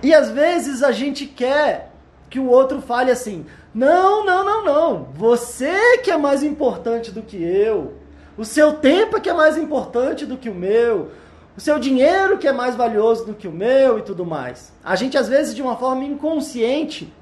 E 0.03 0.13
às 0.13 0.29
vezes 0.29 0.83
a 0.83 0.91
gente 0.91 1.25
quer 1.25 1.89
que 2.29 2.37
o 2.37 2.49
outro 2.49 2.81
fale 2.81 3.09
assim: 3.09 3.45
não, 3.73 4.25
não, 4.25 4.43
não, 4.43 4.65
não. 4.65 5.03
Você 5.13 5.97
que 5.99 6.11
é 6.11 6.17
mais 6.17 6.43
importante 6.43 7.09
do 7.09 7.23
que 7.23 7.41
eu. 7.41 7.93
O 8.37 8.43
seu 8.43 8.73
tempo 8.73 9.15
é 9.15 9.19
que 9.21 9.29
é 9.29 9.33
mais 9.33 9.57
importante 9.57 10.25
do 10.25 10.37
que 10.37 10.49
o 10.49 10.55
meu. 10.55 11.11
o 11.55 11.61
seu 11.61 11.79
dinheiro 11.79 12.37
que 12.37 12.47
é 12.47 12.51
mais 12.51 12.75
valioso 12.75 13.25
do 13.25 13.33
que 13.33 13.47
o 13.47 13.51
meu 13.51 13.97
e 13.97 14.01
tudo 14.01 14.25
mais. 14.25 14.73
A 14.83 14.95
gente 14.95 15.17
às 15.17 15.29
vezes 15.29 15.55
de 15.55 15.61
uma 15.61 15.77
forma 15.77 16.03
inconsciente 16.03 17.13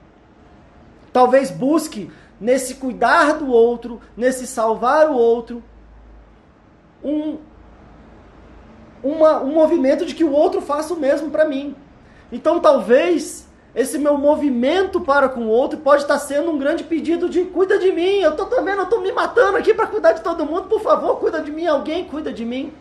talvez 1.13 1.51
busque 1.51 2.09
nesse 2.39 2.75
cuidar 2.75 3.33
do 3.33 3.51
outro, 3.51 4.01
nesse 4.17 4.47
salvar 4.47 5.09
o 5.09 5.13
outro, 5.13 5.61
um 7.03 7.37
uma, 9.03 9.41
um 9.41 9.53
movimento 9.53 10.05
de 10.05 10.15
que 10.15 10.23
o 10.23 10.31
outro 10.31 10.61
faça 10.61 10.93
o 10.93 10.99
mesmo 10.99 11.29
para 11.29 11.45
mim. 11.45 11.75
Então 12.31 12.59
talvez 12.59 13.47
esse 13.73 13.97
meu 13.97 14.17
movimento 14.17 14.99
para 14.99 15.29
com 15.29 15.41
o 15.41 15.49
outro 15.49 15.79
pode 15.79 16.01
estar 16.01 16.19
sendo 16.19 16.51
um 16.51 16.57
grande 16.57 16.83
pedido 16.83 17.29
de 17.29 17.45
cuida 17.45 17.79
de 17.79 17.91
mim. 17.91 18.19
Eu 18.19 18.35
tô 18.35 18.45
também, 18.45 18.75
eu 18.75 18.85
tô 18.85 18.99
me 18.99 19.11
matando 19.11 19.57
aqui 19.57 19.73
para 19.73 19.87
cuidar 19.87 20.13
de 20.13 20.21
todo 20.21 20.45
mundo. 20.45 20.63
Por 20.63 20.81
favor, 20.81 21.17
cuida 21.17 21.41
de 21.41 21.51
mim. 21.51 21.67
Alguém 21.67 22.05
cuida 22.05 22.33
de 22.33 22.43
mim. 22.43 22.73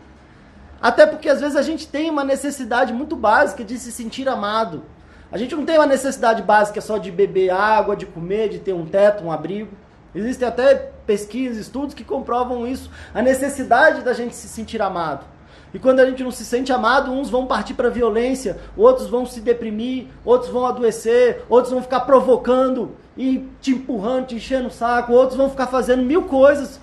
Até 0.81 1.05
porque 1.05 1.29
às 1.29 1.39
vezes 1.39 1.55
a 1.55 1.61
gente 1.61 1.87
tem 1.87 2.09
uma 2.09 2.23
necessidade 2.23 2.91
muito 2.91 3.15
básica 3.15 3.63
de 3.63 3.77
se 3.77 3.91
sentir 3.91 4.27
amado. 4.27 4.83
A 5.31 5.37
gente 5.37 5.55
não 5.55 5.65
tem 5.65 5.77
uma 5.77 5.85
necessidade 5.85 6.41
básica 6.41 6.81
só 6.81 6.97
de 6.97 7.09
beber 7.09 7.51
água, 7.51 7.95
de 7.95 8.05
comer, 8.05 8.49
de 8.49 8.59
ter 8.59 8.73
um 8.73 8.85
teto, 8.85 9.23
um 9.23 9.31
abrigo. 9.31 9.71
Existem 10.13 10.45
até 10.45 10.75
pesquisas, 11.05 11.57
estudos 11.57 11.93
que 11.93 12.03
comprovam 12.03 12.67
isso, 12.67 12.91
a 13.13 13.21
necessidade 13.21 14.01
da 14.01 14.11
gente 14.11 14.35
se 14.35 14.49
sentir 14.49 14.81
amado. 14.81 15.25
E 15.73 15.79
quando 15.79 16.01
a 16.01 16.05
gente 16.05 16.23
não 16.23 16.31
se 16.31 16.43
sente 16.43 16.71
amado, 16.71 17.11
uns 17.11 17.29
vão 17.29 17.45
partir 17.45 17.73
para 17.73 17.89
violência, 17.89 18.57
outros 18.75 19.07
vão 19.07 19.25
se 19.25 19.39
deprimir, 19.39 20.07
outros 20.25 20.51
vão 20.51 20.65
adoecer, 20.65 21.43
outros 21.47 21.71
vão 21.71 21.81
ficar 21.81 22.01
provocando 22.01 22.91
e 23.17 23.47
te 23.61 23.71
empurrando, 23.71 24.27
te 24.27 24.35
enchendo 24.35 24.67
o 24.67 24.71
saco, 24.71 25.13
outros 25.13 25.37
vão 25.37 25.49
ficar 25.49 25.67
fazendo 25.67 26.03
mil 26.03 26.23
coisas 26.23 26.79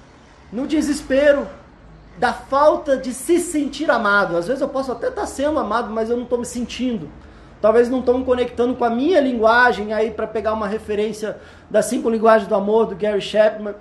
no 0.51 0.67
desespero 0.67 1.47
da 2.19 2.33
falta 2.33 2.97
de 2.97 3.13
se 3.13 3.39
sentir 3.39 3.91
amado. 3.91 4.37
Às 4.37 4.47
vezes 4.47 4.63
eu 4.63 4.69
posso 4.69 4.91
até 4.91 5.09
estar 5.09 5.23
tá 5.23 5.27
sendo 5.27 5.59
amado, 5.59 5.91
mas 5.91 6.09
eu 6.09 6.17
não 6.17 6.25
estou 6.25 6.39
me 6.39 6.47
sentindo. 6.47 7.09
Talvez 7.61 7.89
não 7.89 8.01
estão 8.01 8.25
conectando 8.25 8.75
com 8.75 8.85
a 8.85 8.91
minha 8.91 9.21
linguagem 9.21 9.93
aí 9.93 10.11
para 10.11 10.27
pegar 10.27 10.53
uma 10.53 10.67
referência 10.67 11.39
das 11.69 11.87
cinco 11.87 12.09
linguagens 12.09 12.49
do 12.49 12.55
amor 12.55 12.87
do 12.87 12.97
Gary 12.97 13.21
Chapman 13.21 13.75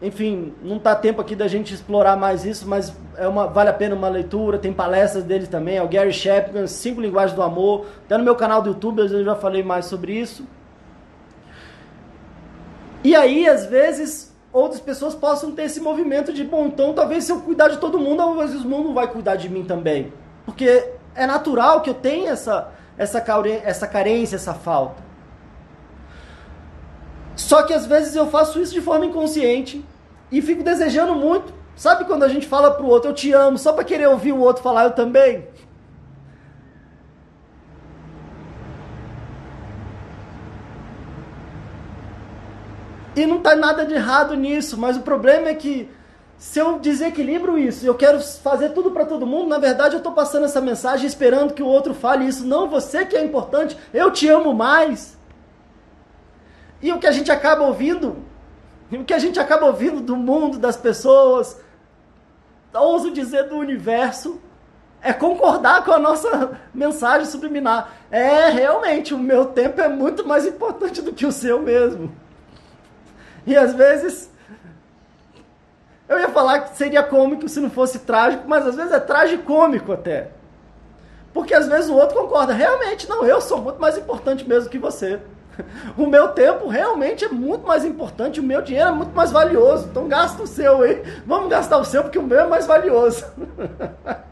enfim, 0.00 0.54
não 0.62 0.76
está 0.76 0.94
tempo 0.94 1.20
aqui 1.20 1.34
da 1.34 1.48
gente 1.48 1.74
explorar 1.74 2.16
mais 2.16 2.44
isso, 2.44 2.68
mas 2.68 2.94
é 3.16 3.26
uma, 3.26 3.48
vale 3.48 3.70
a 3.70 3.72
pena 3.72 3.96
uma 3.96 4.08
leitura, 4.08 4.56
tem 4.56 4.72
palestras 4.72 5.24
dele 5.24 5.46
também, 5.48 5.76
é 5.76 5.82
o 5.82 5.88
Gary 5.88 6.12
Shepard, 6.12 6.68
Cinco 6.70 7.00
Linguagens 7.00 7.34
do 7.34 7.42
Amor, 7.42 7.86
até 8.04 8.16
no 8.16 8.22
meu 8.22 8.36
canal 8.36 8.62
do 8.62 8.68
YouTube 8.70 9.00
eu 9.00 9.24
já 9.24 9.34
falei 9.34 9.62
mais 9.62 9.86
sobre 9.86 10.12
isso. 10.12 10.46
E 13.02 13.14
aí, 13.14 13.48
às 13.48 13.66
vezes, 13.66 14.34
outras 14.52 14.80
pessoas 14.80 15.14
possam 15.14 15.52
ter 15.52 15.62
esse 15.62 15.80
movimento 15.80 16.32
de, 16.32 16.44
bom, 16.44 16.66
então 16.66 16.92
talvez 16.92 17.24
se 17.24 17.32
eu 17.32 17.40
cuidar 17.40 17.68
de 17.68 17.78
todo 17.78 17.98
mundo, 17.98 18.22
às 18.22 18.50
vezes 18.50 18.64
o 18.64 18.68
mundo 18.68 18.94
vai 18.94 19.08
cuidar 19.08 19.34
de 19.34 19.48
mim 19.48 19.64
também. 19.64 20.12
Porque 20.44 20.92
é 21.14 21.26
natural 21.26 21.80
que 21.80 21.90
eu 21.90 21.94
tenha 21.94 22.30
essa, 22.30 22.70
essa, 22.96 23.24
essa 23.64 23.86
carência, 23.86 24.36
essa 24.36 24.54
falta. 24.54 25.07
Só 27.38 27.62
que 27.62 27.72
às 27.72 27.86
vezes 27.86 28.16
eu 28.16 28.26
faço 28.26 28.60
isso 28.60 28.74
de 28.74 28.80
forma 28.80 29.06
inconsciente 29.06 29.82
e 30.30 30.42
fico 30.42 30.62
desejando 30.62 31.14
muito. 31.14 31.54
Sabe 31.76 32.04
quando 32.04 32.24
a 32.24 32.28
gente 32.28 32.46
fala 32.48 32.72
pro 32.72 32.88
outro, 32.88 33.10
eu 33.10 33.14
te 33.14 33.32
amo, 33.32 33.56
só 33.56 33.72
para 33.72 33.84
querer 33.84 34.08
ouvir 34.08 34.32
o 34.32 34.40
outro 34.40 34.62
falar 34.62 34.84
eu 34.84 34.90
também? 34.90 35.46
E 43.14 43.24
não 43.24 43.40
tá 43.40 43.54
nada 43.54 43.86
de 43.86 43.94
errado 43.94 44.34
nisso, 44.34 44.76
mas 44.76 44.96
o 44.96 45.02
problema 45.02 45.48
é 45.48 45.54
que 45.54 45.88
se 46.36 46.58
eu 46.58 46.80
desequilibro 46.80 47.56
isso, 47.56 47.86
eu 47.86 47.94
quero 47.94 48.20
fazer 48.20 48.70
tudo 48.70 48.90
para 48.90 49.04
todo 49.04 49.26
mundo, 49.26 49.48
na 49.48 49.58
verdade 49.58 49.94
eu 49.94 49.98
estou 49.98 50.12
passando 50.12 50.44
essa 50.44 50.60
mensagem 50.60 51.06
esperando 51.06 51.54
que 51.54 51.62
o 51.62 51.66
outro 51.66 51.94
fale 51.94 52.26
isso. 52.26 52.44
Não, 52.44 52.68
você 52.68 53.06
que 53.06 53.16
é 53.16 53.24
importante, 53.24 53.76
eu 53.94 54.10
te 54.10 54.28
amo 54.28 54.52
mais. 54.52 55.17
E 56.80 56.92
o 56.92 56.98
que 56.98 57.06
a 57.06 57.12
gente 57.12 57.30
acaba 57.30 57.64
ouvindo, 57.64 58.16
o 58.90 59.04
que 59.04 59.14
a 59.14 59.18
gente 59.18 59.38
acaba 59.38 59.66
ouvindo 59.66 60.00
do 60.00 60.16
mundo, 60.16 60.58
das 60.58 60.76
pessoas, 60.76 61.60
ouso 62.72 63.10
dizer 63.10 63.44
do 63.44 63.56
universo, 63.56 64.40
é 65.00 65.12
concordar 65.12 65.84
com 65.84 65.92
a 65.92 65.98
nossa 65.98 66.58
mensagem 66.74 67.26
subliminar. 67.26 67.92
É, 68.10 68.48
realmente, 68.48 69.14
o 69.14 69.18
meu 69.18 69.46
tempo 69.46 69.80
é 69.80 69.88
muito 69.88 70.26
mais 70.26 70.46
importante 70.46 71.02
do 71.02 71.12
que 71.12 71.26
o 71.26 71.32
seu 71.32 71.60
mesmo. 71.60 72.12
E 73.46 73.56
às 73.56 73.72
vezes, 73.74 74.30
eu 76.08 76.18
ia 76.18 76.28
falar 76.28 76.60
que 76.60 76.76
seria 76.76 77.02
cômico 77.02 77.48
se 77.48 77.60
não 77.60 77.70
fosse 77.70 78.00
trágico, 78.00 78.44
mas 78.46 78.66
às 78.66 78.74
vezes 78.74 78.92
é 78.92 79.00
tragicômico 79.00 79.92
até. 79.92 80.30
Porque 81.32 81.54
às 81.54 81.68
vezes 81.68 81.88
o 81.90 81.94
outro 81.94 82.16
concorda, 82.16 82.52
realmente, 82.52 83.08
não, 83.08 83.24
eu 83.24 83.40
sou 83.40 83.62
muito 83.62 83.80
mais 83.80 83.96
importante 83.96 84.46
mesmo 84.48 84.70
que 84.70 84.78
você. 84.78 85.20
O 85.96 86.06
meu 86.06 86.28
tempo 86.28 86.68
realmente 86.68 87.24
é 87.24 87.28
muito 87.28 87.66
mais 87.66 87.84
importante, 87.84 88.40
o 88.40 88.42
meu 88.42 88.62
dinheiro 88.62 88.88
é 88.90 88.92
muito 88.92 89.14
mais 89.14 89.30
valioso. 89.32 89.88
Então 89.88 90.08
gasta 90.08 90.42
o 90.42 90.46
seu 90.46 90.82
aí. 90.82 91.02
Vamos 91.26 91.48
gastar 91.48 91.78
o 91.78 91.84
seu 91.84 92.02
porque 92.02 92.18
o 92.18 92.22
meu 92.22 92.40
é 92.40 92.46
mais 92.46 92.66
valioso. 92.66 93.24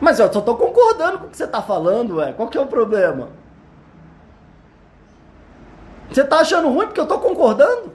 Mas 0.00 0.18
eu 0.18 0.32
só 0.32 0.38
estou 0.38 0.56
concordando 0.56 1.18
com 1.18 1.26
o 1.26 1.28
que 1.28 1.36
você 1.36 1.44
está 1.44 1.60
falando, 1.60 2.16
ué. 2.16 2.32
Qual 2.32 2.48
que 2.48 2.56
é 2.56 2.60
o 2.60 2.66
problema? 2.66 3.28
Você 6.10 6.22
está 6.22 6.40
achando 6.40 6.68
ruim 6.68 6.86
porque 6.86 7.00
eu 7.00 7.04
estou 7.04 7.18
concordando? 7.20 7.92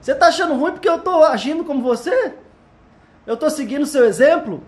Você 0.00 0.12
está 0.12 0.28
achando 0.28 0.54
ruim 0.54 0.72
porque 0.72 0.88
eu 0.88 0.96
estou 0.96 1.22
agindo 1.22 1.62
como 1.64 1.82
você? 1.82 2.34
Eu 3.26 3.34
estou 3.34 3.50
seguindo 3.50 3.82
o 3.82 3.86
seu 3.86 4.04
exemplo? 4.04 4.62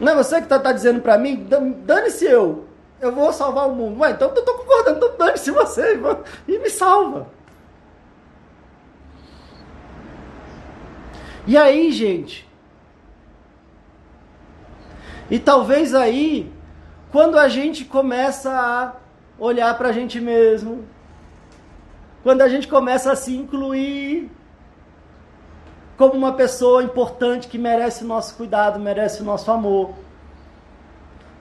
Não 0.00 0.12
é 0.12 0.14
você 0.14 0.36
que 0.36 0.44
está 0.44 0.58
tá 0.58 0.72
dizendo 0.72 1.00
para 1.00 1.18
mim, 1.18 1.46
dane-se 1.84 2.24
eu, 2.24 2.66
eu 3.00 3.12
vou 3.12 3.32
salvar 3.32 3.68
o 3.68 3.74
mundo. 3.74 4.00
Ué, 4.00 4.12
então 4.12 4.28
eu 4.28 4.34
estou 4.34 4.54
concordando, 4.56 4.96
então 4.98 5.16
dane-se 5.18 5.50
você 5.50 5.98
e 6.46 6.58
me 6.58 6.70
salva. 6.70 7.28
E 11.46 11.56
aí, 11.56 11.90
gente? 11.90 12.46
E 15.30 15.38
talvez 15.38 15.94
aí, 15.94 16.52
quando 17.10 17.38
a 17.38 17.48
gente 17.48 17.84
começa 17.84 18.50
a 18.50 18.94
olhar 19.38 19.76
para 19.76 19.88
a 19.88 19.92
gente 19.92 20.20
mesmo, 20.20 20.86
quando 22.22 22.42
a 22.42 22.48
gente 22.48 22.68
começa 22.68 23.12
a 23.12 23.16
se 23.16 23.34
incluir 23.34 24.30
como 25.98 26.14
uma 26.14 26.32
pessoa 26.32 26.80
importante 26.84 27.48
que 27.48 27.58
merece 27.58 28.04
nosso 28.04 28.36
cuidado, 28.36 28.78
merece 28.78 29.20
o 29.20 29.24
nosso 29.24 29.50
amor. 29.50 29.90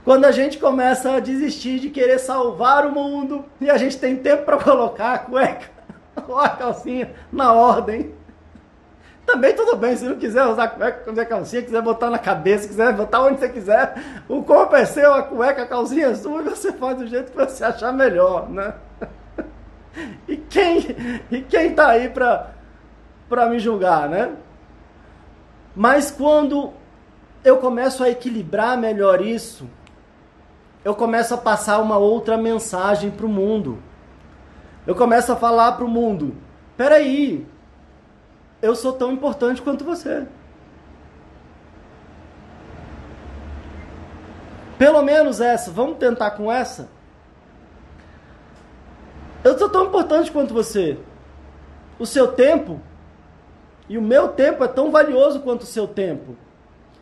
Quando 0.03 0.25
a 0.25 0.31
gente 0.31 0.57
começa 0.57 1.11
a 1.11 1.19
desistir 1.19 1.79
de 1.79 1.91
querer 1.91 2.17
salvar 2.17 2.87
o 2.87 2.91
mundo 2.91 3.45
e 3.61 3.69
a 3.69 3.77
gente 3.77 3.99
tem 3.99 4.15
tempo 4.15 4.45
para 4.45 4.57
colocar 4.57 5.13
a 5.13 5.19
cueca 5.19 5.69
ou 6.27 6.39
a 6.39 6.49
calcinha 6.49 7.13
na 7.31 7.53
ordem. 7.53 8.15
Também 9.27 9.53
tudo 9.53 9.75
bem, 9.75 9.95
se 9.95 10.05
não 10.05 10.15
quiser 10.15 10.45
usar 10.45 10.69
cueca, 10.69 11.11
usar 11.11 11.25
calcinha, 11.25 11.61
quiser 11.61 11.81
botar 11.83 12.09
na 12.09 12.17
cabeça, 12.17 12.67
quiser 12.67 12.93
botar 12.93 13.21
onde 13.21 13.39
você 13.39 13.49
quiser, 13.49 14.01
o 14.27 14.41
corpo 14.41 14.75
é 14.75 14.85
seu, 14.85 15.13
a 15.13 15.21
cueca, 15.21 15.63
a 15.63 15.67
calcinha 15.67 16.07
é 16.07 16.15
sua, 16.15 16.41
você 16.49 16.71
faz 16.71 16.97
do 16.97 17.05
jeito 17.05 17.31
que 17.31 17.37
você 17.37 17.63
achar 17.63 17.93
melhor, 17.93 18.49
né? 18.49 18.73
E 20.27 20.37
quem, 20.37 20.95
e 21.31 21.41
quem 21.41 21.73
tá 21.73 21.87
aí 21.87 22.07
pra, 22.07 22.51
pra 23.27 23.49
me 23.49 23.57
julgar, 23.57 24.07
né? 24.07 24.31
Mas 25.77 26.09
quando 26.09 26.73
eu 27.43 27.57
começo 27.57 28.03
a 28.03 28.09
equilibrar 28.09 28.75
melhor 28.75 29.21
isso, 29.21 29.69
eu 30.83 30.95
começo 30.95 31.35
a 31.35 31.37
passar 31.37 31.77
uma 31.77 31.99
outra 31.99 32.35
mensagem 32.35 33.11
para 33.11 33.27
o 33.27 33.29
mundo. 33.29 33.77
Eu 34.87 34.95
começo 34.95 35.31
a 35.31 35.35
falar 35.35 35.73
para 35.73 35.85
o 35.85 35.87
mundo: 35.87 36.35
peraí, 36.75 37.45
eu 38.59 38.75
sou 38.75 38.91
tão 38.91 39.11
importante 39.11 39.61
quanto 39.61 39.85
você. 39.85 40.25
Pelo 44.79 45.03
menos 45.03 45.39
essa, 45.39 45.69
vamos 45.69 45.99
tentar 45.99 46.31
com 46.31 46.51
essa. 46.51 46.89
Eu 49.43 49.55
sou 49.59 49.69
tão 49.69 49.85
importante 49.85 50.31
quanto 50.31 50.55
você. 50.55 50.97
O 51.99 52.05
seu 52.07 52.29
tempo 52.29 52.81
e 53.89 53.97
o 53.97 54.01
meu 54.01 54.29
tempo 54.29 54.63
é 54.63 54.67
tão 54.67 54.91
valioso 54.91 55.39
quanto 55.39 55.61
o 55.61 55.65
seu 55.65 55.87
tempo. 55.87 56.35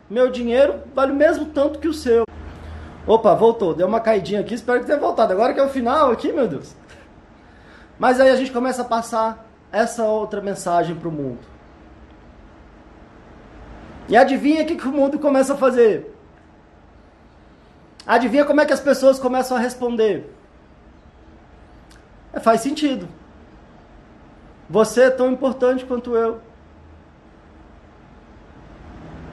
Meu 0.10 0.30
dinheiro 0.30 0.82
vale 0.94 1.12
o 1.12 1.16
mesmo 1.16 1.48
tanto 1.48 1.80
que 1.80 1.88
o 1.88 1.94
seu. 1.94 2.26
Opa, 3.08 3.34
voltou. 3.34 3.74
Deu 3.74 3.88
uma 3.88 4.00
caidinha 4.00 4.42
aqui. 4.42 4.54
Espero 4.54 4.80
que 4.80 4.86
tenha 4.86 5.00
voltado. 5.00 5.34
Agora 5.34 5.54
que 5.54 5.60
é 5.60 5.64
o 5.64 5.70
final 5.70 6.12
aqui, 6.12 6.32
meu 6.32 6.48
Deus. 6.48 6.76
Mas 7.98 8.20
aí 8.20 8.30
a 8.30 8.36
gente 8.36 8.52
começa 8.52 8.82
a 8.82 8.86
passar 8.86 9.48
essa 9.72 10.04
outra 10.04 10.42
mensagem 10.42 10.96
para 10.96 11.10
o 11.10 11.12
mundo. 11.12 11.40
E 14.08 14.16
adivinha 14.16 14.64
o 14.64 14.66
que, 14.66 14.76
que 14.76 14.88
o 14.88 14.92
mundo 14.92 15.18
começa 15.18 15.54
a 15.54 15.58
fazer? 15.58 16.16
Adivinha 18.06 18.46
como 18.46 18.62
é 18.62 18.66
que 18.66 18.74
as 18.74 18.80
pessoas 18.80 19.20
começam 19.20 19.58
a 19.58 19.60
responder? 19.60 20.32
É, 22.32 22.40
faz 22.40 22.62
sentido. 22.62 23.08
Você 24.70 25.04
é 25.04 25.10
tão 25.10 25.32
importante 25.32 25.86
quanto 25.86 26.16
eu. 26.16 26.40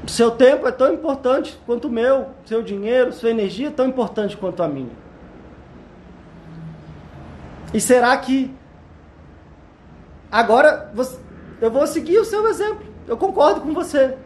Seu 0.07 0.33
tempo 0.33 0.67
é 0.67 0.73
tão 0.73 0.93
importante 0.93 1.59
quanto 1.65 1.87
o 1.87 1.91
meu, 1.91 2.31
seu 2.45 2.63
dinheiro, 2.63 3.13
sua 3.13 3.31
energia 3.31 3.69
é 3.69 3.71
tão 3.71 3.87
importante 3.87 4.37
quanto 4.37 4.63
a 4.63 4.69
minha. 4.69 4.91
E 7.73 7.81
será 7.81 8.17
que 8.17 8.53
agora 10.31 10.91
você, 10.93 11.19
eu 11.61 11.71
vou 11.71 11.87
seguir 11.87 12.19
o 12.19 12.25
seu 12.25 12.47
exemplo? 12.49 12.85
Eu 13.07 13.17
concordo 13.17 13.61
com 13.61 13.73
você. 13.73 14.17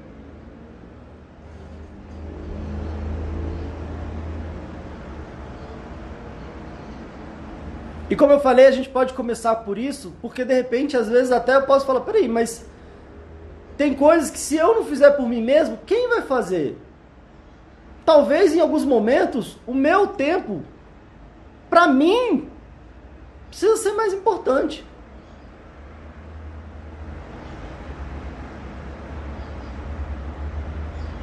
E 8.09 8.15
como 8.15 8.33
eu 8.33 8.41
falei, 8.41 8.67
a 8.67 8.71
gente 8.71 8.89
pode 8.89 9.13
começar 9.13 9.55
por 9.57 9.77
isso, 9.77 10.15
porque 10.23 10.45
de 10.45 10.55
repente, 10.55 10.97
às 10.97 11.09
vezes, 11.09 11.33
até 11.33 11.57
eu 11.57 11.63
posso 11.63 11.85
falar: 11.85 12.01
peraí, 12.01 12.29
mas 12.29 12.65
tem 13.77 13.95
coisas 13.95 14.31
que 14.31 14.39
se 14.39 14.57
eu 14.57 14.75
não 14.75 14.85
fizer 14.85 15.11
por 15.13 15.29
mim 15.29 15.43
mesmo, 15.43 15.79
quem 15.85 16.09
vai 16.09 16.23
fazer? 16.23 16.79
Talvez 18.05 18.55
em 18.55 18.61
alguns 18.61 18.85
momentos 18.85 19.59
o 19.67 19.75
meu 19.75 20.09
tempo, 20.09 20.63
para 21.69 21.87
mim, 21.87 22.49
precisa 23.51 23.77
ser 23.77 23.93
mais 23.93 24.13
importante. 24.13 24.85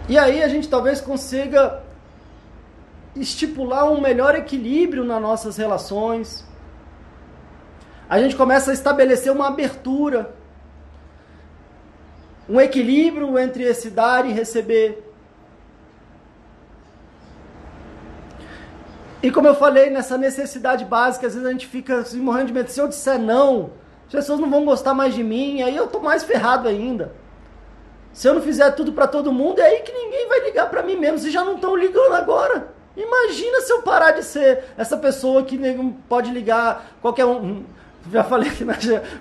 E 0.07 0.17
aí 0.17 0.43
a 0.43 0.47
gente 0.47 0.67
talvez 0.67 0.99
consiga 0.99 1.81
estipular 3.15 3.89
um 3.89 4.01
melhor 4.01 4.35
equilíbrio 4.35 5.03
nas 5.03 5.21
nossas 5.21 5.57
relações. 5.57 6.45
A 8.09 8.19
gente 8.19 8.35
começa 8.35 8.71
a 8.71 8.73
estabelecer 8.73 9.31
uma 9.31 9.47
abertura 9.47 10.35
um 12.47 12.59
equilíbrio 12.59 13.37
entre 13.39 13.63
esse 13.63 13.89
dar 13.89 14.25
e 14.25 14.31
receber. 14.31 15.11
E 19.21 19.31
como 19.31 19.47
eu 19.47 19.55
falei, 19.55 19.89
nessa 19.89 20.17
necessidade 20.17 20.83
básica, 20.83 21.27
às 21.27 21.33
vezes 21.33 21.47
a 21.47 21.51
gente 21.51 21.65
fica 21.67 21.99
assim, 21.99 22.19
morrendo 22.19 22.47
de 22.47 22.53
medo. 22.53 22.69
Se 22.69 22.79
eu 22.79 22.89
disser 22.89 23.17
não, 23.17 23.71
as 24.05 24.11
pessoas 24.11 24.39
não 24.39 24.49
vão 24.49 24.65
gostar 24.65 24.93
mais 24.93 25.15
de 25.15 25.23
mim, 25.23 25.61
aí 25.61 25.75
eu 25.75 25.87
tô 25.87 25.99
mais 25.99 26.23
ferrado 26.23 26.67
ainda. 26.67 27.13
Se 28.11 28.27
eu 28.27 28.33
não 28.33 28.41
fizer 28.41 28.69
tudo 28.71 28.91
para 28.91 29.07
todo 29.07 29.31
mundo, 29.31 29.59
é 29.59 29.65
aí 29.65 29.79
que 29.79 29.93
ninguém 29.93 30.27
vai 30.27 30.41
ligar 30.41 30.69
para 30.69 30.83
mim 30.83 30.97
mesmo. 30.97 31.19
Se 31.19 31.31
já 31.31 31.43
não 31.43 31.55
estão 31.55 31.75
ligando 31.75 32.13
agora. 32.13 32.67
Imagina 32.95 33.61
se 33.61 33.71
eu 33.71 33.81
parar 33.81 34.11
de 34.11 34.23
ser 34.23 34.65
essa 34.77 34.97
pessoa 34.97 35.43
que 35.43 35.57
pode 36.07 36.29
ligar 36.29 36.93
qualquer 37.01 37.25
um 37.25 37.63
já 38.11 38.23
falei 38.23 38.49
que 38.49 38.65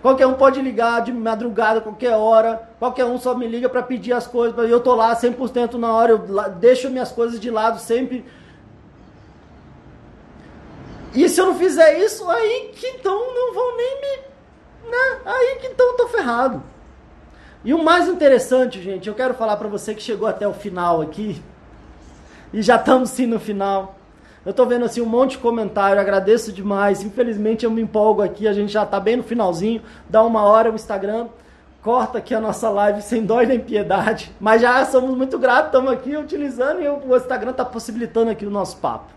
qualquer 0.01 0.27
um 0.27 0.35
pode 0.35 0.61
ligar 0.61 1.03
de 1.03 1.13
madrugada, 1.13 1.81
qualquer 1.81 2.17
hora. 2.17 2.69
Qualquer 2.79 3.05
um 3.05 3.19
só 3.19 3.35
me 3.35 3.47
liga 3.47 3.69
para 3.69 3.83
pedir 3.83 4.13
as 4.13 4.27
coisas. 4.27 4.59
Eu 4.69 4.81
tô 4.81 4.95
lá 4.95 5.15
100% 5.15 5.75
na 5.75 5.93
hora, 5.93 6.13
eu 6.13 6.51
deixo 6.59 6.91
minhas 6.91 7.13
coisas 7.13 7.39
de 7.39 7.51
lado 7.51 7.79
sempre. 7.79 8.25
E 11.15 11.29
se 11.29 11.41
eu 11.41 11.47
não 11.47 11.55
fizer 11.55 11.99
isso, 11.99 12.29
aí 12.29 12.73
que 12.75 12.87
então 12.87 13.35
não 13.35 13.55
vão 13.55 13.77
nem 13.77 14.01
me. 14.01 14.91
Né? 14.91 15.19
Aí 15.27 15.59
que 15.61 15.67
então 15.69 15.87
eu 15.87 15.97
tô 15.97 16.09
ferrado. 16.09 16.63
E 17.65 17.73
o 17.73 17.83
mais 17.83 18.09
interessante, 18.09 18.83
gente, 18.83 19.09
eu 19.09 19.15
quero 19.15 19.35
falar 19.35 19.57
para 19.57 19.69
você 19.69 19.95
que 19.95 20.03
chegou 20.03 20.27
até 20.27 20.49
o 20.49 20.53
final 20.53 21.01
aqui. 21.01 21.41
E 22.53 22.61
já 22.61 22.77
estamos 22.77 23.11
sim 23.11 23.27
no 23.27 23.39
final. 23.39 23.97
Eu 24.45 24.53
tô 24.53 24.67
vendo 24.67 24.85
assim 24.85 25.01
um 25.01 25.07
monte 25.07 25.33
de 25.33 25.39
comentário, 25.39 26.01
agradeço 26.01 26.53
demais. 26.53 27.03
Infelizmente 27.03 27.65
eu 27.65 27.71
me 27.71 27.83
empolgo 27.83 28.23
aqui, 28.23 28.49
a 28.49 28.53
gente 28.53 28.73
já 28.73 28.85
tá 28.85 28.99
bem 28.99 29.17
no 29.17 29.23
finalzinho, 29.23 29.83
dá 30.09 30.23
uma 30.23 30.43
hora 30.43 30.71
o 30.71 30.75
Instagram 30.75 31.29
corta 31.83 32.19
aqui 32.19 32.33
a 32.33 32.41
nossa 32.41 32.71
live 32.71 33.03
sem 33.03 33.25
dó 33.25 33.41
nem 33.41 33.61
piedade. 33.61 34.33
Mas 34.41 34.63
já 34.63 34.85
somos 34.87 35.17
muito 35.17 35.39
gratos, 35.39 35.67
estamos 35.67 35.93
aqui 35.93 36.17
utilizando 36.17 36.81
e 36.81 36.89
o 36.89 37.17
Instagram 37.17 37.51
está 37.51 37.65
possibilitando 37.65 38.31
aqui 38.31 38.47
o 38.47 38.51
nosso 38.51 38.77
papo. 38.79 39.11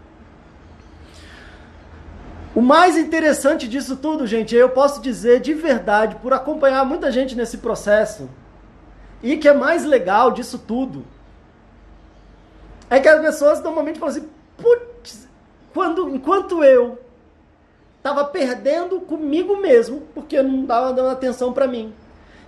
O 2.53 2.61
mais 2.61 2.97
interessante 2.97 3.67
disso 3.67 3.97
tudo, 3.97 4.25
gente, 4.25 4.55
eu 4.55 4.69
posso 4.69 5.01
dizer 5.01 5.41
de 5.41 5.53
verdade, 5.53 6.15
por 6.15 6.31
acompanhar 6.31 6.85
muita 6.85 7.11
gente 7.11 7.35
nesse 7.35 7.57
processo, 7.57 8.29
e 9.21 9.35
que 9.35 9.47
é 9.47 9.53
mais 9.53 9.83
legal 9.83 10.31
disso 10.31 10.57
tudo, 10.57 11.05
é 12.89 12.97
que 12.97 13.09
as 13.09 13.19
pessoas 13.19 13.61
normalmente 13.61 13.99
falam 13.99 14.15
assim, 14.15 14.29
putz, 14.57 14.94
quando, 15.75 16.07
enquanto 16.09 16.63
eu 16.63 16.97
estava 17.97 18.23
perdendo 18.23 19.01
comigo 19.01 19.57
mesmo, 19.57 20.03
porque 20.13 20.37
eu 20.37 20.43
não 20.43 20.61
estava 20.61 20.93
dando 20.93 21.09
atenção 21.09 21.51
para 21.51 21.67
mim, 21.67 21.93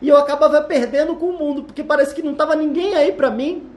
e 0.02 0.08
eu 0.08 0.16
acabava 0.16 0.62
perdendo 0.62 1.14
com 1.16 1.26
o 1.26 1.38
mundo, 1.38 1.64
porque 1.64 1.84
parece 1.84 2.16
que 2.16 2.24
não 2.24 2.32
estava 2.32 2.56
ninguém 2.56 2.96
aí 2.96 3.12
para 3.12 3.30
mim. 3.30 3.70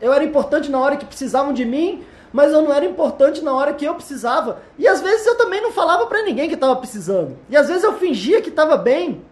Eu 0.00 0.14
era 0.14 0.24
importante 0.24 0.70
na 0.70 0.80
hora 0.80 0.96
que 0.96 1.04
precisavam 1.04 1.52
de 1.52 1.66
mim, 1.66 2.04
mas 2.32 2.52
eu 2.52 2.62
não 2.62 2.72
era 2.72 2.86
importante 2.86 3.44
na 3.44 3.52
hora 3.52 3.74
que 3.74 3.84
eu 3.84 3.94
precisava. 3.94 4.62
E 4.78 4.88
às 4.88 5.02
vezes 5.02 5.26
eu 5.26 5.36
também 5.36 5.60
não 5.60 5.70
falava 5.70 6.06
para 6.06 6.22
ninguém 6.22 6.48
que 6.48 6.54
estava 6.54 6.76
precisando. 6.76 7.36
E 7.50 7.56
às 7.56 7.68
vezes 7.68 7.84
eu 7.84 7.98
fingia 7.98 8.40
que 8.40 8.48
estava 8.48 8.78
bem. 8.78 9.22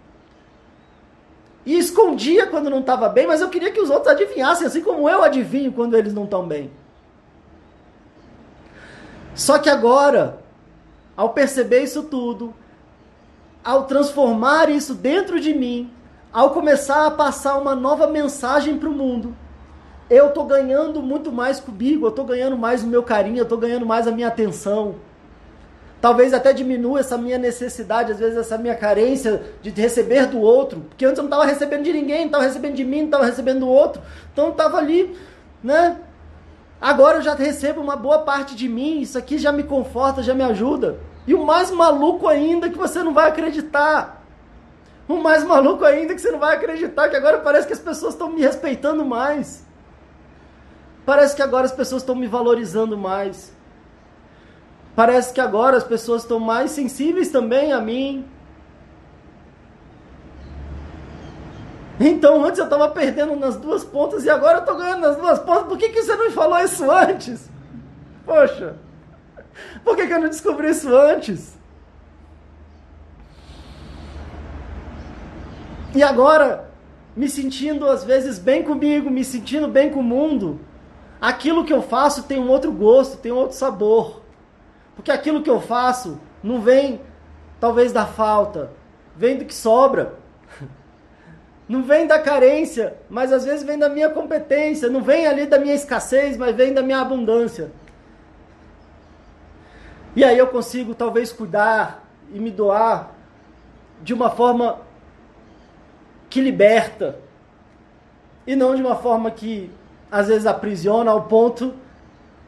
E 1.64 1.78
escondia 1.78 2.46
quando 2.46 2.68
não 2.68 2.80
estava 2.80 3.08
bem, 3.08 3.26
mas 3.26 3.40
eu 3.40 3.48
queria 3.48 3.70
que 3.70 3.80
os 3.80 3.88
outros 3.88 4.12
adivinhassem, 4.12 4.66
assim 4.66 4.82
como 4.82 5.08
eu 5.08 5.22
adivinho 5.22 5.72
quando 5.72 5.96
eles 5.96 6.12
não 6.12 6.24
estão 6.24 6.46
bem. 6.46 6.70
Só 9.34 9.58
que 9.58 9.68
agora, 9.68 10.38
ao 11.16 11.30
perceber 11.30 11.82
isso 11.82 12.04
tudo, 12.04 12.54
ao 13.64 13.84
transformar 13.84 14.68
isso 14.70 14.94
dentro 14.94 15.40
de 15.40 15.54
mim, 15.54 15.90
ao 16.32 16.50
começar 16.50 17.06
a 17.06 17.10
passar 17.10 17.58
uma 17.58 17.74
nova 17.74 18.06
mensagem 18.06 18.78
para 18.78 18.88
o 18.88 18.92
mundo, 18.92 19.34
eu 20.08 20.28
estou 20.28 20.44
ganhando 20.44 21.00
muito 21.02 21.30
mais 21.30 21.60
comigo, 21.60 22.06
eu 22.06 22.10
estou 22.10 22.24
ganhando 22.24 22.56
mais 22.58 22.82
o 22.82 22.86
meu 22.86 23.02
carinho, 23.02 23.38
eu 23.38 23.44
estou 23.44 23.58
ganhando 23.58 23.86
mais 23.86 24.08
a 24.08 24.10
minha 24.10 24.28
atenção. 24.28 24.96
Talvez 26.00 26.32
até 26.32 26.52
diminua 26.52 27.00
essa 27.00 27.18
minha 27.18 27.36
necessidade, 27.36 28.12
às 28.12 28.18
vezes 28.18 28.36
essa 28.36 28.56
minha 28.56 28.74
carência 28.74 29.42
de 29.60 29.70
receber 29.70 30.26
do 30.26 30.40
outro, 30.40 30.80
porque 30.88 31.04
antes 31.04 31.18
eu 31.18 31.24
não 31.24 31.28
estava 31.28 31.44
recebendo 31.44 31.84
de 31.84 31.92
ninguém, 31.92 32.20
não 32.20 32.26
estava 32.26 32.44
recebendo 32.44 32.74
de 32.74 32.84
mim, 32.84 33.00
não 33.00 33.04
estava 33.06 33.26
recebendo 33.26 33.60
do 33.60 33.68
outro, 33.68 34.00
então 34.32 34.46
eu 34.46 34.52
estava 34.52 34.78
ali, 34.78 35.14
né, 35.62 35.98
Agora 36.80 37.18
eu 37.18 37.22
já 37.22 37.34
recebo 37.34 37.80
uma 37.80 37.94
boa 37.94 38.20
parte 38.20 38.54
de 38.54 38.68
mim, 38.68 39.00
isso 39.00 39.18
aqui 39.18 39.36
já 39.36 39.52
me 39.52 39.62
conforta, 39.62 40.22
já 40.22 40.32
me 40.32 40.42
ajuda. 40.42 40.98
E 41.26 41.34
o 41.34 41.44
mais 41.44 41.70
maluco 41.70 42.26
ainda 42.26 42.70
que 42.70 42.78
você 42.78 43.02
não 43.02 43.12
vai 43.12 43.28
acreditar. 43.28 44.24
O 45.06 45.16
mais 45.16 45.44
maluco 45.44 45.84
ainda 45.84 46.14
que 46.14 46.20
você 46.20 46.30
não 46.30 46.38
vai 46.38 46.56
acreditar 46.56 47.08
que 47.08 47.16
agora 47.16 47.38
parece 47.40 47.66
que 47.66 47.72
as 47.72 47.80
pessoas 47.80 48.14
estão 48.14 48.30
me 48.30 48.40
respeitando 48.40 49.04
mais. 49.04 49.66
Parece 51.04 51.34
que 51.36 51.42
agora 51.42 51.66
as 51.66 51.72
pessoas 51.72 52.02
estão 52.02 52.14
me 52.14 52.26
valorizando 52.26 52.96
mais. 52.96 53.52
Parece 54.94 55.32
que 55.32 55.40
agora 55.40 55.76
as 55.76 55.84
pessoas 55.84 56.22
estão 56.22 56.38
mais 56.38 56.70
sensíveis 56.70 57.28
também 57.28 57.72
a 57.72 57.80
mim. 57.80 58.24
Então 62.00 62.42
antes 62.42 62.58
eu 62.58 62.64
estava 62.64 62.88
perdendo 62.88 63.36
nas 63.36 63.56
duas 63.56 63.84
pontas 63.84 64.24
e 64.24 64.30
agora 64.30 64.56
eu 64.56 64.60
estou 64.60 64.74
ganhando 64.74 65.02
nas 65.02 65.18
duas 65.18 65.38
pontas. 65.38 65.64
Por 65.64 65.76
que, 65.76 65.90
que 65.90 66.02
você 66.02 66.16
não 66.16 66.24
me 66.24 66.32
falou 66.32 66.58
isso 66.58 66.90
antes? 66.90 67.50
Poxa, 68.24 68.74
por 69.84 69.94
que, 69.94 70.06
que 70.06 70.12
eu 70.14 70.20
não 70.20 70.28
descobri 70.30 70.70
isso 70.70 70.88
antes? 70.96 71.58
E 75.94 76.02
agora, 76.02 76.70
me 77.14 77.28
sentindo 77.28 77.86
às 77.86 78.02
vezes 78.02 78.38
bem 78.38 78.62
comigo, 78.62 79.10
me 79.10 79.22
sentindo 79.22 79.68
bem 79.68 79.90
com 79.90 80.00
o 80.00 80.04
mundo, 80.04 80.58
aquilo 81.20 81.64
que 81.66 81.72
eu 81.72 81.82
faço 81.82 82.22
tem 82.22 82.38
um 82.38 82.48
outro 82.48 82.72
gosto, 82.72 83.18
tem 83.18 83.30
um 83.30 83.36
outro 83.36 83.56
sabor. 83.56 84.22
Porque 84.96 85.10
aquilo 85.10 85.42
que 85.42 85.50
eu 85.50 85.60
faço 85.60 86.18
não 86.42 86.62
vem 86.62 87.00
talvez 87.58 87.92
da 87.92 88.06
falta, 88.06 88.70
vem 89.14 89.36
do 89.36 89.44
que 89.44 89.54
sobra. 89.54 90.19
Não 91.70 91.84
vem 91.84 92.04
da 92.04 92.18
carência, 92.18 92.96
mas 93.08 93.32
às 93.32 93.44
vezes 93.44 93.62
vem 93.62 93.78
da 93.78 93.88
minha 93.88 94.10
competência. 94.10 94.88
Não 94.90 95.00
vem 95.00 95.28
ali 95.28 95.46
da 95.46 95.56
minha 95.56 95.72
escassez, 95.72 96.36
mas 96.36 96.56
vem 96.56 96.74
da 96.74 96.82
minha 96.82 96.98
abundância. 96.98 97.70
E 100.16 100.24
aí 100.24 100.36
eu 100.36 100.48
consigo 100.48 100.96
talvez 100.96 101.30
cuidar 101.32 102.04
e 102.34 102.40
me 102.40 102.50
doar 102.50 103.12
de 104.02 104.12
uma 104.12 104.30
forma 104.30 104.80
que 106.28 106.40
liberta. 106.40 107.20
E 108.44 108.56
não 108.56 108.74
de 108.74 108.82
uma 108.82 108.96
forma 108.96 109.30
que 109.30 109.70
às 110.10 110.26
vezes 110.26 110.46
aprisiona 110.46 111.12
ao 111.12 111.28
ponto 111.28 111.72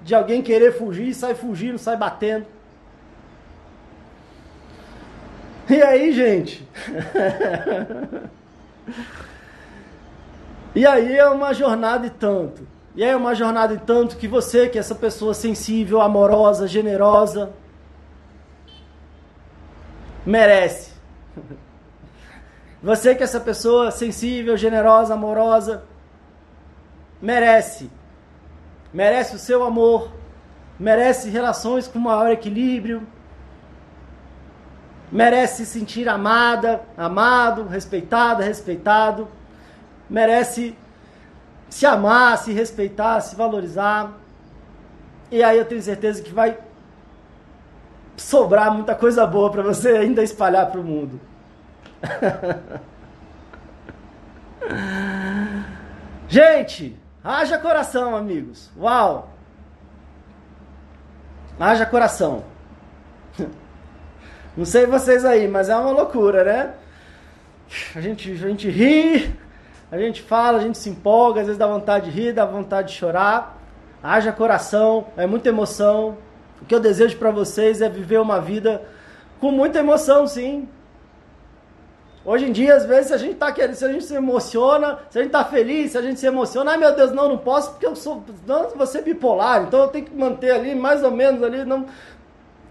de 0.01 0.17
alguém 0.17 0.43
querer 0.43 0.73
fugir 0.73 1.07
e 1.07 1.15
sai 1.15 1.37
fugindo, 1.37 1.79
sai 1.79 1.97
batendo. 1.97 2.47
E 5.71 5.81
aí, 5.81 6.13
gente? 6.13 6.69
E 10.75 10.87
aí 10.87 11.19
é 11.19 11.29
uma 11.29 11.53
jornada 11.53 12.07
e 12.07 12.11
tanto. 12.11 12.67
E 12.95 13.05
é 13.05 13.15
uma 13.15 13.35
jornada 13.35 13.75
e 13.75 13.79
tanto 13.79 14.17
que 14.17 14.27
você, 14.27 14.69
que 14.69 14.79
é 14.79 14.81
essa 14.81 14.95
pessoa 14.95 15.35
sensível, 15.35 16.01
amorosa, 16.01 16.67
generosa, 16.67 17.53
merece. 20.25 20.93
Você 22.83 23.15
que 23.15 23.23
é 23.23 23.25
essa 23.25 23.39
pessoa 23.39 23.91
sensível, 23.91 24.57
generosa, 24.57 25.15
amorosa, 25.15 25.85
merece. 27.21 27.91
Merece 28.93 29.37
o 29.37 29.39
seu 29.39 29.63
amor, 29.65 30.11
merece 30.79 31.31
relações 31.31 31.87
com 31.87 31.99
maior 31.99 32.31
equilíbrio, 32.31 33.07
merece 35.13 35.67
se 35.67 35.79
sentir 35.79 36.09
amada, 36.09 36.81
amado, 36.97 37.65
respeitada, 37.69 38.43
respeitado, 38.43 39.29
merece 40.09 40.75
se 41.69 41.85
amar, 41.85 42.39
se 42.39 42.51
respeitar, 42.53 43.21
se 43.21 43.37
valorizar. 43.37 44.15
E 45.31 45.43
aí 45.43 45.59
eu 45.59 45.67
tenho 45.67 45.83
certeza 45.83 46.23
que 46.23 46.33
vai 46.33 46.57
sobrar 48.17 48.73
muita 48.73 48.95
coisa 48.95 49.27
boa 49.27 49.51
para 49.51 49.63
você 49.63 49.91
ainda 49.91 50.23
espalhar 50.23 50.71
para 50.71 50.81
o 50.81 50.85
mundo. 50.85 51.21
Gente, 56.27 56.99
haja 57.23 57.59
coração, 57.59 58.17
amigos. 58.17 58.71
Uau! 58.79 59.29
Haja 61.61 61.85
coração. 61.85 62.52
Não 64.55 64.67
sei 64.67 64.85
vocês 64.85 65.25
aí, 65.25 65.49
mas 65.49 65.71
é 65.71 65.77
uma 65.77 65.91
loucura, 65.93 66.45
né? 66.45 66.75
A 67.97 68.01
gente, 68.01 68.31
a 68.31 68.49
gente 68.49 68.69
ri, 68.69 69.35
a 69.91 69.97
gente 69.97 70.21
fala, 70.21 70.59
a 70.59 70.61
gente 70.61 70.77
se 70.77 70.91
empolga, 70.91 71.41
às 71.41 71.47
vezes 71.47 71.59
dá 71.59 71.67
vontade 71.67 72.11
de 72.11 72.21
rir, 72.21 72.33
dá 72.33 72.45
vontade 72.45 72.89
de 72.89 72.95
chorar. 72.95 73.59
Haja 74.03 74.31
coração, 74.31 75.07
é 75.17 75.27
muita 75.27 75.49
emoção. 75.49 76.19
O 76.61 76.67
que 76.67 76.75
eu 76.75 76.81
desejo 76.81 77.17
para 77.17 77.31
vocês 77.31 77.81
é 77.81 77.89
viver 77.89 78.21
uma 78.21 78.41
vida 78.41 78.83
com 79.41 79.51
muita 79.51 79.79
emoção, 79.79 80.27
sim. 80.27 80.69
Hoje 82.25 82.45
em 82.47 82.53
dia, 82.53 82.77
às 82.77 82.85
vezes, 82.85 83.09
se 83.09 83.15
a 83.15 83.19
gente 83.19 83.35
tá 83.35 83.51
querendo, 83.51 83.75
se 83.75 83.85
a 83.85 83.93
gente 83.93 84.05
se 84.05 84.15
emociona, 84.15 84.99
se 85.11 85.19
a 85.19 85.23
gente 85.23 85.33
tá 85.33 85.45
feliz, 85.45 85.93
se 85.93 85.99
a 85.99 86.03
gente 86.03 86.21
se 86.21 86.27
emociona, 86.27 86.73
ai 86.73 86.77
meu 86.77 86.95
Deus, 86.95 87.11
não, 87.11 87.29
não 87.29 87.39
posso 87.39 87.71
porque 87.71 87.87
eu 87.87 87.97
sou, 87.97 88.23
não, 88.47 88.69
vou 88.69 88.87
ser 88.87 89.03
bipolar, 89.03 89.63
então 89.63 89.81
eu 89.81 89.89
tenho 89.89 90.05
que 90.05 90.15
manter 90.15 90.53
ali, 90.53 90.75
mais 90.75 91.03
ou 91.03 91.11
menos 91.11 91.43
ali, 91.43 91.65
não. 91.65 91.87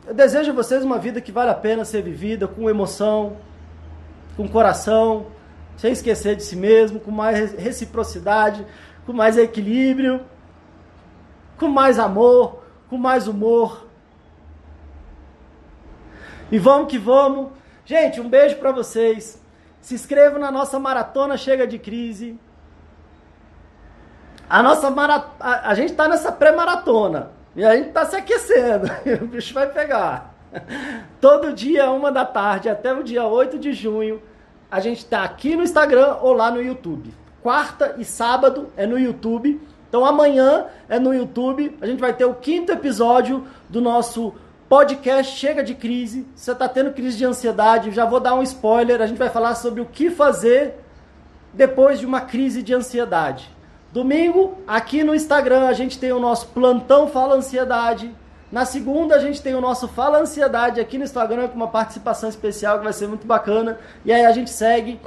Eu 0.06 0.14
desejo 0.16 0.52
a 0.52 0.56
vocês 0.56 0.84
uma 0.84 0.98
vida 0.98 1.22
que 1.22 1.32
vale 1.32 1.52
a 1.52 1.56
pena 1.56 1.86
ser 1.86 2.02
vivida, 2.02 2.48
com 2.48 2.70
emoção, 2.70 3.38
com 4.36 4.48
coração, 4.48 5.28
sem 5.78 5.92
esquecer 5.92 6.36
de 6.36 6.44
si 6.44 6.56
mesmo, 6.56 7.00
com 7.00 7.12
mais 7.12 7.54
reciprocidade, 7.54 8.66
com 9.06 9.14
mais 9.14 9.38
equilíbrio, 9.38 10.22
com 11.58 11.68
mais 11.68 12.00
amor, 12.00 12.64
com 12.90 12.98
mais 12.98 13.28
humor. 13.28 13.88
E 16.52 16.58
vamos 16.58 16.90
que 16.90 16.98
vamos. 16.98 17.52
Gente, 17.86 18.20
um 18.20 18.28
beijo 18.28 18.58
para 18.58 18.72
vocês. 18.72 19.40
Se 19.80 19.94
inscreva 19.94 20.38
na 20.38 20.52
nossa 20.52 20.80
maratona 20.80 21.38
Chega 21.38 21.66
de 21.66 21.80
Crise. 21.80 22.40
A 24.50 24.62
nossa 24.62 24.90
marat... 24.90 25.28
a, 25.40 25.70
a 25.70 25.74
gente 25.76 25.92
está 25.92 26.08
nessa 26.08 26.32
pré-maratona. 26.32 27.32
E 27.56 27.64
a 27.66 27.76
gente 27.76 27.90
está 27.90 28.06
se 28.06 28.16
aquecendo. 28.16 28.88
o 29.22 29.28
bicho 29.28 29.54
vai 29.54 29.68
pegar. 29.68 30.34
Todo 31.20 31.54
dia, 31.54 31.90
uma 31.92 32.12
da 32.12 32.26
tarde, 32.26 32.70
até 32.70 32.94
o 32.94 33.04
dia 33.04 33.26
8 33.26 33.58
de 33.58 33.74
junho, 33.74 34.22
a 34.70 34.80
gente 34.80 35.00
está 35.00 35.24
aqui 35.24 35.56
no 35.56 35.64
Instagram 35.64 36.18
ou 36.22 36.34
lá 36.34 36.52
no 36.52 36.62
YouTube. 36.62 37.14
Quarta 37.42 37.96
e 37.98 38.06
sábado 38.06 38.72
é 38.78 38.86
no 38.86 38.98
YouTube. 38.98 39.60
Então 39.90 40.06
amanhã 40.06 40.68
é 40.88 41.00
no 41.00 41.14
YouTube. 41.14 41.78
A 41.82 41.86
gente 41.86 42.00
vai 42.00 42.14
ter 42.14 42.26
o 42.26 42.34
quinto 42.36 42.72
episódio 42.72 43.48
do 43.68 43.82
nosso 43.82 44.34
podcast 44.70 45.38
Chega 45.38 45.64
de 45.64 45.76
Crise. 45.76 46.26
Você 46.34 46.54
está 46.54 46.70
tendo 46.70 46.94
crise 46.94 47.18
de 47.18 47.26
ansiedade, 47.26 47.92
já 47.92 48.06
vou 48.06 48.22
dar 48.22 48.36
um 48.36 48.44
spoiler. 48.44 49.02
A 49.02 49.06
gente 49.06 49.18
vai 49.18 49.30
falar 49.30 49.56
sobre 49.56 49.82
o 49.82 49.86
que 49.86 50.10
fazer 50.10 50.76
depois 51.54 52.00
de 52.00 52.06
uma 52.06 52.22
crise 52.22 52.64
de 52.64 52.74
ansiedade. 52.74 53.52
Domingo, 53.94 54.58
aqui 54.66 55.04
no 55.04 55.14
Instagram, 55.14 55.68
a 55.68 55.74
gente 55.74 56.00
tem 56.00 56.14
o 56.14 56.20
nosso 56.20 56.48
plantão 56.48 57.10
Fala 57.10 57.36
Ansiedade. 57.36 58.16
Na 58.50 58.64
segunda, 58.64 59.16
a 59.16 59.20
gente 59.20 59.42
tem 59.42 59.54
o 59.54 59.60
nosso 59.60 59.86
Fala 59.86 60.20
Ansiedade 60.20 60.80
aqui 60.80 60.98
no 60.98 61.04
Instagram 61.04 61.50
com 61.50 61.58
uma 61.58 61.68
participação 61.68 62.30
especial 62.30 62.78
que 62.78 62.86
vai 62.86 62.94
ser 62.94 63.10
muito 63.10 63.28
bacana. 63.28 63.80
E 64.06 64.14
aí 64.14 64.26
a 64.26 64.32
gente 64.32 64.50
segue. 64.50 64.98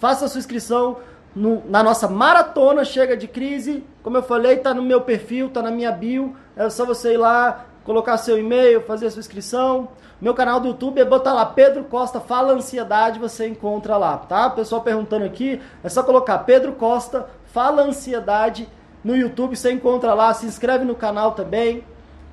Faça 0.00 0.24
a 0.24 0.28
sua 0.28 0.40
inscrição 0.40 0.96
no, 1.36 1.62
na 1.70 1.84
nossa 1.84 2.08
maratona 2.08 2.84
Chega 2.84 3.16
de 3.16 3.28
Crise. 3.28 3.84
Como 4.02 4.16
eu 4.16 4.24
falei, 4.24 4.56
tá 4.56 4.74
no 4.74 4.82
meu 4.82 5.02
perfil, 5.02 5.48
tá 5.48 5.62
na 5.62 5.70
minha 5.70 5.92
bio. 5.92 6.34
É 6.56 6.68
só 6.68 6.84
você 6.84 7.12
ir 7.12 7.18
lá, 7.18 7.66
colocar 7.84 8.18
seu 8.18 8.36
e-mail, 8.36 8.80
fazer 8.80 9.06
a 9.06 9.10
sua 9.12 9.20
inscrição. 9.20 9.88
Meu 10.20 10.34
canal 10.34 10.58
do 10.58 10.68
YouTube 10.68 10.98
é 11.00 11.04
botar 11.04 11.32
lá 11.32 11.46
Pedro 11.46 11.84
Costa 11.84 12.18
Fala 12.18 12.54
Ansiedade, 12.54 13.20
você 13.20 13.46
encontra 13.46 13.96
lá, 13.98 14.16
tá? 14.16 14.46
O 14.46 14.52
pessoal 14.52 14.80
perguntando 14.80 15.26
aqui, 15.26 15.60
é 15.84 15.88
só 15.88 16.02
colocar 16.02 16.38
Pedro 16.38 16.72
Costa 16.72 17.28
Fala 17.56 17.84
Ansiedade 17.84 18.68
no 19.02 19.16
YouTube, 19.16 19.56
você 19.56 19.72
encontra 19.72 20.12
lá, 20.12 20.34
se 20.34 20.44
inscreve 20.44 20.84
no 20.84 20.94
canal 20.94 21.32
também. 21.32 21.82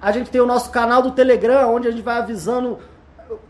A 0.01 0.11
gente 0.11 0.29
tem 0.29 0.41
o 0.41 0.45
nosso 0.45 0.69
canal 0.69 1.01
do 1.01 1.11
Telegram, 1.11 1.73
onde 1.73 1.87
a 1.87 1.91
gente 1.91 2.03
vai 2.03 2.17
avisando 2.17 2.77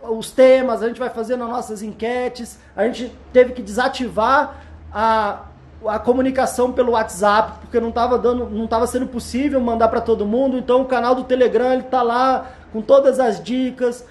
os 0.04 0.30
temas, 0.30 0.84
a 0.84 0.88
gente 0.88 1.00
vai 1.00 1.10
fazendo 1.10 1.44
as 1.46 1.50
nossas 1.50 1.82
enquetes. 1.82 2.60
A 2.76 2.86
gente 2.86 3.12
teve 3.34 3.54
que 3.54 3.62
desativar 3.64 4.62
a 4.94 5.46
a 5.86 6.00
comunicação 6.00 6.72
pelo 6.72 6.92
WhatsApp, 6.92 7.60
porque 7.62 7.80
não 7.80 7.90
estava 7.90 8.18
dando, 8.20 8.50
não 8.50 8.66
estava 8.66 8.86
sendo 8.88 9.08
possível 9.08 9.60
mandar 9.60 9.88
para 9.90 10.00
todo 10.00 10.28
mundo. 10.28 10.58
Então 10.60 10.82
o 10.82 10.86
canal 10.86 11.16
do 11.16 11.24
Telegram 11.24 11.74
ele 11.74 11.84
tá 11.84 12.04
lá 12.04 12.52
com 12.72 12.84
todas 12.84 13.20
as 13.20 13.44
dicas. 13.44 14.08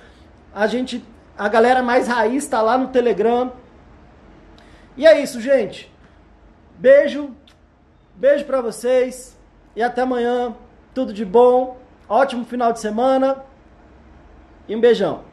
A 0.53 0.67
gente, 0.67 1.03
a 1.39 1.49
galera 1.49 1.81
mais 1.81 2.09
raiz 2.09 2.43
está 2.43 2.61
lá 2.61 2.77
no 2.77 2.89
Telegram. 2.89 3.53
E 4.97 5.07
é 5.07 5.23
isso, 5.23 5.41
gente. 5.41 5.91
Beijo, 6.77 7.31
beijo 8.15 8.45
para 8.45 8.61
vocês 8.61 9.37
e 9.75 9.83
até 9.83 10.03
amanhã. 10.03 10.55
Tudo 10.95 11.13
de 11.13 11.25
bom, 11.25 11.79
ótimo 12.09 12.45
final 12.45 12.73
de 12.73 12.81
semana 12.81 13.45
e 14.69 14.77
um 14.77 14.81
beijão. 14.81 15.32